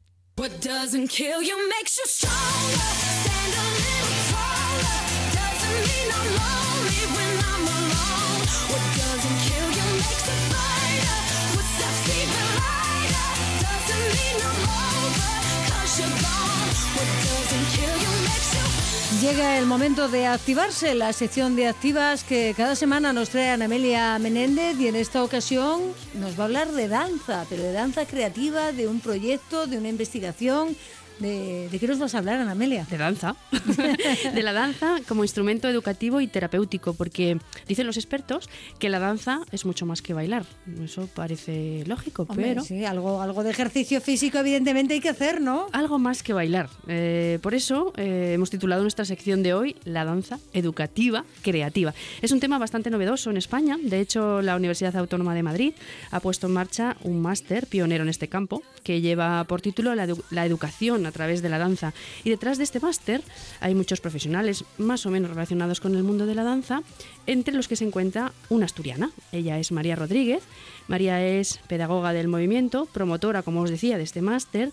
Llega 19.24 19.58
el 19.58 19.64
momento 19.64 20.08
de 20.08 20.26
activarse 20.26 20.94
la 20.94 21.14
sección 21.14 21.56
de 21.56 21.66
activas 21.66 22.24
que 22.24 22.52
cada 22.54 22.76
semana 22.76 23.14
nos 23.14 23.30
trae 23.30 23.50
Amelia 23.50 24.18
Menéndez 24.18 24.78
y 24.78 24.88
en 24.88 24.96
esta 24.96 25.24
ocasión 25.24 25.80
nos 26.12 26.38
va 26.38 26.42
a 26.42 26.44
hablar 26.44 26.72
de 26.72 26.88
danza, 26.88 27.46
pero 27.48 27.62
de 27.62 27.72
danza 27.72 28.04
creativa, 28.04 28.72
de 28.72 28.86
un 28.86 29.00
proyecto, 29.00 29.66
de 29.66 29.78
una 29.78 29.88
investigación, 29.88 30.76
¿De, 31.18 31.68
qué 31.78 31.86
nos 31.86 31.98
vas 31.98 32.14
a 32.14 32.18
hablar, 32.18 32.40
Ana 32.40 32.52
Amelia? 32.52 32.86
De 32.90 32.98
danza. 32.98 33.36
de 34.34 34.42
la 34.42 34.52
danza 34.52 34.96
como 35.06 35.22
instrumento 35.22 35.68
educativo 35.68 36.20
y 36.20 36.26
terapéutico, 36.26 36.94
porque 36.94 37.38
dicen 37.68 37.86
los 37.86 37.96
expertos 37.96 38.48
que 38.78 38.88
la 38.88 38.98
danza 38.98 39.40
es 39.52 39.64
mucho 39.64 39.86
más 39.86 40.02
que 40.02 40.14
bailar. 40.14 40.44
Eso 40.82 41.08
parece 41.14 41.84
lógico, 41.86 42.26
pero... 42.26 42.64
Sí, 42.64 42.84
algo, 42.84 43.22
algo 43.22 43.42
de 43.44 43.50
ejercicio 43.50 44.00
físico 44.00 44.38
evidentemente 44.38 44.94
hay 44.94 45.00
que 45.00 45.08
hacer, 45.08 45.40
¿no? 45.40 45.66
Algo 45.72 45.98
más 45.98 46.22
que 46.22 46.32
bailar. 46.32 46.68
Eh, 46.88 47.38
por 47.42 47.54
eso 47.54 47.92
eh, 47.96 48.32
hemos 48.34 48.50
titulado 48.50 48.82
nuestra 48.82 49.04
sección 49.04 49.42
de 49.42 49.54
hoy 49.54 49.76
La 49.84 50.04
danza 50.04 50.38
educativa 50.52 51.24
creativa. 51.42 51.94
Es 52.22 52.32
un 52.32 52.40
tema 52.40 52.58
bastante 52.58 52.90
novedoso 52.90 53.30
en 53.30 53.36
España. 53.36 53.78
De 53.80 54.00
hecho, 54.00 54.42
la 54.42 54.56
Universidad 54.56 54.96
Autónoma 54.96 55.34
de 55.34 55.42
Madrid 55.42 55.74
ha 56.10 56.20
puesto 56.20 56.46
en 56.46 56.54
marcha 56.54 56.96
un 57.02 57.22
máster 57.22 57.66
pionero 57.66 58.02
en 58.02 58.10
este 58.10 58.28
campo 58.28 58.62
que 58.84 59.00
lleva 59.00 59.42
por 59.44 59.60
título 59.60 59.94
la, 59.94 60.46
educación 60.46 61.06
a 61.06 61.12
través 61.12 61.42
de 61.42 61.48
la 61.48 61.58
danza. 61.58 61.92
Y 62.22 62.30
detrás 62.30 62.58
de 62.58 62.64
este 62.64 62.78
máster 62.78 63.22
hay 63.60 63.74
muchos 63.74 64.00
profesionales 64.00 64.64
más 64.78 65.06
o 65.06 65.10
menos 65.10 65.30
relacionados 65.30 65.80
con 65.80 65.96
el 65.96 66.04
mundo 66.04 66.26
de 66.26 66.34
la 66.34 66.44
danza, 66.44 66.82
entre 67.26 67.54
los 67.54 67.66
que 67.66 67.76
se 67.76 67.84
encuentra 67.84 68.32
una 68.50 68.66
asturiana. 68.66 69.10
Ella 69.32 69.58
es 69.58 69.72
María 69.72 69.96
Rodríguez. 69.96 70.44
María 70.86 71.26
es 71.26 71.60
pedagoga 71.66 72.12
del 72.12 72.28
movimiento, 72.28 72.86
promotora, 72.92 73.42
como 73.42 73.62
os 73.62 73.70
decía, 73.70 73.96
de 73.96 74.04
este 74.04 74.20
máster 74.20 74.70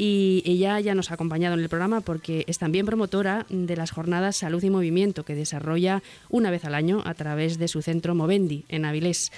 y 0.00 0.42
ella 0.46 0.80
ya 0.80 0.94
nos 0.94 1.10
ha 1.10 1.14
acompañado 1.14 1.52
en 1.52 1.60
el 1.60 1.68
programa 1.68 2.00
porque 2.00 2.44
es 2.46 2.56
también 2.56 2.86
promotora 2.86 3.44
de 3.50 3.76
las 3.76 3.90
jornadas 3.90 4.38
Salud 4.38 4.62
y 4.62 4.70
Movimiento 4.70 5.26
que 5.26 5.34
desarrolla 5.34 6.02
una 6.30 6.50
vez 6.50 6.64
al 6.64 6.74
año 6.74 7.02
a 7.04 7.12
través 7.12 7.58
de 7.58 7.68
su 7.68 7.82
centro 7.82 8.14
Movendi 8.14 8.64
en 8.70 8.86
Avilés. 8.86 9.30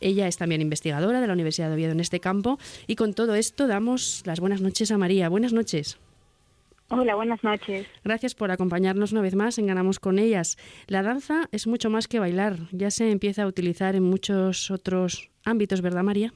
Ella 0.00 0.26
es 0.26 0.36
también 0.36 0.60
investigadora 0.60 1.20
de 1.20 1.26
la 1.26 1.32
Universidad 1.32 1.68
de 1.68 1.74
Oviedo 1.74 1.92
en 1.92 2.00
este 2.00 2.20
campo 2.20 2.58
y 2.86 2.96
con 2.96 3.14
todo 3.14 3.34
esto 3.34 3.66
damos 3.66 4.22
las 4.26 4.40
buenas 4.40 4.60
noches 4.60 4.90
a 4.90 4.98
María. 4.98 5.28
Buenas 5.28 5.52
noches. 5.52 5.98
Hola, 6.92 7.14
buenas 7.14 7.44
noches. 7.44 7.86
Gracias 8.02 8.34
por 8.34 8.50
acompañarnos 8.50 9.12
una 9.12 9.20
vez 9.20 9.36
más 9.36 9.58
en 9.58 9.66
Ganamos 9.68 10.00
con 10.00 10.18
ellas. 10.18 10.58
La 10.88 11.04
danza 11.04 11.48
es 11.52 11.68
mucho 11.68 11.88
más 11.88 12.08
que 12.08 12.18
bailar, 12.18 12.56
ya 12.72 12.90
se 12.90 13.12
empieza 13.12 13.44
a 13.44 13.46
utilizar 13.46 13.94
en 13.94 14.02
muchos 14.02 14.72
otros 14.72 15.30
ámbitos, 15.44 15.82
¿verdad, 15.82 16.02
María? 16.02 16.32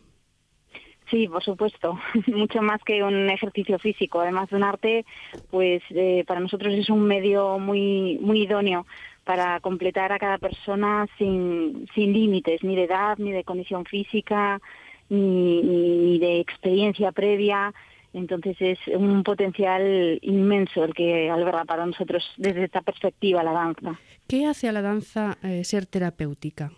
Sí, 1.10 1.28
por 1.28 1.42
supuesto, 1.42 1.98
mucho 2.28 2.62
más 2.62 2.82
que 2.84 3.02
un 3.02 3.28
ejercicio 3.30 3.78
físico. 3.78 4.20
Además 4.20 4.48
de 4.50 4.56
un 4.56 4.64
arte, 4.64 5.04
pues 5.50 5.82
eh, 5.90 6.24
para 6.26 6.40
nosotros 6.40 6.72
es 6.72 6.88
un 6.88 7.04
medio 7.04 7.58
muy, 7.58 8.18
muy 8.20 8.42
idóneo 8.42 8.86
para 9.24 9.60
completar 9.60 10.12
a 10.12 10.18
cada 10.18 10.38
persona 10.38 11.06
sin, 11.18 11.86
sin 11.94 12.12
límites, 12.12 12.62
ni 12.62 12.76
de 12.76 12.84
edad, 12.84 13.18
ni 13.18 13.32
de 13.32 13.44
condición 13.44 13.84
física, 13.84 14.60
ni, 15.08 15.62
ni 15.62 16.18
de 16.18 16.40
experiencia 16.40 17.12
previa. 17.12 17.72
Entonces 18.12 18.56
es 18.60 18.78
un 18.96 19.24
potencial 19.24 20.18
inmenso 20.22 20.84
el 20.84 20.94
que 20.94 21.30
alberga 21.30 21.64
para 21.64 21.84
nosotros 21.84 22.24
desde 22.36 22.64
esta 22.64 22.80
perspectiva 22.80 23.42
la 23.42 23.52
danza. 23.52 23.98
¿Qué 24.28 24.46
hace 24.46 24.68
a 24.68 24.72
la 24.72 24.82
danza 24.82 25.36
eh, 25.42 25.64
ser 25.64 25.86
terapéutica? 25.86 26.70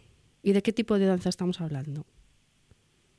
¿Y 0.43 0.53
de 0.53 0.63
qué 0.63 0.73
tipo 0.73 0.99
de 0.99 1.07
danza 1.07 1.29
estamos 1.29 1.61
hablando? 1.61 2.07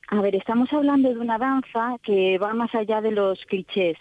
A 0.09 0.21
ver, 0.21 0.35
estamos 0.35 0.71
hablando 0.71 1.09
de 1.09 1.19
una 1.19 1.37
danza 1.37 1.97
que 2.01 2.37
va 2.37 2.53
más 2.53 2.73
allá 2.73 3.01
de 3.01 3.11
los 3.11 3.45
clichés. 3.45 3.97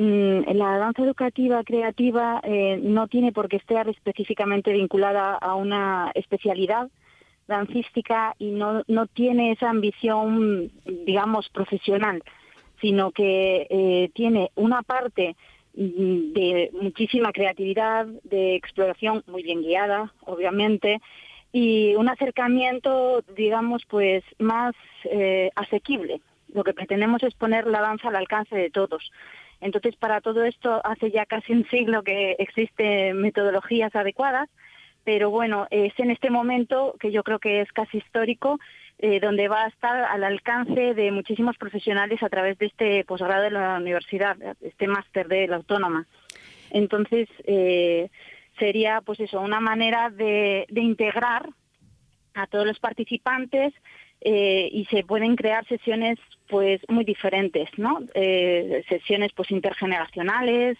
Mm, 0.00 0.52
la 0.54 0.78
danza 0.78 1.02
educativa 1.02 1.64
creativa 1.64 2.40
eh, 2.44 2.78
no 2.80 3.08
tiene 3.08 3.32
por 3.32 3.48
qué 3.48 3.56
estar 3.56 3.88
específicamente 3.88 4.70
vinculada 4.70 5.34
a 5.34 5.56
una 5.56 6.12
especialidad 6.14 6.88
dancística 7.48 8.36
y 8.38 8.52
no, 8.52 8.84
no 8.86 9.08
tiene 9.08 9.50
esa 9.50 9.70
ambición, 9.70 10.70
digamos, 11.04 11.48
profesional, 11.48 12.22
sino 12.80 13.10
que 13.10 13.66
eh, 13.68 14.10
tiene 14.14 14.52
una 14.54 14.82
parte 14.82 15.34
mm, 15.74 16.32
de 16.32 16.70
muchísima 16.80 17.32
creatividad, 17.32 18.06
de 18.22 18.54
exploración 18.54 19.24
muy 19.26 19.42
bien 19.42 19.62
guiada, 19.62 20.14
obviamente, 20.26 21.00
y 21.50 21.96
un 21.96 22.08
acercamiento, 22.08 23.24
digamos, 23.36 23.84
pues 23.86 24.22
más 24.38 24.76
eh, 25.10 25.50
asequible. 25.56 26.20
Lo 26.54 26.62
que 26.62 26.72
pretendemos 26.72 27.20
es 27.24 27.34
poner 27.34 27.66
la 27.66 27.80
danza 27.80 28.10
al 28.10 28.16
alcance 28.16 28.54
de 28.54 28.70
todos. 28.70 29.10
Entonces, 29.60 29.96
para 29.96 30.20
todo 30.20 30.44
esto, 30.44 30.80
hace 30.84 31.10
ya 31.10 31.26
casi 31.26 31.52
un 31.52 31.68
siglo 31.68 32.02
que 32.02 32.36
existen 32.38 33.20
metodologías 33.20 33.94
adecuadas, 33.94 34.48
pero 35.04 35.30
bueno, 35.30 35.66
es 35.70 35.92
en 35.98 36.10
este 36.10 36.30
momento 36.30 36.94
que 37.00 37.10
yo 37.10 37.22
creo 37.22 37.38
que 37.38 37.60
es 37.62 37.72
casi 37.72 37.98
histórico, 37.98 38.58
eh, 38.98 39.20
donde 39.20 39.48
va 39.48 39.64
a 39.64 39.68
estar 39.68 40.04
al 40.04 40.24
alcance 40.24 40.92
de 40.92 41.10
muchísimos 41.12 41.56
profesionales 41.56 42.22
a 42.22 42.28
través 42.28 42.58
de 42.58 42.66
este 42.66 43.04
posgrado 43.04 43.44
de 43.44 43.50
la 43.50 43.76
universidad, 43.76 44.36
este 44.60 44.86
máster 44.86 45.28
de 45.28 45.46
la 45.46 45.56
autónoma. 45.56 46.06
Entonces, 46.70 47.28
eh, 47.44 48.10
sería 48.58 49.00
pues 49.00 49.20
eso, 49.20 49.40
una 49.40 49.60
manera 49.60 50.10
de, 50.10 50.66
integrar 50.74 51.48
a 52.34 52.46
todos 52.46 52.66
los 52.66 52.78
participantes 52.78 53.72
eh, 54.20 54.68
y 54.72 54.84
se 54.86 55.04
pueden 55.04 55.36
crear 55.36 55.66
sesiones 55.66 56.18
pues 56.48 56.80
muy 56.88 57.04
diferentes, 57.04 57.68
¿no? 57.76 58.00
Eh, 58.14 58.84
sesiones 58.88 59.32
pues 59.34 59.50
intergeneracionales, 59.50 60.78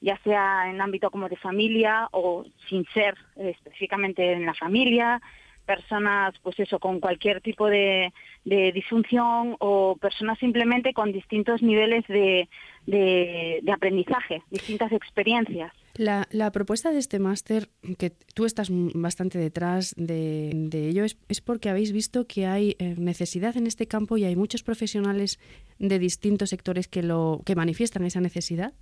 ya 0.00 0.18
sea 0.18 0.68
en 0.68 0.80
ámbito 0.80 1.10
como 1.10 1.28
de 1.28 1.36
familia 1.36 2.08
o 2.12 2.44
sin 2.68 2.84
ser 2.92 3.14
específicamente 3.36 4.32
en 4.32 4.44
la 4.44 4.54
familia, 4.54 5.22
personas 5.64 6.34
pues 6.42 6.58
eso 6.60 6.78
con 6.78 7.00
cualquier 7.00 7.40
tipo 7.40 7.68
de, 7.68 8.12
disfunción 8.44 9.56
o 9.60 9.96
personas 9.96 10.38
simplemente 10.38 10.92
con 10.92 11.12
distintos 11.12 11.62
niveles 11.62 12.06
de, 12.08 12.48
de 12.86 13.72
aprendizaje, 13.72 14.42
distintas 14.50 14.92
experiencias. 14.92 15.72
La, 15.96 16.50
propuesta 16.50 16.90
de 16.90 16.98
este 16.98 17.20
máster, 17.20 17.68
que 17.98 18.10
tú 18.34 18.46
estás 18.46 18.68
bastante 18.94 19.38
detrás 19.38 19.94
de, 19.96 20.66
ello, 20.72 21.04
es, 21.04 21.40
porque 21.40 21.68
habéis 21.68 21.92
visto 21.92 22.26
que 22.26 22.46
hay 22.46 22.74
eh, 22.80 22.96
necesidad 22.98 23.56
en 23.56 23.68
este 23.68 23.86
campo 23.86 24.16
y 24.16 24.24
hay 24.24 24.34
muchos 24.34 24.64
profesionales 24.64 25.38
de 25.78 26.00
distintos 26.00 26.50
sectores 26.50 26.88
que, 26.88 27.04
lo, 27.04 27.42
que 27.46 27.54
manifiestan 27.54 28.04
esa 28.04 28.20
necesidad. 28.20 28.72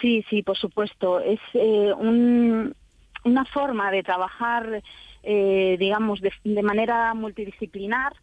Sí, 0.00 0.24
sí, 0.30 0.42
por 0.42 0.56
supuesto. 0.56 1.20
Es 1.20 1.40
eh, 1.52 1.92
una 3.24 3.44
forma 3.44 3.90
de 3.90 4.02
trabajar, 4.02 4.82
eh, 5.22 5.76
digamos, 5.78 6.22
de, 6.22 6.32
de, 6.44 6.62
manera 6.62 7.12
multidisciplinar, 7.12 8.14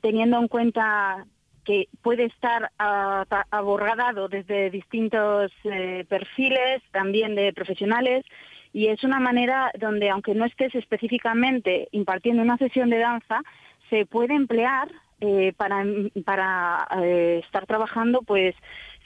teniendo 0.00 0.38
en 0.38 0.48
cuenta 0.48 1.26
que 1.66 1.88
puede 2.00 2.24
estar 2.24 2.70
abordado 2.78 4.28
desde 4.28 4.70
distintos 4.70 5.52
eh, 5.64 6.06
perfiles, 6.08 6.80
también 6.92 7.34
de 7.34 7.52
profesionales, 7.52 8.24
y 8.72 8.86
es 8.86 9.02
una 9.02 9.18
manera 9.18 9.72
donde, 9.78 10.08
aunque 10.08 10.34
no 10.34 10.44
estés 10.44 10.74
específicamente 10.74 11.88
impartiendo 11.90 12.42
una 12.42 12.56
sesión 12.56 12.88
de 12.88 12.98
danza, 12.98 13.42
se 13.90 14.06
puede 14.06 14.34
emplear 14.34 14.88
eh, 15.20 15.52
para, 15.56 15.84
para 16.24 16.86
eh, 17.02 17.40
estar 17.44 17.66
trabajando 17.66 18.22
pues 18.22 18.54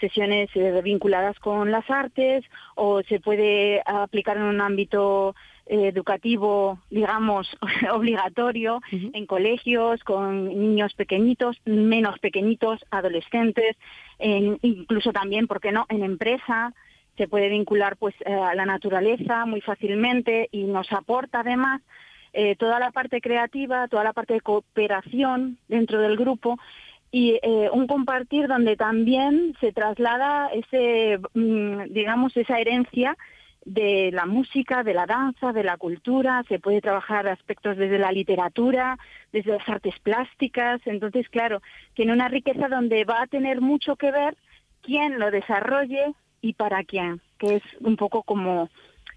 sesiones 0.01 0.49
vinculadas 0.83 1.39
con 1.39 1.71
las 1.71 1.89
artes 1.91 2.45
o 2.75 3.03
se 3.03 3.21
puede 3.21 3.83
aplicar 3.85 4.37
en 4.39 4.45
un 4.45 4.61
ámbito 4.61 5.35
educativo, 5.71 6.79
digamos, 6.91 7.49
obligatorio 7.93 8.81
en 8.91 9.27
colegios 9.27 10.03
con 10.05 10.47
niños 10.49 10.95
pequeñitos, 10.95 11.57
menos 11.65 12.19
pequeñitos, 12.19 12.85
adolescentes, 12.91 13.77
incluso 14.19 15.13
también, 15.13 15.47
¿por 15.47 15.61
qué 15.61 15.73
no?, 15.73 15.87
en 15.89 16.03
empresa 16.03 16.75
se 17.21 17.29
puede 17.29 17.51
vincular 17.51 17.99
pues 17.99 18.15
eh, 18.25 18.33
a 18.33 18.55
la 18.55 18.65
naturaleza 18.65 19.45
muy 19.45 19.61
fácilmente 19.61 20.49
y 20.53 20.65
nos 20.65 20.91
aporta 20.91 21.41
además 21.41 21.83
eh, 22.33 22.57
toda 22.57 22.79
la 22.79 22.93
parte 22.93 23.21
creativa, 23.21 23.89
toda 23.89 24.05
la 24.05 24.15
parte 24.15 24.33
de 24.33 24.41
cooperación 24.41 25.59
dentro 25.69 26.01
del 26.01 26.17
grupo 26.17 26.59
y 27.13 27.39
eh, 27.43 27.69
un 27.73 27.87
compartir 27.87 28.47
donde 28.49 28.75
también 28.77 29.55
se 29.61 29.71
traslada 29.71 30.49
ese, 30.49 31.19
mm, 31.35 31.93
digamos, 31.93 32.35
esa 32.39 32.59
herencia 32.59 33.19
de 33.65 34.11
la 34.13 34.27
música, 34.27 34.83
de 34.83 34.95
la 34.95 35.07
danza, 35.07 35.53
de 35.53 35.63
la 35.63 35.77
cultura, 35.77 36.43
se 36.49 36.59
puede 36.59 36.81
trabajar 36.81 37.29
aspectos 37.29 37.77
desde 37.77 37.99
la 37.99 38.13
literatura, 38.13 38.99
desde 39.33 39.53
las 39.53 39.69
artes 39.69 39.99
plásticas, 40.01 40.81
entonces 40.87 41.29
claro, 41.29 41.61
tiene 41.95 42.13
una 42.13 42.29
riqueza 42.29 42.69
donde 42.69 43.05
va 43.05 43.23
a 43.23 43.27
tener 43.27 43.61
mucho 43.61 43.97
que 43.97 44.11
ver 44.11 44.37
quién 44.83 45.19
lo 45.19 45.31
desarrolle 45.31 46.15
y 46.41 46.55
para 46.55 46.85
quién, 46.85 47.21
que 47.39 47.57
es 47.57 47.63
un 47.81 47.97
poco 47.97 48.23
como 48.23 48.71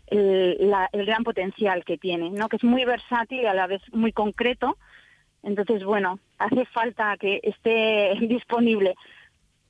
el, 0.07 0.73
el 0.91 1.05
gran 1.05 1.23
potencial 1.23 1.85
que 1.85 1.97
tiene, 1.97 2.29
¿no? 2.29 2.49
que 2.49 2.57
es 2.57 2.63
muy 2.63 2.83
versátil 2.83 3.41
y 3.41 3.45
a 3.45 3.53
la 3.53 3.67
vez 3.67 3.81
muy 3.93 4.11
concreto, 4.11 4.77
entonces 5.41 5.83
bueno, 5.85 6.19
hace 6.37 6.65
falta 6.65 7.15
que 7.17 7.39
esté 7.43 8.13
disponible 8.21 8.95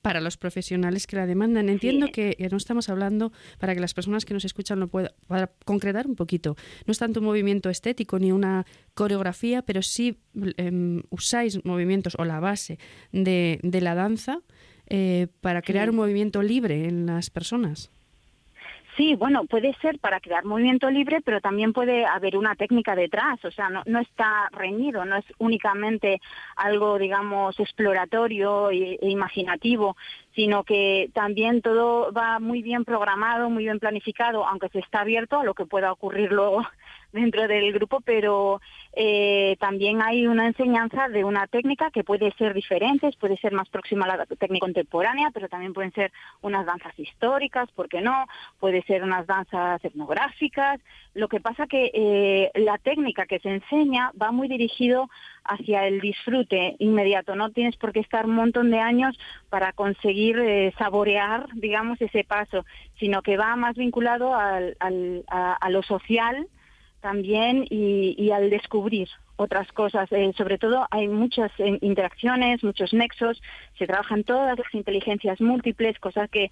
para 0.04 0.20
los 0.20 0.38
profesionales 0.38 1.08
que 1.08 1.16
la 1.16 1.26
demandan. 1.26 1.70
Entiendo 1.70 2.12
que 2.12 2.36
no 2.52 2.58
estamos 2.58 2.90
hablando, 2.90 3.32
para 3.58 3.74
que 3.74 3.80
las 3.80 3.94
personas 3.94 4.26
que 4.26 4.34
nos 4.34 4.44
escuchan 4.46 4.80
lo 4.80 4.90
puedan 4.90 5.12
para 5.28 5.48
concretar 5.66 6.06
un 6.06 6.16
poquito, 6.16 6.58
no 6.86 6.92
es 6.92 7.00
tanto 7.00 7.22
un 7.22 7.26
movimiento 7.26 7.70
estético 7.70 8.20
ni 8.20 8.32
una 8.32 8.66
coreografía, 8.94 9.62
pero 9.62 9.82
sí 9.82 10.20
em, 10.58 11.04
usáis 11.10 11.64
movimientos 11.64 12.16
o 12.20 12.26
la 12.26 12.42
base 12.42 12.80
de, 13.14 13.60
de 13.64 13.82
la 13.82 13.96
danza 13.96 14.42
eh, 14.88 15.28
para 15.40 15.62
crear 15.62 15.90
un 15.90 15.96
movimiento 15.96 16.44
libre 16.44 16.86
en 16.86 17.06
las 17.06 17.30
personas. 17.30 17.90
Sí, 18.96 19.16
bueno, 19.16 19.46
puede 19.46 19.74
ser 19.82 19.98
para 19.98 20.20
crear 20.20 20.46
movimiento 20.46 20.90
libre, 20.92 21.20
pero 21.26 21.42
también 21.42 21.74
puede 21.74 22.06
haber 22.06 22.38
una 22.38 22.56
técnica 22.56 22.96
detrás, 22.96 23.44
o 23.44 23.50
sea, 23.50 23.70
no, 23.70 24.00
está 24.00 24.50
reñido, 24.52 25.04
no 25.04 25.16
es 25.16 25.26
únicamente 25.40 26.22
algo, 26.56 27.00
digamos, 27.00 27.60
exploratorio 27.60 28.70
e, 28.70 29.00
e 29.02 29.10
imaginativo, 29.10 29.98
sino 30.36 30.64
que 30.64 31.10
también 31.14 31.64
todo 31.64 32.12
va 32.14 32.40
muy 32.40 32.62
bien 32.62 32.86
programado, 32.86 33.50
muy 33.50 33.64
bien 33.64 33.80
planificado, 33.80 34.46
aunque 34.46 34.70
se 34.70 34.80
está 34.80 35.02
abierto 35.02 35.40
a 35.40 35.44
lo 35.44 35.56
que 35.56 35.66
pueda 35.66 35.92
ocurrir 35.92 36.32
luego 36.32 36.64
dentro 37.14 37.48
del 37.48 37.72
grupo, 37.72 38.02
pero 38.02 38.60
eh, 38.94 39.56
también 39.60 40.02
hay 40.02 40.28
una 40.28 40.48
enseñanza 40.48 41.08
de 41.08 41.24
una 41.24 41.48
técnica 41.48 41.92
que 41.92 42.04
puede 42.04 42.32
ser 42.34 42.54
diferente, 42.54 43.10
puede 43.20 43.38
ser 43.38 43.54
más 43.54 43.70
próxima 43.70 44.06
a 44.06 44.18
la 44.18 44.26
técnica 44.26 44.66
contemporánea, 44.66 45.30
pero 45.32 45.48
también 45.48 45.74
pueden 45.74 45.94
ser 45.94 46.12
unas 46.42 46.66
danzas 46.66 46.98
históricas, 46.98 47.72
¿por 47.72 47.88
qué 47.88 48.02
no? 48.02 48.26
Puede 48.60 48.82
ser 48.84 49.04
unas 49.04 49.26
danzas 49.28 49.84
etnográficas. 49.86 50.82
Lo 51.14 51.28
que 51.28 51.40
pasa 51.40 51.68
que 51.68 51.92
eh, 51.94 52.52
la 52.56 52.78
técnica 52.80 53.26
que 53.26 53.40
se 53.40 53.50
enseña 53.50 54.12
va 54.20 54.32
muy 54.32 54.48
dirigido 54.48 55.10
hacia 55.44 55.88
el 55.88 56.02
disfrute 56.02 56.76
inmediato. 56.80 57.36
No 57.36 57.52
tienes 57.52 57.76
por 57.78 57.94
qué 57.94 58.00
estar 58.00 58.26
un 58.26 58.36
montón 58.36 58.72
de 58.72 58.80
años 58.80 59.18
para 59.50 59.74
conseguir 59.74 60.40
eh, 60.40 60.74
saborear, 60.78 61.48
digamos, 61.54 62.02
ese 62.02 62.24
paso, 62.24 62.66
sino 63.00 63.22
que 63.22 63.38
va 63.38 63.56
más 63.56 63.76
vinculado 63.76 64.34
al, 64.34 64.76
a 65.28 65.70
lo 65.70 65.84
social, 65.84 66.48
también 67.04 67.68
y, 67.70 68.32
al 68.32 68.50
descubrir 68.50 69.10
otras 69.36 69.72
cosas. 69.74 70.12
Eh, 70.12 70.32
sobre 70.38 70.58
todo 70.58 70.88
hay 70.90 71.08
muchas 71.10 71.52
eh, 71.60 71.78
interacciones, 71.82 72.64
muchos 72.64 72.94
nexos, 72.94 73.42
se 73.78 73.86
trabajan 73.86 74.24
todas 74.24 74.58
las 74.58 74.74
inteligencias 74.74 75.42
múltiples, 75.42 76.00
cosas 76.00 76.30
que 76.30 76.50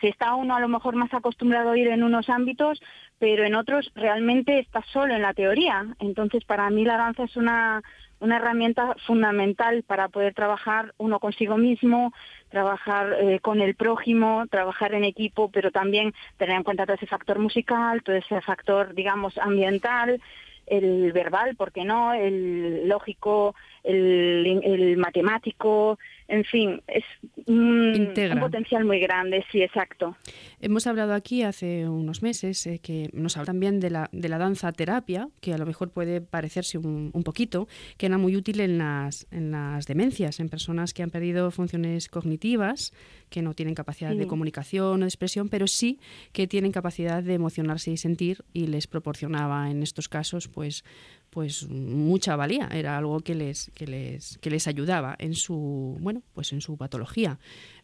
se 0.00 0.08
está 0.08 0.34
uno 0.34 0.56
a 0.56 0.60
lo 0.60 0.68
mejor 0.68 0.96
más 0.96 1.12
acostumbrado 1.12 1.68
a 1.68 1.72
oír 1.72 1.88
en 1.88 2.02
unos 2.02 2.30
ámbitos, 2.30 2.80
pero 3.18 3.44
en 3.44 3.54
otros 3.54 3.92
realmente 3.94 4.58
está 4.58 4.82
solo 4.90 5.14
en 5.14 5.22
la 5.22 5.34
teoría. 5.34 5.94
Entonces, 5.98 6.44
para 6.44 6.70
mí 6.70 6.84
la 6.86 6.96
danza 6.96 7.24
es 7.24 7.36
una, 7.36 7.82
una 8.20 8.36
herramienta 8.36 8.94
fundamental 9.06 9.82
para 9.82 10.08
poder 10.08 10.32
trabajar 10.32 10.94
uno 10.96 11.20
consigo 11.20 11.58
mismo, 11.58 12.14
trabajar 12.50 13.16
eh, 13.20 13.40
con 13.40 13.60
el 13.60 13.74
prójimo, 13.74 14.46
trabajar 14.50 14.94
en 14.94 15.04
equipo, 15.04 15.50
pero 15.50 15.70
también 15.70 16.12
tener 16.36 16.56
en 16.56 16.64
cuenta 16.64 16.84
todo 16.84 16.96
ese 16.96 17.06
factor 17.06 17.38
musical, 17.38 18.02
todo 18.02 18.16
ese 18.16 18.40
factor, 18.42 18.94
digamos, 18.94 19.38
ambiental. 19.38 20.20
el 20.66 21.12
verbal, 21.12 21.56
¿por 21.56 21.72
qué 21.72 21.84
no? 21.84 22.12
El 22.12 22.88
lógico, 22.88 23.54
el, 23.84 24.60
el 24.64 24.96
matemático, 24.96 25.98
en 26.28 26.44
fin, 26.44 26.80
es 26.86 27.04
un, 27.46 28.14
un, 28.16 28.40
potencial 28.40 28.84
muy 28.84 29.00
grande, 29.00 29.44
sí, 29.50 29.62
exacto. 29.62 30.16
Hemos 30.60 30.86
hablado 30.86 31.12
aquí 31.12 31.42
hace 31.42 31.88
unos 31.88 32.22
meses 32.22 32.66
eh, 32.66 32.78
que 32.80 33.10
nos 33.12 33.36
habla 33.36 33.46
también 33.46 33.80
de 33.80 33.90
la, 33.90 34.08
de 34.12 34.28
la 34.28 34.38
danza 34.38 34.70
terapia, 34.70 35.28
que 35.40 35.52
a 35.52 35.58
lo 35.58 35.66
mejor 35.66 35.90
puede 35.90 36.20
parecerse 36.20 36.78
un, 36.78 37.10
un, 37.12 37.24
poquito, 37.24 37.66
que 37.96 38.06
era 38.06 38.16
muy 38.16 38.36
útil 38.36 38.60
en 38.60 38.78
las, 38.78 39.26
en 39.32 39.50
las 39.50 39.86
demencias, 39.86 40.38
en 40.38 40.48
personas 40.48 40.94
que 40.94 41.02
han 41.02 41.10
perdido 41.10 41.50
funciones 41.50 42.08
cognitivas, 42.08 42.92
que 43.28 43.42
no 43.42 43.54
tienen 43.54 43.74
capacidad 43.74 44.12
sí. 44.12 44.18
de 44.18 44.26
comunicación 44.28 45.00
o 45.02 45.04
de 45.04 45.08
expresión, 45.08 45.48
pero 45.48 45.66
sí 45.66 45.98
que 46.32 46.46
tienen 46.46 46.70
capacidad 46.70 47.22
de 47.22 47.34
emocionarse 47.34 47.90
y 47.90 47.96
sentir 47.96 48.44
y 48.52 48.68
les 48.68 48.86
proporcionaba 48.86 49.70
en 49.70 49.82
estos 49.82 50.08
casos 50.08 50.48
pues 50.48 50.84
pues 51.30 51.68
mucha 51.68 52.36
valía, 52.36 52.68
era 52.72 52.98
algo 52.98 53.20
que 53.20 53.34
les, 53.34 53.70
que 53.74 53.86
les, 53.86 54.38
que 54.38 54.50
les 54.50 54.66
ayudaba 54.66 55.14
en 55.18 55.34
su, 55.34 55.96
bueno, 56.00 56.22
pues 56.34 56.52
en 56.52 56.60
su 56.60 56.76
patología. 56.76 57.38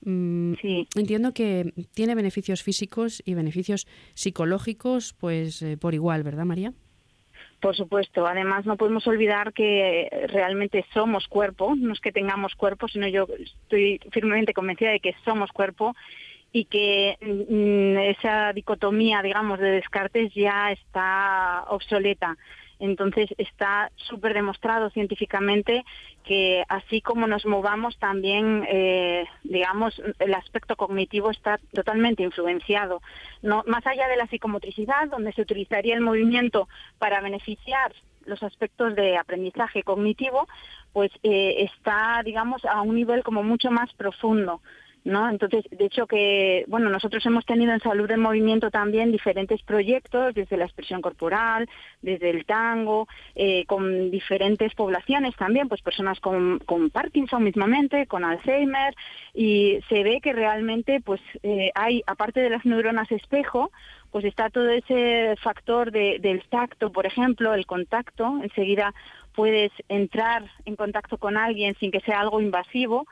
Mm, 0.05 0.55
sí. 0.61 0.89
Entiendo 0.97 1.33
que 1.33 1.73
tiene 1.95 2.15
beneficios 2.15 2.63
físicos 2.63 3.23
y 3.25 3.35
beneficios 3.35 3.87
psicológicos, 4.15 5.15
pues 5.15 5.63
eh, 5.63 5.77
por 5.77 5.95
igual, 5.95 6.23
¿verdad, 6.23 6.45
María? 6.45 6.73
Por 7.61 7.75
supuesto. 7.75 8.27
Además, 8.27 8.67
no 8.67 8.77
podemos 8.77 9.07
olvidar 9.07 9.53
que 9.53 10.09
realmente 10.29 10.85
somos 10.93 11.27
cuerpo, 11.27 11.75
no 11.77 11.93
es 11.93 12.01
que 12.01 12.13
tengamos 12.13 12.55
cuerpo, 12.55 12.89
sino 12.89 13.09
yo 13.09 13.27
estoy 13.39 14.01
firmemente 14.11 14.53
convencida 14.53 14.91
de 14.91 15.01
que 15.01 15.15
somos 15.25 15.51
cuerpo 15.53 15.95
y 16.53 16.67
que 16.67 17.17
mm, 17.21 17.99
esa 18.11 18.53
dicotomía, 18.53 19.23
digamos, 19.23 19.59
de 19.59 19.71
descartes 19.73 20.33
ya 20.35 20.73
está 20.73 21.65
obsoleta. 21.69 22.37
Entonces 22.79 23.31
está 23.39 23.91
súper 23.97 24.35
demostrado 24.35 24.91
científicamente 24.91 25.85
que 26.25 26.65
así 26.69 27.01
como 27.01 27.27
nos 27.27 27.47
movamos 27.47 27.99
también, 27.99 28.67
eh, 28.69 29.27
digamos, 29.45 30.01
el 30.19 30.35
aspecto 30.35 30.77
cognitivo 30.77 31.31
está 31.31 31.59
totalmente 31.73 32.23
influenciado. 32.23 33.01
Más 33.43 33.87
allá 33.87 34.09
de 34.09 34.17
la 34.17 34.27
psicomotricidad, 34.27 35.09
donde 35.09 35.33
se 35.33 35.43
utilizaría 35.43 35.95
el 35.95 36.01
movimiento 36.01 36.69
para 36.99 37.21
beneficiar 37.21 37.95
los 38.27 38.43
aspectos 38.43 38.95
de 38.97 39.17
aprendizaje 39.17 39.83
cognitivo, 39.83 40.49
pues 40.93 41.11
eh, 41.23 41.65
está, 41.65 42.21
digamos, 42.25 42.65
a 42.65 42.83
un 42.83 42.97
nivel 42.97 43.23
como 43.23 43.43
mucho 43.43 43.71
más 43.71 43.93
profundo. 43.95 44.61
Entonces, 45.07 45.65
de 45.71 45.85
hecho 45.85 46.09
que, 46.09 46.65
bueno, 46.67 46.91
nosotros 46.91 47.25
hemos 47.27 47.47
tenido 47.47 47.73
en 47.73 47.79
Salud 47.79 48.09
de 48.09 48.17
Movimiento 48.17 48.73
también 48.73 49.13
diferentes 49.13 49.63
proyectos, 49.63 50.35
desde 50.35 50.57
la 50.57 50.65
expresión 50.65 51.01
corporal, 51.01 51.69
desde 52.03 52.31
el 52.31 52.45
tango, 52.45 53.07
eh, 53.37 53.65
con 53.67 54.11
diferentes 54.11 54.75
poblaciones 54.75 55.37
también, 55.37 55.69
pues 55.69 55.81
personas 55.81 56.19
con, 56.19 56.61
Parkinson 56.93 57.45
mismamente, 57.45 58.07
con 58.07 58.25
Alzheimer, 58.25 58.95
y 59.33 59.79
se 59.89 60.03
ve 60.03 60.21
que 60.21 60.33
realmente, 60.33 61.01
pues, 61.01 61.21
eh, 61.45 61.71
hay, 61.77 62.03
aparte 62.09 62.41
de 62.41 62.51
las 62.51 62.65
neuronas 62.65 63.11
espejo, 63.13 63.71
pues 64.11 64.25
está 64.25 64.51
todo 64.51 64.69
ese 64.71 65.37
factor 65.41 65.93
de, 65.93 66.19
del 66.21 66.43
tacto, 66.49 66.91
por 66.91 67.07
ejemplo, 67.07 67.55
el 67.55 67.67
contacto, 67.67 68.41
enseguida 68.43 68.93
puedes 69.37 69.71
entrar 69.89 70.51
en 70.65 70.75
contacto 70.75 71.19
con 71.19 71.37
alguien 71.37 71.77
sin 71.79 71.93
que 71.93 72.01
sea 72.01 72.21
algo 72.21 72.41
invasivo, 72.41 73.07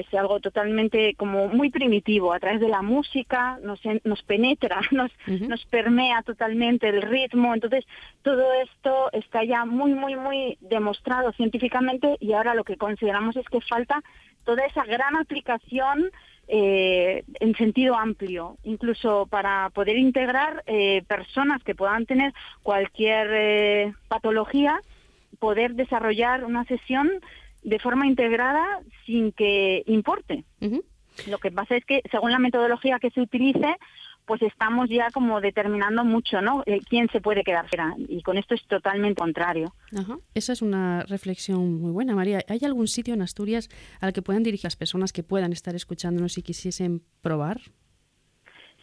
es 0.00 0.14
algo 0.14 0.40
totalmente 0.40 1.14
como 1.14 1.48
muy 1.48 1.70
primitivo, 1.70 2.32
a 2.32 2.40
través 2.40 2.60
de 2.60 2.68
la 2.68 2.82
música 2.82 3.58
nos, 3.62 3.80
nos 4.04 4.22
penetra, 4.22 4.80
nos, 4.90 5.10
uh 5.26 5.30
-huh. 5.30 5.48
nos 5.48 5.64
permea 5.66 6.22
totalmente 6.22 6.88
el 6.88 7.02
ritmo, 7.02 7.54
entonces 7.54 7.84
todo 8.22 8.52
esto 8.54 9.10
está 9.12 9.44
ya 9.44 9.64
muy, 9.64 9.94
muy, 9.94 10.16
muy 10.16 10.58
demostrado 10.60 11.32
científicamente 11.32 12.16
y 12.20 12.32
ahora 12.32 12.54
lo 12.54 12.64
que 12.64 12.76
consideramos 12.76 13.36
es 13.36 13.46
que 13.48 13.60
falta 13.60 14.02
toda 14.44 14.64
esa 14.64 14.84
gran 14.84 15.16
aplicación 15.16 16.10
eh, 16.48 17.22
en 17.38 17.54
sentido 17.54 17.94
amplio, 17.94 18.56
incluso 18.64 19.26
para 19.26 19.70
poder 19.70 19.96
integrar 19.96 20.64
eh, 20.66 21.04
personas 21.06 21.62
que 21.62 21.76
puedan 21.76 22.06
tener 22.06 22.32
cualquier 22.64 23.28
eh, 23.30 23.94
patología, 24.08 24.80
poder 25.38 25.74
desarrollar 25.74 26.44
una 26.44 26.64
sesión 26.64 27.08
de 27.62 27.78
forma 27.78 28.06
integrada 28.06 28.80
sin 29.06 29.32
que 29.32 29.82
importe. 29.86 30.44
Uh 30.60 30.66
-huh. 30.66 30.84
Lo 31.28 31.38
que 31.38 31.50
pasa 31.50 31.76
es 31.76 31.84
que 31.84 32.02
según 32.10 32.30
la 32.30 32.38
metodología 32.38 32.98
que 32.98 33.10
se 33.10 33.20
utilice, 33.20 33.76
pues 34.26 34.42
estamos 34.42 34.88
ya 34.88 35.10
como 35.10 35.40
determinando 35.40 36.04
mucho, 36.04 36.40
¿no? 36.40 36.62
Eh, 36.66 36.80
quién 36.88 37.08
se 37.10 37.20
puede 37.20 37.42
quedar 37.42 37.68
fuera. 37.68 37.94
Y 38.08 38.22
con 38.22 38.38
esto 38.38 38.54
es 38.54 38.64
totalmente 38.66 39.20
contrario. 39.20 39.74
Ajá. 39.96 40.18
Esa 40.34 40.52
es 40.52 40.62
una 40.62 41.02
reflexión 41.02 41.80
muy 41.80 41.90
buena, 41.90 42.14
María. 42.14 42.40
¿Hay 42.48 42.60
algún 42.64 42.86
sitio 42.86 43.14
en 43.14 43.22
Asturias 43.22 43.68
al 44.00 44.12
que 44.12 44.22
puedan 44.22 44.44
dirigir 44.44 44.66
las 44.66 44.76
personas 44.76 45.12
que 45.12 45.24
puedan 45.24 45.52
estar 45.52 45.74
escuchándonos 45.74 46.38
y 46.38 46.42
quisiesen 46.42 47.02
probar? 47.22 47.60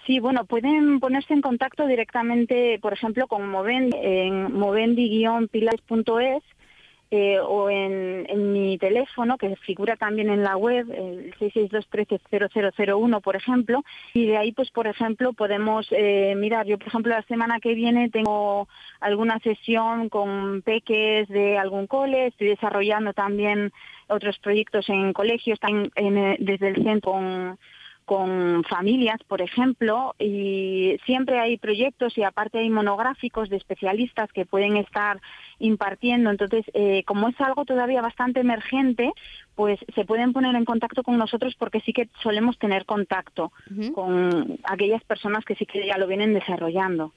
Sí, 0.06 0.20
bueno, 0.20 0.46
pueden 0.46 1.00
ponerse 1.00 1.34
en 1.34 1.42
contacto 1.42 1.86
directamente, 1.88 2.80
por 2.82 2.94
ejemplo, 2.94 3.28
con 3.28 3.50
Movendi, 3.50 3.98
en 4.02 4.54
movendi-pilares.es 4.54 6.44
eh, 7.10 7.40
o 7.40 7.70
en, 7.70 8.52
mi 8.52 8.78
teléfono, 8.78 9.38
que 9.38 9.56
figura 9.58 9.96
también 9.96 10.30
en 10.30 10.44
la 10.44 10.58
web, 10.58 10.92
el 10.92 11.34
662-130001, 11.36 13.22
por 13.22 13.36
ejemplo, 13.36 13.84
y 14.14 14.28
de 14.28 14.38
ahí, 14.38 14.52
pues, 14.52 14.70
por 14.72 14.88
ejemplo, 14.88 15.34
podemos 15.34 15.88
eh, 15.92 16.36
mirar. 16.36 16.66
Yo, 16.66 16.78
por 16.78 16.88
ejemplo, 16.88 17.14
la 17.14 17.24
semana 17.24 17.60
que 17.60 17.74
viene 17.74 18.10
tengo 18.10 18.68
alguna 19.00 19.40
sesión 19.40 20.10
con 20.10 20.62
peques 20.64 21.28
de 21.30 21.58
algún 21.58 21.88
cole, 21.88 22.28
estoy 22.28 22.48
desarrollando 22.48 23.14
también 23.14 23.72
otros 24.08 24.38
proyectos 24.40 24.90
en 24.90 25.14
colegios, 25.14 25.60
también 25.60 25.92
en, 25.96 26.38
desde 26.40 26.70
el 26.70 26.84
centro 26.84 27.12
con 27.12 27.58
con 28.08 28.64
familias, 28.64 29.20
por 29.28 29.42
ejemplo, 29.42 30.16
y 30.18 30.98
siempre 31.06 31.40
hay 31.40 31.58
proyectos 31.58 32.18
y 32.18 32.24
aparte 32.24 32.60
hay 32.60 32.70
monográficos 32.70 33.50
de 33.50 33.58
especialistas 33.58 34.32
que 34.32 34.46
pueden 34.46 34.78
estar 34.78 35.20
impartiendo. 35.60 36.30
Entonces, 36.30 36.64
eh, 36.74 37.04
como 37.06 37.28
es 37.28 37.36
algo 37.42 37.66
todavía 37.66 38.02
bastante 38.02 38.40
emergente, 38.40 39.12
pues 39.56 39.78
se 39.94 40.06
pueden 40.06 40.32
poner 40.32 40.56
en 40.56 40.64
contacto 40.64 41.04
con 41.04 41.18
nosotros 41.18 41.56
porque 41.60 41.82
sí 41.82 41.92
que 41.92 42.08
solemos 42.24 42.58
tener 42.58 42.86
contacto 42.86 43.52
uh 43.72 43.74
-huh. 43.74 43.92
con 43.92 44.58
aquellas 44.64 45.04
personas 45.04 45.44
que 45.44 45.56
sí 45.56 45.66
que 45.66 45.86
ya 45.86 45.98
lo 45.98 46.08
vienen 46.08 46.34
desarrollando. 46.34 47.12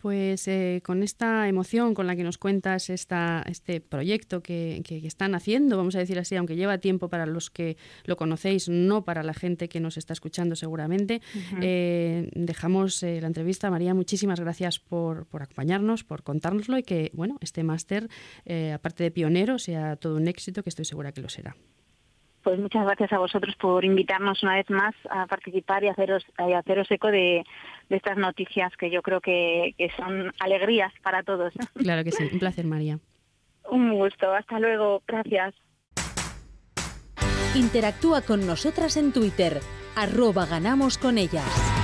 Pues 0.00 0.46
eh, 0.46 0.80
con 0.84 1.02
esta 1.02 1.48
emoción 1.48 1.94
con 1.94 2.06
la 2.06 2.14
que 2.14 2.22
nos 2.22 2.38
cuentas 2.38 2.88
esta, 2.88 3.42
este 3.46 3.80
proyecto 3.80 4.42
que, 4.42 4.80
que, 4.84 5.00
que, 5.00 5.06
están 5.06 5.34
haciendo, 5.34 5.76
vamos 5.76 5.96
a 5.96 5.98
decir 5.98 6.18
así, 6.18 6.36
aunque 6.36 6.54
lleva 6.54 6.78
tiempo 6.78 7.08
para 7.08 7.26
los 7.26 7.50
que 7.50 7.76
lo 8.04 8.16
conocéis, 8.16 8.68
no 8.68 9.04
para 9.04 9.22
la 9.22 9.34
gente 9.34 9.68
que 9.68 9.80
nos 9.80 9.96
está 9.96 10.12
escuchando 10.12 10.54
seguramente, 10.56 11.20
uh 11.34 11.38
-huh. 11.38 11.60
eh, 11.62 12.30
dejamos 12.34 13.02
eh, 13.02 13.20
la 13.20 13.26
entrevista. 13.26 13.70
María, 13.70 13.94
muchísimas 13.94 14.40
gracias 14.40 14.78
por, 14.78 15.26
por, 15.26 15.42
acompañarnos, 15.42 16.04
por 16.04 16.22
contárnoslo 16.22 16.78
y 16.78 16.82
que 16.82 17.10
bueno 17.14 17.36
este 17.40 17.64
máster, 17.64 18.08
eh, 18.44 18.72
aparte 18.72 19.04
de 19.04 19.10
pionero, 19.10 19.58
sea 19.58 19.96
todo 19.96 20.16
un 20.16 20.28
éxito, 20.28 20.62
que 20.62 20.70
estoy 20.70 20.84
segura 20.84 21.12
que 21.12 21.22
lo 21.22 21.28
será. 21.28 21.56
Pues 22.42 22.58
muchas 22.58 22.84
gracias 22.84 23.12
a 23.12 23.18
vosotros 23.18 23.56
por 23.56 23.84
invitarnos 23.84 24.42
una 24.42 24.54
vez 24.54 24.70
más 24.70 24.94
a 25.10 25.26
participar 25.26 25.84
y 25.84 25.88
haceros, 25.88 26.24
y 26.38 26.52
haceros 26.52 26.90
eco 26.90 27.08
de, 27.08 27.44
de, 27.88 27.96
estas 27.96 28.16
noticias 28.16 28.72
que 28.76 28.90
yo 28.90 29.02
creo 29.02 29.20
que, 29.20 29.74
que, 29.76 29.90
son 29.96 30.32
alegrías 30.38 30.92
para 31.02 31.22
todos. 31.22 31.52
Claro 31.74 32.04
que 32.04 32.12
sí, 32.12 32.28
un 32.32 32.38
placer 32.38 32.66
María. 32.66 32.98
Un 33.70 33.92
gusto, 33.94 34.32
hasta 34.32 34.58
luego, 34.58 35.02
gracias. 35.06 35.54
Interactúa 37.54 38.22
con 38.22 38.46
nosotras 38.46 38.96
en 38.96 39.12
Twitter, 39.12 39.60
arroba 39.96 40.46
ganamos 40.46 40.98
con 40.98 41.18
ellas. 41.18 41.77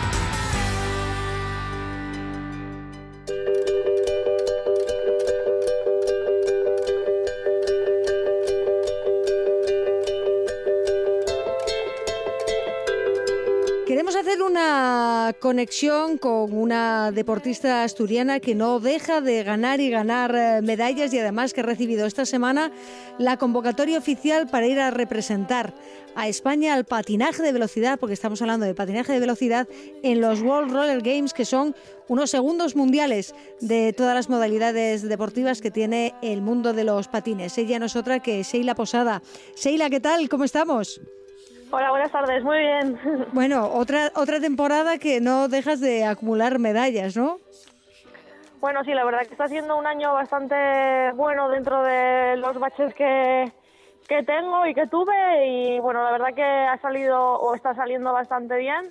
Una 14.42 15.34
conexión 15.40 16.18
con 16.18 16.52
una 16.56 17.12
deportista 17.12 17.84
asturiana 17.84 18.40
que 18.40 18.54
no 18.54 18.80
deja 18.80 19.20
de 19.20 19.42
ganar 19.42 19.80
y 19.80 19.90
ganar 19.90 20.34
eh, 20.34 20.62
medallas 20.62 21.12
y 21.12 21.18
además 21.18 21.52
que 21.52 21.60
ha 21.60 21.64
recibido 21.64 22.06
esta 22.06 22.24
semana 22.24 22.72
la 23.18 23.36
convocatoria 23.36 23.98
oficial 23.98 24.48
para 24.48 24.66
ir 24.66 24.80
a 24.80 24.90
representar 24.90 25.74
a 26.14 26.28
España 26.28 26.74
al 26.74 26.84
patinaje 26.84 27.42
de 27.42 27.52
velocidad, 27.52 27.98
porque 27.98 28.14
estamos 28.14 28.40
hablando 28.40 28.64
de 28.66 28.74
patinaje 28.74 29.12
de 29.12 29.20
velocidad 29.20 29.68
en 30.02 30.20
los 30.20 30.40
World 30.40 30.72
Roller 30.72 31.02
Games, 31.02 31.34
que 31.34 31.44
son 31.44 31.74
unos 32.08 32.30
segundos 32.30 32.76
mundiales 32.76 33.34
de 33.60 33.92
todas 33.92 34.14
las 34.14 34.28
modalidades 34.28 35.02
deportivas 35.02 35.60
que 35.60 35.70
tiene 35.70 36.14
el 36.22 36.40
mundo 36.40 36.72
de 36.72 36.84
los 36.84 37.08
patines. 37.08 37.58
Ella 37.58 37.78
no 37.78 37.86
es 37.86 37.96
otra 37.96 38.20
que 38.20 38.42
Sheila 38.42 38.74
Posada. 38.74 39.22
Sheila, 39.56 39.90
¿qué 39.90 40.00
tal? 40.00 40.28
¿Cómo 40.28 40.44
estamos? 40.44 41.00
Hola, 41.70 41.90
buenas 41.90 42.12
tardes, 42.12 42.42
muy 42.42 42.58
bien. 42.58 42.98
Bueno, 43.32 43.68
otra, 43.72 44.10
otra 44.14 44.40
temporada 44.40 44.98
que 44.98 45.20
no 45.20 45.48
dejas 45.48 45.80
de 45.80 46.04
acumular 46.04 46.58
medallas, 46.58 47.16
¿no? 47.16 47.38
Bueno, 48.60 48.82
sí, 48.84 48.92
la 48.94 49.04
verdad 49.04 49.20
que 49.26 49.32
está 49.32 49.48
siendo 49.48 49.76
un 49.76 49.86
año 49.86 50.12
bastante 50.14 50.54
bueno 51.14 51.48
dentro 51.50 51.82
de 51.82 52.36
los 52.36 52.58
baches 52.58 52.94
que, 52.94 53.52
que 54.08 54.22
tengo 54.22 54.66
y 54.66 54.74
que 54.74 54.86
tuve 54.86 55.46
y 55.46 55.80
bueno, 55.80 56.02
la 56.02 56.12
verdad 56.12 56.34
que 56.34 56.42
ha 56.42 56.80
salido 56.80 57.20
o 57.20 57.54
está 57.54 57.74
saliendo 57.74 58.12
bastante 58.12 58.56
bien 58.56 58.90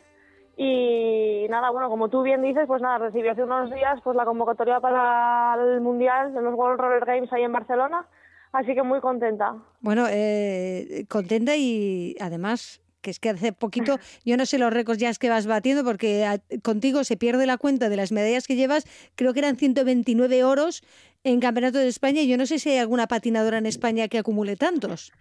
y 0.55 1.47
nada, 1.49 1.71
bueno, 1.71 1.89
como 1.89 2.09
tú 2.09 2.21
bien 2.21 2.43
dices, 2.43 2.65
pues 2.67 2.82
nada, 2.82 2.99
recibí 2.99 3.28
hace 3.28 3.43
unos 3.43 3.71
días 3.71 3.99
pues 4.03 4.15
la 4.15 4.26
convocatoria 4.26 4.80
para 4.80 5.55
el 5.55 5.82
Mundial 5.82 6.34
de 6.34 6.41
los 6.41 6.53
World 6.53 6.80
Roller 6.80 7.05
Games 7.05 7.34
ahí 7.34 7.41
en 7.41 7.51
Barcelona, 7.51 8.05
así 8.53 8.73
que 8.73 8.83
muy 8.83 9.01
contenta. 9.01 9.55
Bueno, 9.81 10.05
eh, 10.09 11.05
contenta 11.09 11.55
y 11.57 12.15
además 12.21 12.79
que 13.01 13.09
es 13.11 13.19
que 13.19 13.29
hace 13.31 13.51
poquito, 13.51 13.97
yo 14.25 14.37
no 14.37 14.45
sé 14.45 14.57
los 14.57 14.71
récords 14.71 14.97
ya 14.97 15.09
es 15.09 15.19
que 15.19 15.27
vas 15.29 15.45
batiendo 15.45 15.83
porque 15.83 16.25
a- 16.25 16.39
contigo 16.63 17.03
se 17.03 17.17
pierde 17.17 17.45
la 17.45 17.57
cuenta 17.57 17.89
de 17.89 17.97
las 17.97 18.13
medallas 18.13 18.47
que 18.47 18.55
llevas, 18.55 18.85
creo 19.15 19.33
que 19.33 19.39
eran 19.39 19.57
129 19.57 20.45
oros 20.45 20.81
en 21.25 21.41
Campeonato 21.41 21.79
de 21.79 21.89
España 21.89 22.21
y 22.21 22.29
yo 22.29 22.37
no 22.37 22.45
sé 22.45 22.59
si 22.59 22.69
hay 22.69 22.77
alguna 22.77 23.07
patinadora 23.07 23.57
en 23.57 23.65
España 23.65 24.07
que 24.07 24.19
acumule 24.19 24.55
tantos. 24.55 25.11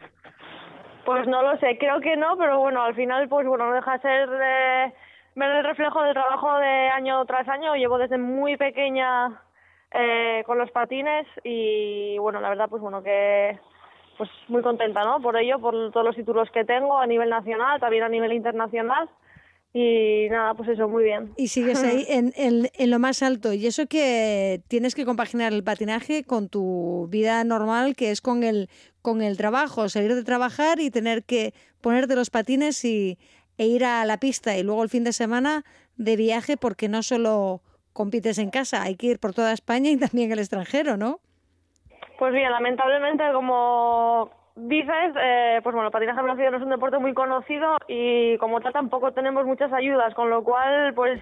Pues 1.04 1.26
no 1.26 1.42
lo 1.42 1.58
sé, 1.58 1.76
creo 1.78 2.00
que 2.00 2.16
no, 2.16 2.36
pero 2.38 2.60
bueno, 2.60 2.82
al 2.84 2.94
final 2.94 3.28
pues 3.28 3.46
bueno, 3.48 3.66
no 3.66 3.74
deja 3.74 3.94
de 3.94 4.00
ser 4.02 4.28
eh, 4.40 4.92
ver 5.34 5.50
el 5.50 5.64
reflejo 5.64 6.02
del 6.04 6.12
trabajo 6.12 6.56
de 6.58 6.88
año 6.90 7.24
tras 7.26 7.48
año. 7.48 7.74
Llevo 7.74 7.98
desde 7.98 8.18
muy 8.18 8.56
pequeña 8.56 9.42
eh, 9.94 10.42
con 10.46 10.58
los 10.58 10.70
patines 10.70 11.26
y 11.44 12.16
bueno, 12.18 12.40
la 12.40 12.48
verdad 12.48 12.68
pues 12.68 12.80
bueno 12.82 13.02
que 13.02 13.58
pues 14.18 14.28
muy 14.48 14.62
contenta, 14.62 15.04
¿no? 15.04 15.20
Por 15.20 15.36
ello, 15.36 15.58
por 15.58 15.74
todos 15.90 16.04
los 16.06 16.14
títulos 16.16 16.48
que 16.52 16.64
tengo 16.64 16.98
a 16.98 17.06
nivel 17.06 17.30
nacional, 17.30 17.80
también 17.80 18.04
a 18.04 18.08
nivel 18.08 18.32
internacional 18.32 19.08
y 19.74 20.28
nada, 20.30 20.52
pues 20.54 20.68
eso, 20.68 20.86
muy 20.86 21.02
bien. 21.04 21.32
Y 21.36 21.48
sigues 21.48 21.82
ahí 21.82 22.04
en, 22.08 22.32
en- 22.36 22.68
en 22.74 22.90
lo 22.90 22.98
más 22.98 23.22
alto. 23.22 23.54
Y 23.54 23.66
eso 23.66 23.86
que 23.86 24.60
tienes 24.68 24.94
que 24.94 25.06
compaginar 25.06 25.52
el 25.54 25.64
patinaje 25.64 26.24
con 26.24 26.48
tu 26.50 27.08
vida 27.10 27.42
normal, 27.44 27.96
que 27.96 28.10
es 28.10 28.20
con 28.20 28.44
el, 28.44 28.68
con 29.00 29.22
el 29.22 29.38
trabajo, 29.38 29.88
salir 29.88 30.14
de 30.14 30.24
trabajar 30.24 30.78
y 30.78 30.90
tener 30.90 31.24
que 31.24 31.54
ponerte 31.80 32.16
los 32.16 32.28
patines 32.28 32.84
y, 32.84 33.18
e 33.56 33.66
ir 33.66 33.84
a 33.86 34.04
la 34.04 34.18
pista. 34.18 34.56
Y 34.58 34.62
luego 34.62 34.82
el 34.82 34.90
fin 34.90 35.04
de 35.04 35.12
semana 35.14 35.64
de 35.96 36.16
viaje, 36.16 36.58
porque 36.58 36.88
no 36.90 37.02
solo 37.02 37.62
compites 37.92 38.38
en 38.38 38.50
casa, 38.50 38.82
hay 38.82 38.96
que 38.96 39.08
ir 39.08 39.18
por 39.18 39.34
toda 39.34 39.52
España 39.52 39.90
y 39.90 39.98
también 39.98 40.32
el 40.32 40.38
extranjero, 40.38 40.96
¿no? 40.96 41.20
Pues 42.18 42.32
bien, 42.32 42.50
lamentablemente, 42.50 43.24
como 43.32 44.30
dices, 44.54 45.14
eh, 45.20 45.60
pues 45.62 45.74
bueno, 45.74 45.88
el 45.88 45.92
patinaje 45.92 46.22
no 46.22 46.56
es 46.56 46.62
un 46.62 46.70
deporte 46.70 46.98
muy 46.98 47.14
conocido 47.14 47.76
y 47.88 48.36
como 48.38 48.60
tal 48.60 48.72
tampoco 48.72 49.12
tenemos 49.12 49.46
muchas 49.46 49.72
ayudas, 49.72 50.14
con 50.14 50.30
lo 50.30 50.44
cual, 50.44 50.94
pues 50.94 51.20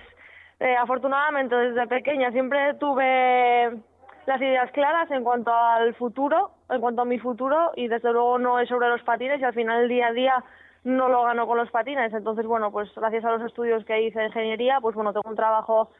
eh, 0.58 0.76
afortunadamente 0.76 1.54
desde 1.54 1.86
pequeña 1.86 2.30
siempre 2.32 2.74
tuve 2.74 3.80
las 4.26 4.40
ideas 4.40 4.70
claras 4.72 5.10
en 5.10 5.24
cuanto 5.24 5.52
al 5.52 5.94
futuro, 5.94 6.50
en 6.68 6.80
cuanto 6.80 7.02
a 7.02 7.06
mi 7.06 7.18
futuro 7.18 7.72
y 7.76 7.88
desde 7.88 8.12
luego 8.12 8.38
no 8.38 8.58
es 8.60 8.68
sobre 8.68 8.88
los 8.88 9.02
patines 9.02 9.40
y 9.40 9.44
al 9.44 9.54
final 9.54 9.88
día 9.88 10.08
a 10.08 10.12
día 10.12 10.44
no 10.84 11.08
lo 11.08 11.24
gano 11.24 11.46
con 11.46 11.58
los 11.58 11.70
patines. 11.70 12.12
Entonces, 12.12 12.46
bueno, 12.46 12.70
pues 12.70 12.90
gracias 12.94 13.24
a 13.24 13.32
los 13.32 13.42
estudios 13.42 13.84
que 13.84 14.02
hice 14.02 14.18
de 14.18 14.26
ingeniería, 14.26 14.80
pues 14.80 14.94
bueno, 14.94 15.12
tengo 15.12 15.28
un 15.28 15.36
trabajo 15.36 15.90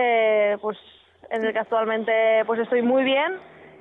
eh, 0.00 0.56
pues 0.62 0.78
en 1.30 1.44
el 1.44 1.52
que 1.52 1.58
actualmente 1.58 2.44
pues 2.46 2.60
estoy 2.60 2.82
muy 2.82 3.02
bien 3.02 3.34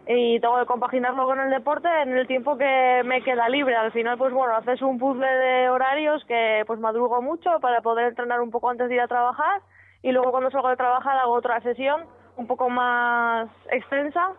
y 0.07 0.39
tengo 0.39 0.57
que 0.59 0.65
compaginarlo 0.65 1.26
con 1.26 1.39
el 1.39 1.49
deporte 1.51 1.88
en 2.01 2.18
el 2.18 2.26
tiempo 2.28 2.57
que 2.57 3.01
me 3.05 3.22
queda 3.22 3.47
libre. 3.49 3.76
Al 3.76 3.91
final, 3.91 4.18
pues 4.18 4.34
bueno, 4.34 4.55
haces 4.55 4.82
un 4.82 4.97
puzzle 4.97 5.28
de 5.28 5.70
horarios 5.70 6.24
que 6.26 6.63
pues 6.65 6.80
madrugo 6.80 7.22
mucho 7.22 7.59
para 7.59 7.82
poder 7.82 8.07
entrenar 8.07 8.41
un 8.41 8.49
poco 8.49 8.70
antes 8.70 8.89
de 8.89 8.95
ir 8.95 9.01
a 9.01 9.07
trabajar 9.07 9.61
y 10.01 10.11
luego 10.11 10.32
cuando 10.32 10.49
salgo 10.49 10.70
de 10.70 10.78
trabajar 10.78 11.18
hago 11.18 11.34
otra 11.34 11.61
sesión 11.61 12.05
un 12.36 12.47
poco 12.47 12.70
más 12.70 13.49
extensa 13.72 14.32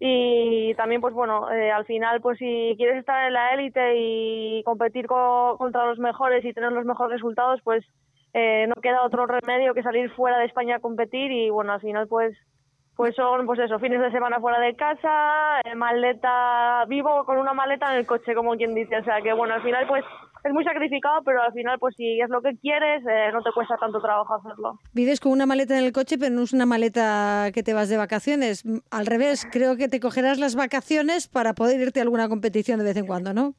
y 0.00 0.74
también 0.74 1.00
pues 1.00 1.14
bueno 1.14 1.50
eh, 1.52 1.70
al 1.70 1.84
final 1.84 2.20
pues 2.20 2.38
si 2.38 2.74
quieres 2.76 2.98
estar 2.98 3.26
en 3.26 3.32
la 3.32 3.52
élite 3.54 3.94
y 3.96 4.62
competir 4.64 5.06
co- 5.06 5.56
contra 5.58 5.86
los 5.86 5.98
mejores 5.98 6.44
y 6.44 6.52
tener 6.52 6.72
los 6.72 6.84
mejores 6.84 7.12
resultados 7.12 7.60
pues 7.62 7.84
eh, 8.34 8.66
no 8.66 8.74
queda 8.82 9.04
otro 9.04 9.26
remedio 9.26 9.74
que 9.74 9.82
salir 9.82 10.10
fuera 10.10 10.38
de 10.38 10.46
España 10.46 10.76
a 10.76 10.80
competir 10.80 11.30
y 11.30 11.50
bueno 11.50 11.72
al 11.72 11.80
final 11.80 12.08
pues 12.08 12.36
pues 12.96 13.14
son 13.14 13.46
pues 13.46 13.60
eso 13.60 13.78
fines 13.78 14.00
de 14.00 14.10
semana 14.10 14.40
fuera 14.40 14.58
de 14.60 14.74
casa 14.74 15.60
eh, 15.64 15.74
maleta 15.76 16.84
vivo 16.88 17.24
con 17.24 17.38
una 17.38 17.54
maleta 17.54 17.92
en 17.92 18.00
el 18.00 18.06
coche 18.06 18.34
como 18.34 18.56
quien 18.56 18.74
dice 18.74 18.98
o 18.98 19.04
sea 19.04 19.20
que 19.22 19.32
bueno 19.32 19.54
al 19.54 19.62
final 19.62 19.86
pues 19.86 20.04
es 20.44 20.52
muy 20.52 20.64
sacrificado 20.64 21.22
pero 21.24 21.42
al 21.42 21.52
final 21.52 21.78
pues 21.78 21.94
si 21.96 22.20
es 22.20 22.28
lo 22.28 22.42
que 22.42 22.56
quieres 22.60 23.04
eh, 23.06 23.30
no 23.32 23.40
te 23.42 23.52
cuesta 23.52 23.76
tanto 23.76 24.00
trabajo 24.00 24.34
hacerlo 24.34 24.80
Vives 24.92 25.20
con 25.20 25.32
una 25.32 25.46
maleta 25.46 25.78
en 25.78 25.84
el 25.84 25.92
coche, 25.92 26.18
pero 26.18 26.34
no 26.34 26.42
es 26.42 26.52
una 26.52 26.66
maleta 26.66 27.50
que 27.52 27.64
te 27.64 27.74
vas 27.74 27.88
de 27.88 27.96
vacaciones. 27.96 28.62
Al 28.90 29.06
revés, 29.06 29.46
creo 29.50 29.76
que 29.76 29.88
te 29.88 29.98
cogerás 29.98 30.38
las 30.38 30.54
vacaciones 30.54 31.26
para 31.26 31.54
poder 31.54 31.80
irte 31.80 31.98
a 31.98 32.04
alguna 32.04 32.28
competición 32.28 32.78
de 32.78 32.84
vez 32.84 32.96
en 32.96 33.06
cuando, 33.06 33.34
¿no? 33.34 33.54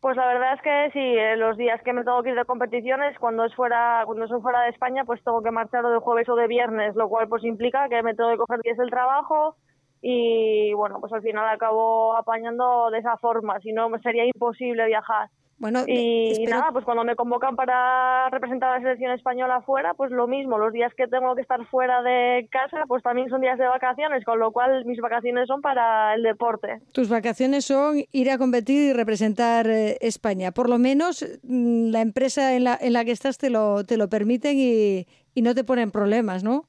Pues 0.00 0.16
la 0.16 0.26
verdad 0.26 0.54
es 0.54 0.62
que 0.62 0.90
sí, 0.92 0.98
eh, 0.98 1.36
los 1.36 1.58
días 1.58 1.80
que 1.82 1.92
me 1.92 2.04
tengo 2.04 2.22
que 2.22 2.30
ir 2.30 2.34
de 2.34 2.46
competiciones, 2.46 3.18
cuando 3.18 3.44
es 3.44 3.54
fuera, 3.54 4.02
cuando 4.06 4.26
soy 4.28 4.40
fuera 4.40 4.62
de 4.62 4.70
España, 4.70 5.04
pues 5.04 5.22
tengo 5.22 5.42
que 5.42 5.50
marchar 5.50 5.84
de 5.84 5.98
jueves 5.98 6.26
o 6.30 6.36
de 6.36 6.46
viernes, 6.46 6.94
lo 6.96 7.08
cual 7.10 7.28
pues 7.28 7.44
implica 7.44 7.86
que 7.90 8.02
me 8.02 8.14
tengo 8.14 8.30
que 8.30 8.38
coger 8.38 8.60
días 8.62 8.78
del 8.78 8.88
trabajo 8.90 9.56
y 10.00 10.72
bueno, 10.72 11.00
pues 11.00 11.12
al 11.12 11.20
final 11.20 11.46
acabo 11.48 12.16
apañando 12.16 12.88
de 12.90 12.98
esa 12.98 13.18
forma, 13.18 13.60
si 13.60 13.72
no 13.72 13.90
sería 14.02 14.24
imposible 14.24 14.86
viajar. 14.86 15.28
Bueno, 15.60 15.80
Y 15.86 16.32
espero- 16.32 16.56
nada, 16.58 16.72
pues 16.72 16.86
cuando 16.86 17.04
me 17.04 17.14
convocan 17.16 17.54
para 17.54 18.30
representar 18.30 18.70
a 18.70 18.74
la 18.76 18.80
selección 18.80 19.12
española 19.12 19.60
fuera, 19.60 19.92
pues 19.92 20.10
lo 20.10 20.26
mismo, 20.26 20.56
los 20.56 20.72
días 20.72 20.90
que 20.96 21.06
tengo 21.06 21.34
que 21.34 21.42
estar 21.42 21.64
fuera 21.66 22.00
de 22.02 22.48
casa, 22.50 22.84
pues 22.88 23.02
también 23.02 23.28
son 23.28 23.42
días 23.42 23.58
de 23.58 23.66
vacaciones, 23.66 24.24
con 24.24 24.38
lo 24.38 24.52
cual 24.52 24.86
mis 24.86 24.98
vacaciones 25.00 25.46
son 25.46 25.60
para 25.60 26.14
el 26.14 26.22
deporte. 26.22 26.80
Tus 26.92 27.10
vacaciones 27.10 27.66
son 27.66 27.98
ir 28.10 28.30
a 28.30 28.38
competir 28.38 28.90
y 28.90 28.92
representar 28.94 29.66
eh, 29.68 29.98
España. 30.00 30.50
Por 30.50 30.70
lo 30.70 30.78
menos 30.78 31.22
mm, 31.42 31.90
la 31.90 32.00
empresa 32.00 32.54
en 32.56 32.64
la, 32.64 32.78
en 32.80 32.94
la 32.94 33.04
que 33.04 33.10
estás 33.12 33.36
te 33.36 33.50
lo, 33.50 33.84
te 33.84 33.98
lo 33.98 34.08
permiten 34.08 34.56
y, 34.58 35.06
y 35.34 35.42
no 35.42 35.54
te 35.54 35.62
ponen 35.62 35.90
problemas, 35.90 36.42
¿no? 36.42 36.64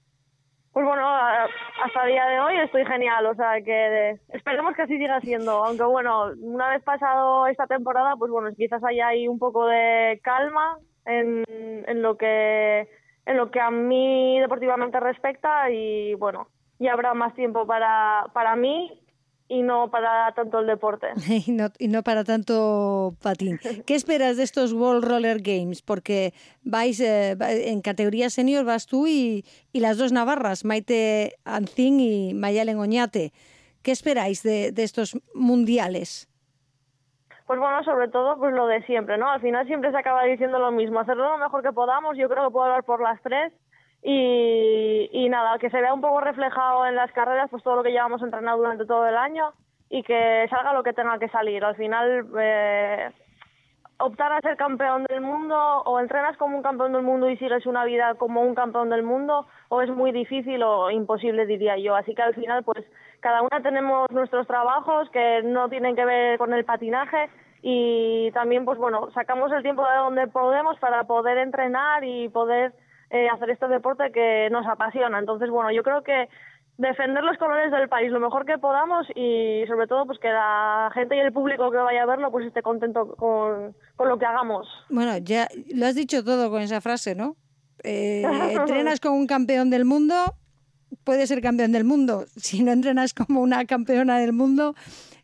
Pues 0.73 0.85
bueno, 0.85 1.05
hasta 1.05 2.03
el 2.05 2.11
día 2.11 2.25
de 2.27 2.39
hoy 2.39 2.55
estoy 2.59 2.85
genial, 2.85 3.25
o 3.25 3.35
sea 3.35 3.61
que 3.61 4.17
esperemos 4.29 4.73
que 4.73 4.83
así 4.83 4.97
siga 4.97 5.19
siendo, 5.19 5.65
aunque 5.65 5.83
bueno, 5.83 6.31
una 6.39 6.69
vez 6.69 6.81
pasado 6.83 7.45
esta 7.47 7.67
temporada, 7.67 8.15
pues 8.15 8.31
bueno, 8.31 8.55
quizás 8.55 8.81
haya 8.85 9.09
ahí 9.09 9.27
un 9.27 9.37
poco 9.37 9.67
de 9.67 10.21
calma 10.23 10.77
en, 11.05 11.43
en 11.49 12.01
lo 12.01 12.15
que 12.17 12.87
en 13.25 13.37
lo 13.37 13.51
que 13.51 13.59
a 13.59 13.69
mí 13.69 14.39
deportivamente 14.39 14.99
respecta 15.01 15.69
y 15.69 16.13
bueno, 16.15 16.47
ya 16.79 16.93
habrá 16.93 17.13
más 17.13 17.33
tiempo 17.35 17.67
para, 17.67 18.27
para 18.33 18.55
mí 18.55 19.00
y 19.51 19.63
no 19.63 19.91
para 19.91 20.31
tanto 20.31 20.59
el 20.59 20.67
deporte. 20.67 21.07
y, 21.45 21.51
no, 21.51 21.67
y 21.77 21.89
no 21.89 22.03
para 22.03 22.23
tanto 22.23 23.13
patín. 23.21 23.59
¿Qué 23.85 23.95
esperas 23.95 24.37
de 24.37 24.43
estos 24.43 24.71
World 24.71 25.03
Roller 25.03 25.39
Games? 25.41 25.81
Porque 25.81 26.33
vais 26.63 27.01
eh, 27.01 27.35
en 27.69 27.81
categoría 27.81 28.29
senior 28.29 28.63
vas 28.63 28.87
tú 28.87 29.07
y, 29.07 29.43
y 29.73 29.81
las 29.81 29.97
dos 29.97 30.13
navarras, 30.13 30.63
Maite 30.63 31.33
Ancín 31.43 31.99
y 31.99 32.33
Mayalen 32.33 32.79
Oñate. 32.79 33.33
¿Qué 33.83 33.91
esperáis 33.91 34.41
de, 34.41 34.71
de 34.71 34.83
estos 34.83 35.19
mundiales? 35.35 36.29
Pues 37.45 37.59
bueno, 37.59 37.83
sobre 37.83 38.07
todo 38.07 38.37
pues 38.37 38.53
lo 38.53 38.67
de 38.67 38.81
siempre, 38.83 39.17
¿no? 39.17 39.29
Al 39.29 39.41
final 39.41 39.67
siempre 39.67 39.91
se 39.91 39.97
acaba 39.97 40.23
diciendo 40.23 40.59
lo 40.59 40.71
mismo, 40.71 41.01
hacerlo 41.01 41.29
lo 41.29 41.37
mejor 41.37 41.61
que 41.61 41.73
podamos, 41.73 42.15
yo 42.17 42.29
creo 42.29 42.45
que 42.45 42.53
puedo 42.53 42.67
hablar 42.67 42.85
por 42.85 43.01
las 43.01 43.21
tres 43.21 43.51
y, 44.03 45.27
nada, 45.29 45.59
que 45.59 45.69
se 45.69 45.79
vea 45.79 45.93
un 45.93 46.01
poco 46.01 46.21
reflejado 46.21 46.85
en 46.85 46.95
las 46.95 47.11
carreras 47.11 47.49
pues 47.49 47.63
todo 47.63 47.77
lo 47.77 47.83
que 47.83 47.91
llevamos 47.91 48.21
entrenado 48.21 48.57
durante 48.57 48.85
todo 48.85 49.07
el 49.07 49.15
año 49.15 49.53
y 49.89 50.03
que 50.03 50.47
salga 50.49 50.73
lo 50.73 50.83
que 50.83 50.93
tenga 50.93 51.19
que 51.19 51.29
salir. 51.29 51.63
Al 51.63 51.75
final 51.75 52.27
eh, 52.39 53.11
optar 53.99 54.31
a 54.31 54.41
ser 54.41 54.57
campeón 54.57 55.03
del 55.05 55.21
mundo 55.21 55.55
o 55.55 55.99
entrenas 55.99 56.35
como 56.37 56.57
un 56.57 56.63
campeón 56.63 56.93
del 56.93 57.03
mundo 57.03 57.29
y 57.29 57.37
sigues 57.37 57.65
una 57.65 57.85
vida 57.85 58.15
como 58.15 58.41
un 58.41 58.55
campeón 58.55 58.89
del 58.89 59.03
mundo 59.03 59.45
o 59.69 59.81
es 59.81 59.89
muy 59.89 60.11
difícil 60.11 60.63
o 60.63 60.89
imposible 60.89 61.45
diría 61.45 61.77
yo. 61.77 61.95
Así 61.95 62.15
que 62.15 62.21
al 62.21 62.33
final 62.33 62.63
pues 62.63 62.83
cada 63.19 63.41
una 63.41 63.61
tenemos 63.61 64.09
nuestros 64.11 64.47
trabajos 64.47 65.09
que 65.11 65.43
no 65.43 65.69
tienen 65.69 65.95
que 65.95 66.05
ver 66.05 66.37
con 66.39 66.53
el 66.53 66.65
patinaje 66.65 67.29
y 67.61 68.31
también 68.31 68.65
pues 68.65 68.79
bueno, 68.79 69.11
sacamos 69.11 69.51
el 69.51 69.61
tiempo 69.61 69.83
de 69.87 69.97
donde 69.97 70.27
podemos 70.27 70.79
para 70.79 71.03
poder 71.03 71.37
entrenar 71.37 72.03
y 72.03 72.29
poder 72.29 72.73
eh, 73.11 73.27
hacer 73.29 73.49
este 73.49 73.67
deporte 73.67 74.11
que 74.11 74.49
nos 74.51 74.65
apasiona. 74.65 75.19
Entonces 75.19 75.49
bueno, 75.49 75.71
yo 75.71 75.83
creo 75.83 76.03
que 76.03 76.27
defender 76.77 77.23
los 77.23 77.37
colores 77.37 77.71
del 77.71 77.89
país 77.89 78.11
lo 78.11 78.19
mejor 78.19 78.45
que 78.45 78.57
podamos 78.57 79.05
y 79.15 79.63
sobre 79.67 79.87
todo 79.87 80.05
pues 80.07 80.17
que 80.19 80.29
la 80.29 80.89
gente 80.93 81.15
y 81.15 81.19
el 81.19 81.31
público 81.31 81.69
que 81.69 81.77
vaya 81.77 82.03
a 82.03 82.05
verlo 82.07 82.31
pues 82.31 82.47
esté 82.47 82.61
contento 82.61 83.15
con, 83.15 83.75
con 83.95 84.09
lo 84.09 84.17
que 84.17 84.25
hagamos. 84.25 84.67
Bueno, 84.89 85.17
ya 85.17 85.47
lo 85.75 85.85
has 85.85 85.95
dicho 85.95 86.23
todo 86.23 86.49
con 86.49 86.61
esa 86.61 86.81
frase, 86.81 87.13
¿no? 87.13 87.35
Eh, 87.83 88.23
entrenas 88.51 88.99
con 88.99 89.13
un 89.13 89.27
campeón 89.27 89.69
del 89.69 89.85
mundo, 89.85 90.15
puedes 91.03 91.29
ser 91.29 91.41
campeón 91.41 91.71
del 91.71 91.83
mundo. 91.83 92.25
Si 92.35 92.63
no 92.63 92.71
entrenas 92.71 93.13
como 93.13 93.41
una 93.41 93.65
campeona 93.65 94.19
del 94.19 94.33
mundo, 94.33 94.75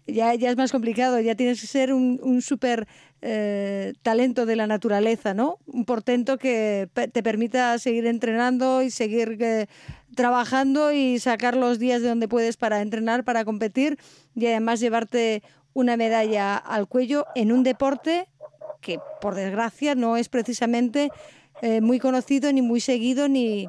ya, 0.07 0.33
ya 0.35 0.49
es 0.49 0.57
más 0.57 0.71
complicado, 0.71 1.19
ya 1.19 1.35
tienes 1.35 1.61
que 1.61 1.67
ser 1.67 1.93
un, 1.93 2.19
un 2.23 2.41
súper 2.41 2.87
eh, 3.21 3.93
talento 4.03 4.45
de 4.45 4.55
la 4.55 4.67
naturaleza, 4.67 5.33
¿no? 5.33 5.57
Un 5.65 5.85
portento 5.85 6.37
que 6.37 6.87
te 6.93 7.23
permita 7.23 7.77
seguir 7.79 8.05
entrenando 8.05 8.83
y 8.83 8.91
seguir 8.91 9.37
eh, 9.39 9.67
trabajando 10.15 10.91
y 10.91 11.19
sacar 11.19 11.57
los 11.57 11.79
días 11.79 12.01
de 12.01 12.09
donde 12.09 12.27
puedes 12.27 12.57
para 12.57 12.81
entrenar, 12.81 13.23
para 13.23 13.43
competir 13.43 13.97
y 14.35 14.45
además 14.45 14.79
llevarte 14.79 15.41
una 15.73 15.97
medalla 15.97 16.57
al 16.57 16.87
cuello 16.87 17.25
en 17.35 17.51
un 17.51 17.63
deporte 17.63 18.27
que, 18.81 18.99
por 19.19 19.35
desgracia, 19.35 19.95
no 19.95 20.15
es 20.15 20.29
precisamente 20.29 21.09
eh, 21.61 21.81
muy 21.81 21.99
conocido 21.99 22.53
ni 22.53 22.61
muy 22.61 22.81
seguido 22.81 23.27
ni, 23.27 23.67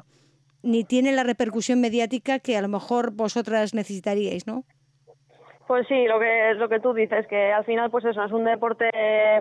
ni 0.61 0.83
tiene 0.83 1.11
la 1.11 1.23
repercusión 1.23 1.81
mediática 1.81 2.39
que 2.39 2.55
a 2.55 2.61
lo 2.61 2.67
mejor 2.67 3.11
vosotras 3.11 3.73
necesitaríais, 3.73 4.45
¿no? 4.45 4.63
Pues 5.69 5.85
sí, 5.87 6.07
lo 6.07 6.19
que 6.19 6.55
lo 6.55 6.67
que 6.67 6.79
tú 6.79 6.95
dices, 6.95 7.27
que 7.27 7.53
al 7.53 7.63
final 7.63 7.91
pues 7.91 8.03
eso, 8.03 8.23
es 8.23 8.31
un 8.31 8.43
deporte 8.43 8.89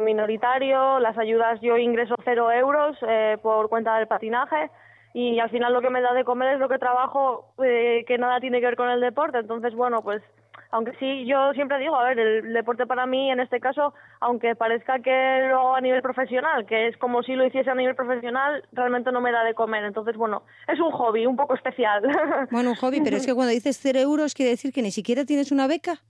minoritario, 0.02 1.00
las 1.00 1.16
ayudas 1.16 1.58
yo 1.62 1.78
ingreso 1.78 2.16
cero 2.22 2.52
euros 2.52 2.98
eh, 3.00 3.38
por 3.40 3.70
cuenta 3.70 3.96
del 3.96 4.08
patinaje 4.08 4.70
y 5.14 5.38
al 5.38 5.48
final 5.48 5.72
lo 5.72 5.80
que 5.80 5.88
me 5.88 6.02
da 6.02 6.12
de 6.12 6.24
comer 6.24 6.52
es 6.52 6.60
lo 6.60 6.68
que 6.68 6.76
trabajo 6.76 7.54
eh, 7.64 8.04
que 8.06 8.18
nada 8.18 8.40
tiene 8.40 8.60
que 8.60 8.66
ver 8.66 8.76
con 8.76 8.90
el 8.90 9.00
deporte, 9.00 9.38
entonces 9.38 9.74
bueno, 9.74 10.02
pues 10.02 10.22
aunque 10.70 10.92
sí, 10.98 11.24
yo 11.24 11.54
siempre 11.54 11.78
digo, 11.78 11.96
a 11.96 12.04
ver, 12.04 12.18
el 12.18 12.52
deporte 12.52 12.86
para 12.86 13.06
mí 13.06 13.30
en 13.30 13.40
este 13.40 13.58
caso, 13.58 13.94
aunque 14.20 14.54
parezca 14.54 14.98
que 14.98 15.46
lo 15.48 15.60
hago 15.60 15.76
a 15.76 15.80
nivel 15.80 16.02
profesional, 16.02 16.66
que 16.66 16.88
es 16.88 16.96
como 16.98 17.22
si 17.22 17.36
lo 17.36 17.46
hiciese 17.46 17.70
a 17.70 17.74
nivel 17.74 17.96
profesional, 17.96 18.62
realmente 18.72 19.12
no 19.12 19.22
me 19.22 19.32
da 19.32 19.44
de 19.44 19.54
comer, 19.54 19.82
entonces 19.82 20.14
bueno, 20.18 20.42
es 20.66 20.78
un 20.78 20.90
hobby 20.90 21.24
un 21.24 21.36
poco 21.36 21.54
especial. 21.54 22.02
Bueno, 22.50 22.68
un 22.68 22.76
hobby, 22.76 23.00
pero 23.02 23.16
es 23.16 23.26
que 23.26 23.34
cuando 23.34 23.54
dices 23.54 23.78
cero 23.80 23.98
euros 23.98 24.34
quiere 24.34 24.50
decir 24.50 24.74
que 24.74 24.82
ni 24.82 24.90
siquiera 24.90 25.24
tienes 25.24 25.52
una 25.52 25.66
beca. 25.66 26.02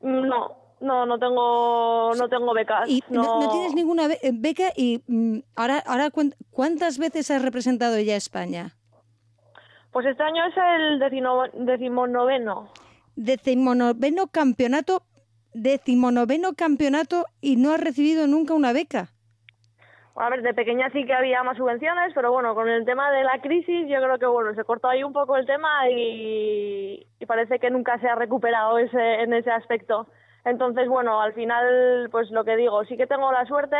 No, 0.00 0.56
no, 0.80 1.06
no 1.06 1.18
tengo, 1.18 2.12
no 2.14 2.28
tengo 2.28 2.54
becas. 2.54 2.88
Y 2.88 3.02
no, 3.08 3.40
no 3.40 3.50
tienes 3.50 3.74
ninguna 3.74 4.06
eh, 4.22 4.30
beca 4.32 4.72
y 4.76 5.02
mm, 5.06 5.38
ahora, 5.56 5.78
ahora 5.86 6.10
cuán- 6.10 6.34
¿cuántas 6.50 6.98
veces 6.98 7.30
has 7.30 7.42
representado 7.42 7.98
ya 7.98 8.14
a 8.14 8.16
España? 8.16 8.76
Pues 9.90 10.06
este 10.06 10.22
año 10.22 10.44
es 10.46 10.54
el 10.56 11.00
decino- 11.00 11.50
decimonoveno. 11.52 12.70
Decimonoveno 13.16 14.28
campeonato, 14.28 15.02
decimonoveno 15.54 16.54
campeonato 16.54 17.24
y 17.40 17.56
no 17.56 17.72
has 17.72 17.80
recibido 17.80 18.26
nunca 18.26 18.54
una 18.54 18.72
beca. 18.72 19.12
A 20.20 20.30
ver, 20.30 20.42
de 20.42 20.52
pequeña 20.52 20.90
sí 20.90 21.04
que 21.04 21.14
había 21.14 21.44
más 21.44 21.56
subvenciones, 21.56 22.12
pero 22.12 22.32
bueno, 22.32 22.54
con 22.54 22.68
el 22.68 22.84
tema 22.84 23.10
de 23.12 23.22
la 23.22 23.40
crisis 23.40 23.88
yo 23.88 24.00
creo 24.02 24.18
que 24.18 24.26
bueno, 24.26 24.52
se 24.54 24.64
cortó 24.64 24.88
ahí 24.88 25.04
un 25.04 25.12
poco 25.12 25.36
el 25.36 25.46
tema 25.46 25.88
y, 25.88 27.06
y 27.20 27.26
parece 27.26 27.60
que 27.60 27.70
nunca 27.70 27.98
se 28.00 28.08
ha 28.08 28.16
recuperado 28.16 28.78
ese, 28.78 29.22
en 29.22 29.32
ese 29.32 29.52
aspecto. 29.52 30.08
Entonces, 30.44 30.88
bueno, 30.88 31.20
al 31.20 31.34
final, 31.34 32.08
pues 32.10 32.30
lo 32.30 32.44
que 32.44 32.56
digo, 32.56 32.84
sí 32.84 32.96
que 32.96 33.06
tengo 33.06 33.30
la 33.30 33.44
suerte 33.46 33.76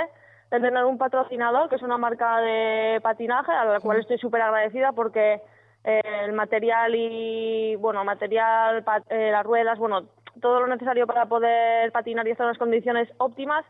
de 0.51 0.61
tener 0.61 0.85
un 0.85 0.97
patrocinador, 0.97 1.69
que 1.69 1.77
es 1.77 1.83
una 1.83 1.99
marca 1.99 2.41
de 2.41 3.01
patinaje, 3.03 3.51
a 3.51 3.65
la 3.65 3.81
cual 3.81 3.99
estoy 3.99 4.19
súper 4.19 4.43
agradecida 4.43 4.93
porque 4.93 5.41
eh, 5.85 6.01
el 6.25 6.33
material 6.35 6.95
y, 6.95 7.75
bueno, 7.77 8.05
material, 8.05 8.85
eh, 9.11 9.31
las 9.33 9.45
ruedas, 9.45 9.79
bueno, 9.79 10.05
todo 10.41 10.61
lo 10.61 10.69
necesario 10.69 11.07
para 11.07 11.27
poder 11.27 11.91
patinar 11.91 12.29
y 12.29 12.31
estar 12.31 12.45
en 12.45 12.51
las 12.51 12.59
condiciones 12.59 13.09
óptimas, 13.19 13.65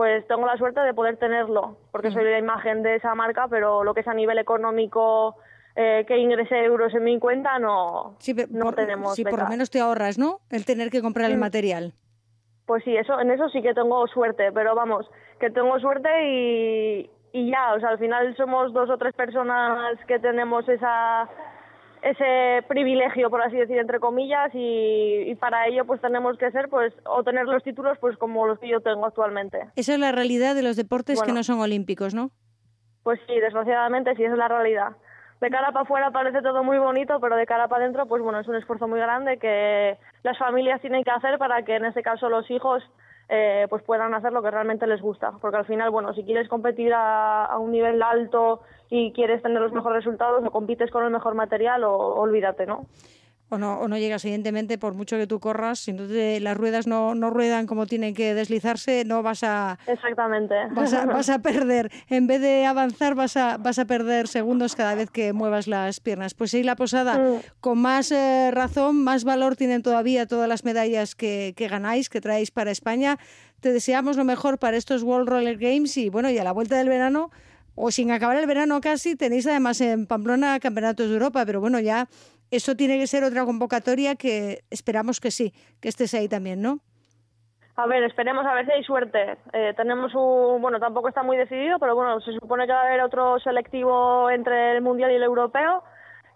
pues 0.00 0.26
tengo 0.28 0.46
la 0.46 0.56
suerte 0.56 0.80
de 0.80 0.94
poder 0.94 1.18
tenerlo, 1.18 1.76
porque 1.92 2.10
soy 2.10 2.24
la 2.24 2.38
imagen 2.38 2.82
de 2.82 2.94
esa 2.94 3.14
marca, 3.14 3.48
pero 3.50 3.84
lo 3.84 3.92
que 3.92 4.00
es 4.00 4.08
a 4.08 4.14
nivel 4.14 4.38
económico, 4.38 5.36
eh, 5.76 6.06
que 6.08 6.16
ingrese 6.16 6.58
euros 6.64 6.94
en 6.94 7.04
mi 7.04 7.18
cuenta, 7.18 7.58
no, 7.58 8.14
Sí, 8.18 8.34
no 8.48 8.64
por, 8.64 8.76
tenemos. 8.76 9.14
sí, 9.14 9.24
por 9.26 9.38
lo 9.38 9.46
menos 9.46 9.68
te 9.70 9.78
ahorras, 9.78 10.18
¿no? 10.18 10.38
El 10.48 10.64
tener 10.64 10.88
que 10.88 11.02
comprar 11.02 11.30
el 11.30 11.36
Mm. 11.36 11.40
material. 11.40 11.92
Pues 12.64 12.82
sí, 12.82 12.96
eso, 12.96 13.20
en 13.20 13.30
eso 13.30 13.50
sí 13.50 13.60
que 13.60 13.74
tengo 13.74 14.06
suerte, 14.06 14.50
pero 14.52 14.74
vamos, 14.74 15.06
que 15.38 15.50
tengo 15.50 15.78
suerte 15.80 16.08
y, 16.30 17.10
y 17.34 17.50
ya, 17.50 17.74
o 17.74 17.80
sea, 17.80 17.90
al 17.90 17.98
final 17.98 18.34
somos 18.38 18.72
dos 18.72 18.88
o 18.88 18.96
tres 18.96 19.12
personas 19.14 19.98
que 20.08 20.18
tenemos 20.18 20.66
esa 20.66 21.28
ese 22.02 22.66
privilegio, 22.68 23.30
por 23.30 23.42
así 23.42 23.56
decir, 23.56 23.78
entre 23.78 24.00
comillas, 24.00 24.50
y, 24.54 25.30
y 25.30 25.34
para 25.34 25.66
ello 25.66 25.84
pues 25.84 26.00
tenemos 26.00 26.38
que 26.38 26.50
ser, 26.50 26.68
pues, 26.68 26.92
o 27.04 27.22
tener 27.22 27.46
los 27.46 27.62
títulos, 27.62 27.98
pues 27.98 28.16
como 28.16 28.46
los 28.46 28.58
que 28.58 28.68
yo 28.68 28.80
tengo 28.80 29.06
actualmente. 29.06 29.58
Esa 29.76 29.94
es 29.94 29.98
la 29.98 30.12
realidad 30.12 30.54
de 30.54 30.62
los 30.62 30.76
deportes 30.76 31.22
que 31.22 31.32
no 31.32 31.42
son 31.42 31.60
olímpicos, 31.60 32.14
¿no? 32.14 32.30
Pues 33.02 33.20
sí, 33.26 33.38
desgraciadamente 33.40 34.14
sí, 34.14 34.24
esa 34.24 34.32
es 34.32 34.38
la 34.38 34.48
realidad. 34.48 34.96
De 35.40 35.48
cara 35.48 35.72
para 35.72 35.84
afuera 35.84 36.10
parece 36.10 36.42
todo 36.42 36.62
muy 36.62 36.78
bonito, 36.78 37.18
pero 37.18 37.34
de 37.36 37.46
cara 37.46 37.66
para 37.66 37.82
adentro, 37.82 38.06
pues 38.06 38.22
bueno, 38.22 38.40
es 38.40 38.48
un 38.48 38.56
esfuerzo 38.56 38.86
muy 38.86 39.00
grande 39.00 39.38
que 39.38 39.96
las 40.22 40.36
familias 40.36 40.82
tienen 40.82 41.02
que 41.02 41.10
hacer 41.10 41.38
para 41.38 41.62
que 41.62 41.76
en 41.76 41.86
este 41.86 42.02
caso 42.02 42.28
los 42.28 42.50
hijos 42.50 42.82
eh, 43.32 43.66
pues 43.70 43.84
puedan 43.84 44.12
hacer 44.12 44.32
lo 44.32 44.42
que 44.42 44.50
realmente 44.50 44.88
les 44.88 45.00
gusta. 45.00 45.32
Porque 45.40 45.56
al 45.56 45.64
final, 45.64 45.90
bueno, 45.90 46.12
si 46.14 46.24
quieres 46.24 46.48
competir 46.48 46.92
a, 46.92 47.56
un 47.58 47.70
nivel 47.70 48.02
alto 48.02 48.62
y 48.90 49.12
quieres 49.12 49.40
tener 49.40 49.60
los 49.60 49.72
mejores 49.72 50.04
resultados, 50.04 50.44
o 50.44 50.50
compites 50.50 50.90
con 50.90 51.04
el 51.04 51.10
mejor 51.10 51.34
material 51.34 51.84
o 51.84 51.96
olvídate, 51.96 52.66
¿no? 52.66 52.86
O 53.52 53.58
no, 53.58 53.80
o 53.80 53.88
no 53.88 53.98
llegas, 53.98 54.24
evidentemente, 54.24 54.78
por 54.78 54.94
mucho 54.94 55.16
que 55.16 55.26
tú 55.26 55.40
corras, 55.40 55.80
si 55.80 55.92
no 55.92 56.06
te- 56.06 56.38
las 56.38 56.56
ruedas 56.56 56.86
no, 56.86 57.16
no 57.16 57.30
ruedan 57.30 57.66
como 57.66 57.84
tienen 57.86 58.14
que 58.14 58.32
deslizarse, 58.32 59.04
no 59.04 59.24
vas 59.24 59.42
a, 59.42 59.76
Exactamente. 59.88 60.54
vas 60.70 60.92
a, 60.94 61.04
vas 61.06 61.28
a 61.30 61.40
perder. 61.40 61.90
En 62.08 62.28
vez 62.28 62.40
de 62.40 62.64
avanzar, 62.64 63.16
vas 63.16 63.36
a, 63.36 63.56
vas 63.58 63.80
a 63.80 63.86
perder 63.86 64.28
segundos 64.28 64.76
cada 64.76 64.94
vez 64.94 65.10
que 65.10 65.32
muevas 65.32 65.66
las 65.66 65.98
piernas. 65.98 66.34
Pues 66.34 66.52
sí, 66.52 66.62
la 66.62 66.76
posada, 66.76 67.18
Mm. 67.18 67.40
con 67.60 67.78
más 67.78 68.12
eh, 68.12 68.50
razón, 68.52 69.02
más 69.02 69.24
valor 69.24 69.56
tienen 69.56 69.82
todavía 69.82 70.26
todas 70.26 70.48
las 70.48 70.64
medallas 70.64 71.16
que, 71.16 71.52
que 71.56 71.66
ganáis, 71.66 72.08
que 72.08 72.20
traéis 72.20 72.52
para 72.52 72.70
España. 72.70 73.18
Te 73.58 73.72
deseamos 73.72 74.16
lo 74.16 74.22
mejor 74.24 74.58
para 74.58 74.76
estos 74.76 75.02
World 75.02 75.28
Roller 75.28 75.58
Games 75.58 75.96
y 75.96 76.08
bueno, 76.08 76.30
y 76.30 76.38
a 76.38 76.44
la 76.44 76.52
vuelta 76.52 76.76
del 76.78 76.88
verano, 76.88 77.30
o 77.74 77.90
sin 77.90 78.12
acabar 78.12 78.36
el 78.36 78.46
verano 78.46 78.80
casi, 78.80 79.16
tenéis 79.16 79.46
además 79.48 79.80
en 79.80 80.06
Pamplona 80.06 80.60
campeonatos 80.60 81.08
de 81.08 81.14
Europa, 81.14 81.44
pero 81.44 81.60
bueno, 81.60 81.80
ya 81.80 82.08
eso 82.50 82.74
tiene 82.74 82.98
que 82.98 83.06
ser 83.06 83.24
otra 83.24 83.44
convocatoria 83.44 84.16
que 84.16 84.60
esperamos 84.70 85.20
que 85.20 85.30
sí, 85.30 85.52
que 85.80 85.88
estés 85.88 86.14
ahí 86.14 86.28
también, 86.28 86.60
¿no? 86.62 86.80
A 87.76 87.86
ver, 87.86 88.02
esperemos 88.02 88.44
a 88.44 88.54
ver 88.54 88.66
si 88.66 88.72
hay 88.72 88.84
suerte. 88.84 89.38
Eh, 89.52 89.72
tenemos 89.76 90.12
un, 90.14 90.60
bueno, 90.60 90.78
tampoco 90.80 91.08
está 91.08 91.22
muy 91.22 91.36
decidido, 91.36 91.78
pero 91.78 91.94
bueno, 91.94 92.20
se 92.20 92.32
supone 92.32 92.66
que 92.66 92.72
va 92.72 92.82
a 92.82 92.86
haber 92.86 93.00
otro 93.00 93.38
selectivo 93.38 94.30
entre 94.30 94.76
el 94.76 94.82
mundial 94.82 95.10
y 95.12 95.14
el 95.14 95.22
europeo 95.22 95.82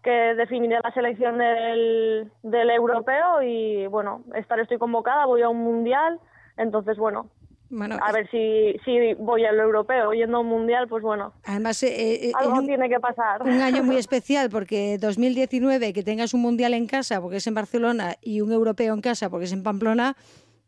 que 0.02 0.10
definirá 0.10 0.80
la 0.84 0.92
selección 0.92 1.38
del, 1.38 2.30
del 2.42 2.70
europeo 2.70 3.42
y 3.42 3.86
bueno, 3.86 4.22
estar 4.34 4.60
estoy 4.60 4.78
convocada, 4.78 5.24
voy 5.24 5.42
a 5.42 5.48
un 5.48 5.64
mundial, 5.64 6.20
entonces 6.58 6.98
bueno, 6.98 7.30
Bueno, 7.76 7.96
a 8.00 8.12
ver 8.12 8.30
si, 8.30 8.76
si 8.84 9.14
voy 9.14 9.44
al 9.44 9.58
europeo, 9.58 10.12
yendo 10.12 10.36
a 10.36 10.40
un 10.40 10.46
mundial, 10.48 10.86
pues 10.88 11.02
bueno, 11.02 11.32
además 11.44 11.82
eh, 11.82 12.28
eh, 12.28 12.32
algo 12.34 12.54
un- 12.60 12.66
tiene 12.66 12.88
que 12.88 13.00
pasar. 13.00 13.42
un 13.42 13.60
año 13.60 13.82
muy 13.82 13.96
especial 14.04 14.48
porque 14.50 14.96
2019 14.98 15.92
que 15.92 16.02
tengas 16.02 16.34
un 16.34 16.42
mundial 16.42 16.72
en 16.74 16.86
casa 16.86 17.20
porque 17.20 17.36
es 17.38 17.46
en 17.46 17.54
Barcelona 17.54 18.14
y 18.22 18.40
un 18.42 18.52
europeo 18.52 18.94
en 18.94 19.00
casa 19.00 19.28
porque 19.28 19.46
es 19.46 19.52
en 19.52 19.62
Pamplona 19.64 20.14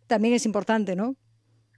también 0.09 0.35
es 0.35 0.47
importante, 0.47 0.97
¿no? 0.97 1.15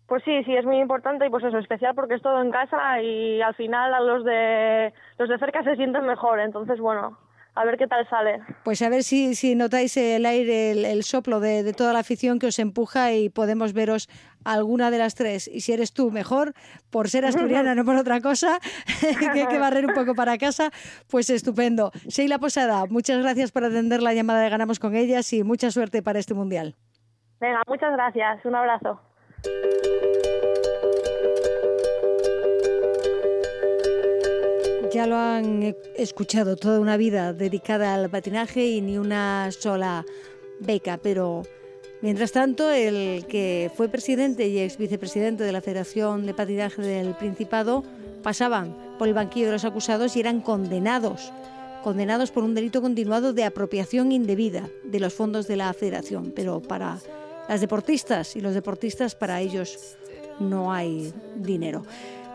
Pues 0.07 0.23
sí, 0.25 0.43
sí, 0.45 0.55
es 0.57 0.65
muy 0.65 0.79
importante 0.79 1.27
y 1.27 1.31
pues 1.31 1.45
eso, 1.45 1.59
especial 1.59 1.95
porque 1.95 2.15
es 2.15 2.23
todo 2.23 2.41
en 2.41 2.51
casa 2.51 3.03
y 3.03 3.43
al 3.43 3.55
final 3.55 3.93
a 3.93 4.01
los 4.01 4.25
de 4.25 4.95
los 5.19 5.29
de 5.29 5.39
cerca 5.39 5.63
se 5.63 5.77
sienten 5.77 6.07
mejor, 6.07 6.41
entonces 6.41 6.81
bueno, 6.81 7.19
a 7.59 7.65
ver 7.65 7.77
qué 7.77 7.89
tal 7.89 8.09
sale. 8.09 8.41
Pues 8.63 8.81
a 8.83 8.89
ver 8.89 9.03
si, 9.03 9.35
si 9.35 9.57
notáis 9.57 9.97
el 9.97 10.25
aire, 10.27 10.71
el, 10.71 10.85
el 10.85 11.03
soplo 11.03 11.41
de, 11.41 11.65
de 11.65 11.73
toda 11.73 11.93
la 11.93 11.99
afición 11.99 12.39
que 12.39 12.47
os 12.47 12.59
empuja 12.61 13.13
y 13.13 13.31
podemos 13.31 13.73
veros 13.73 14.09
alguna 14.45 14.93
de 14.93 14.99
las 14.99 15.17
tres. 15.17 15.49
Y 15.49 15.61
si 15.63 15.73
eres 15.73 15.93
tú, 15.93 16.13
mejor, 16.13 16.53
por 16.91 17.09
ser 17.09 17.25
asturiana, 17.25 17.75
no 17.75 17.85
por 17.85 17.97
otra 17.97 18.21
cosa, 18.21 18.61
que 19.21 19.41
hay 19.41 19.47
que 19.49 19.59
barrer 19.59 19.87
un 19.87 19.95
poco 19.95 20.15
para 20.15 20.39
casa, 20.39 20.71
pues 21.11 21.31
estupendo. 21.31 21.91
Sheila 22.07 22.39
Posada, 22.39 22.87
muchas 22.87 23.21
gracias 23.21 23.51
por 23.51 23.65
atender 23.65 24.03
la 24.03 24.15
llamada 24.15 24.41
de 24.41 24.51
Ganamos 24.51 24.79
con 24.79 24.95
ellas 24.95 25.33
y 25.33 25.43
mucha 25.43 25.73
suerte 25.73 26.01
para 26.01 26.21
este 26.21 26.35
Mundial. 26.35 26.77
Venga, 27.41 27.63
muchas 27.67 27.93
gracias, 27.93 28.45
un 28.45 28.55
abrazo. 28.55 29.01
Ya 34.93 35.07
lo 35.07 35.17
han 35.17 35.63
eh, 35.63 35.77
escuchado, 35.97 36.57
toda 36.57 36.81
una 36.81 36.97
vida 36.97 37.35
dedicada 37.35 37.95
al 37.95 38.09
patinaje 38.09 38.67
y 38.67 38.81
ni 38.81 38.97
una 38.97 39.51
sola 39.53 40.07
beca, 40.61 40.99
pero 41.03 41.43
mientras 42.01 42.33
tanto 42.33 42.71
el 42.71 43.27
que 43.27 43.71
fue 43.77 43.91
presidente 43.91 44.49
y 44.49 44.59
ex 44.61 44.79
vicepresidente 44.79 45.45
de 45.45 45.53
la 45.53 45.61
Federación 45.61 46.25
de 46.25 46.33
Patinaje 46.33 46.81
del 46.81 47.15
Principado 47.15 47.85
pasaban 48.23 48.75
por 48.99 49.09
el 49.09 49.15
banquillo 49.15 49.47
de 49.47 49.53
los 49.53 49.67
acusados 49.67 50.17
y 50.17 50.21
eran 50.21 50.41
condenados, 50.41 51.33
condenados 51.85 52.31
por 52.31 52.43
un 52.43 52.55
delito 52.55 52.81
continuado 52.81 53.35
de 53.35 53.45
apropiación 53.45 54.11
indebida 54.11 54.71
de 54.85 55.01
los 55.01 55.13
fondos 55.13 55.47
de 55.47 55.57
la 55.57 55.71
Federación, 55.75 56.33
pero 56.35 56.63
para 56.63 56.99
las 57.47 57.61
deportistas 57.61 58.37
y 58.37 58.41
los 58.41 58.55
deportistas 58.55 59.15
para 59.15 59.43
ellos 59.43 59.99
no 60.41 60.73
hay 60.73 61.13
dinero. 61.37 61.83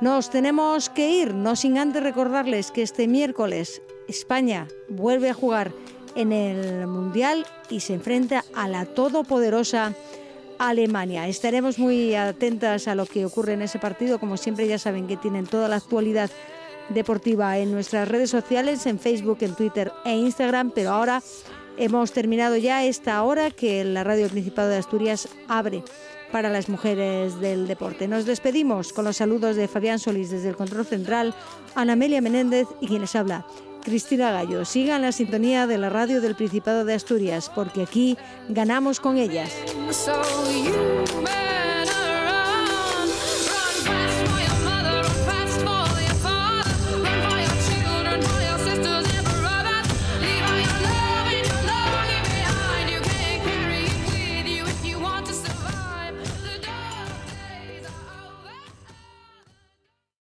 Nos 0.01 0.29
tenemos 0.29 0.89
que 0.89 1.09
ir, 1.09 1.33
no 1.33 1.55
sin 1.55 1.77
antes 1.77 2.03
recordarles 2.03 2.71
que 2.71 2.81
este 2.81 3.07
miércoles 3.07 3.81
España 4.07 4.67
vuelve 4.89 5.29
a 5.29 5.33
jugar 5.33 5.71
en 6.15 6.31
el 6.31 6.87
Mundial 6.87 7.45
y 7.69 7.79
se 7.79 7.93
enfrenta 7.93 8.43
a 8.53 8.67
la 8.67 8.85
todopoderosa 8.85 9.93
Alemania. 10.59 11.27
Estaremos 11.27 11.79
muy 11.79 12.15
atentas 12.15 12.87
a 12.87 12.95
lo 12.95 13.05
que 13.05 13.25
ocurre 13.25 13.53
en 13.53 13.61
ese 13.61 13.79
partido. 13.79 14.19
Como 14.19 14.37
siempre, 14.37 14.67
ya 14.67 14.77
saben 14.77 15.07
que 15.07 15.17
tienen 15.17 15.45
toda 15.45 15.67
la 15.67 15.77
actualidad 15.77 16.29
deportiva 16.89 17.57
en 17.57 17.71
nuestras 17.71 18.07
redes 18.07 18.29
sociales, 18.29 18.85
en 18.85 18.99
Facebook, 18.99 19.37
en 19.41 19.55
Twitter 19.55 19.91
e 20.05 20.15
Instagram. 20.15 20.71
Pero 20.71 20.91
ahora 20.91 21.21
hemos 21.77 22.11
terminado 22.11 22.57
ya 22.57 22.83
esta 22.83 23.23
hora 23.23 23.51
que 23.51 23.83
la 23.83 24.03
Radio 24.03 24.27
Principado 24.29 24.69
de 24.69 24.77
Asturias 24.77 25.27
abre 25.47 25.83
para 26.33 26.49
las 26.49 26.67
mujeres 26.67 27.39
del 27.39 27.67
deporte. 27.67 28.07
Nos 28.07 28.25
despedimos 28.25 28.91
con 28.91 29.05
los 29.05 29.17
saludos 29.17 29.55
de 29.55 29.67
Fabián 29.67 29.99
Solís 29.99 30.31
desde 30.31 30.49
el 30.49 30.55
control 30.55 30.83
central, 30.83 31.35
Ana 31.75 31.93
Amelia 31.93 32.21
Menéndez 32.21 32.67
y 32.81 32.87
quien 32.87 33.01
les 33.01 33.15
habla, 33.15 33.45
Cristina 33.83 34.31
Gallo. 34.31 34.65
Sigan 34.65 35.03
la 35.03 35.11
sintonía 35.11 35.67
de 35.67 35.77
la 35.77 35.91
radio 35.91 36.21
del 36.21 36.33
Principado 36.33 36.85
de 36.85 36.95
Asturias, 36.95 37.51
porque 37.53 37.83
aquí 37.83 38.17
ganamos 38.49 38.99
con 38.99 39.17
ellas. 39.17 39.51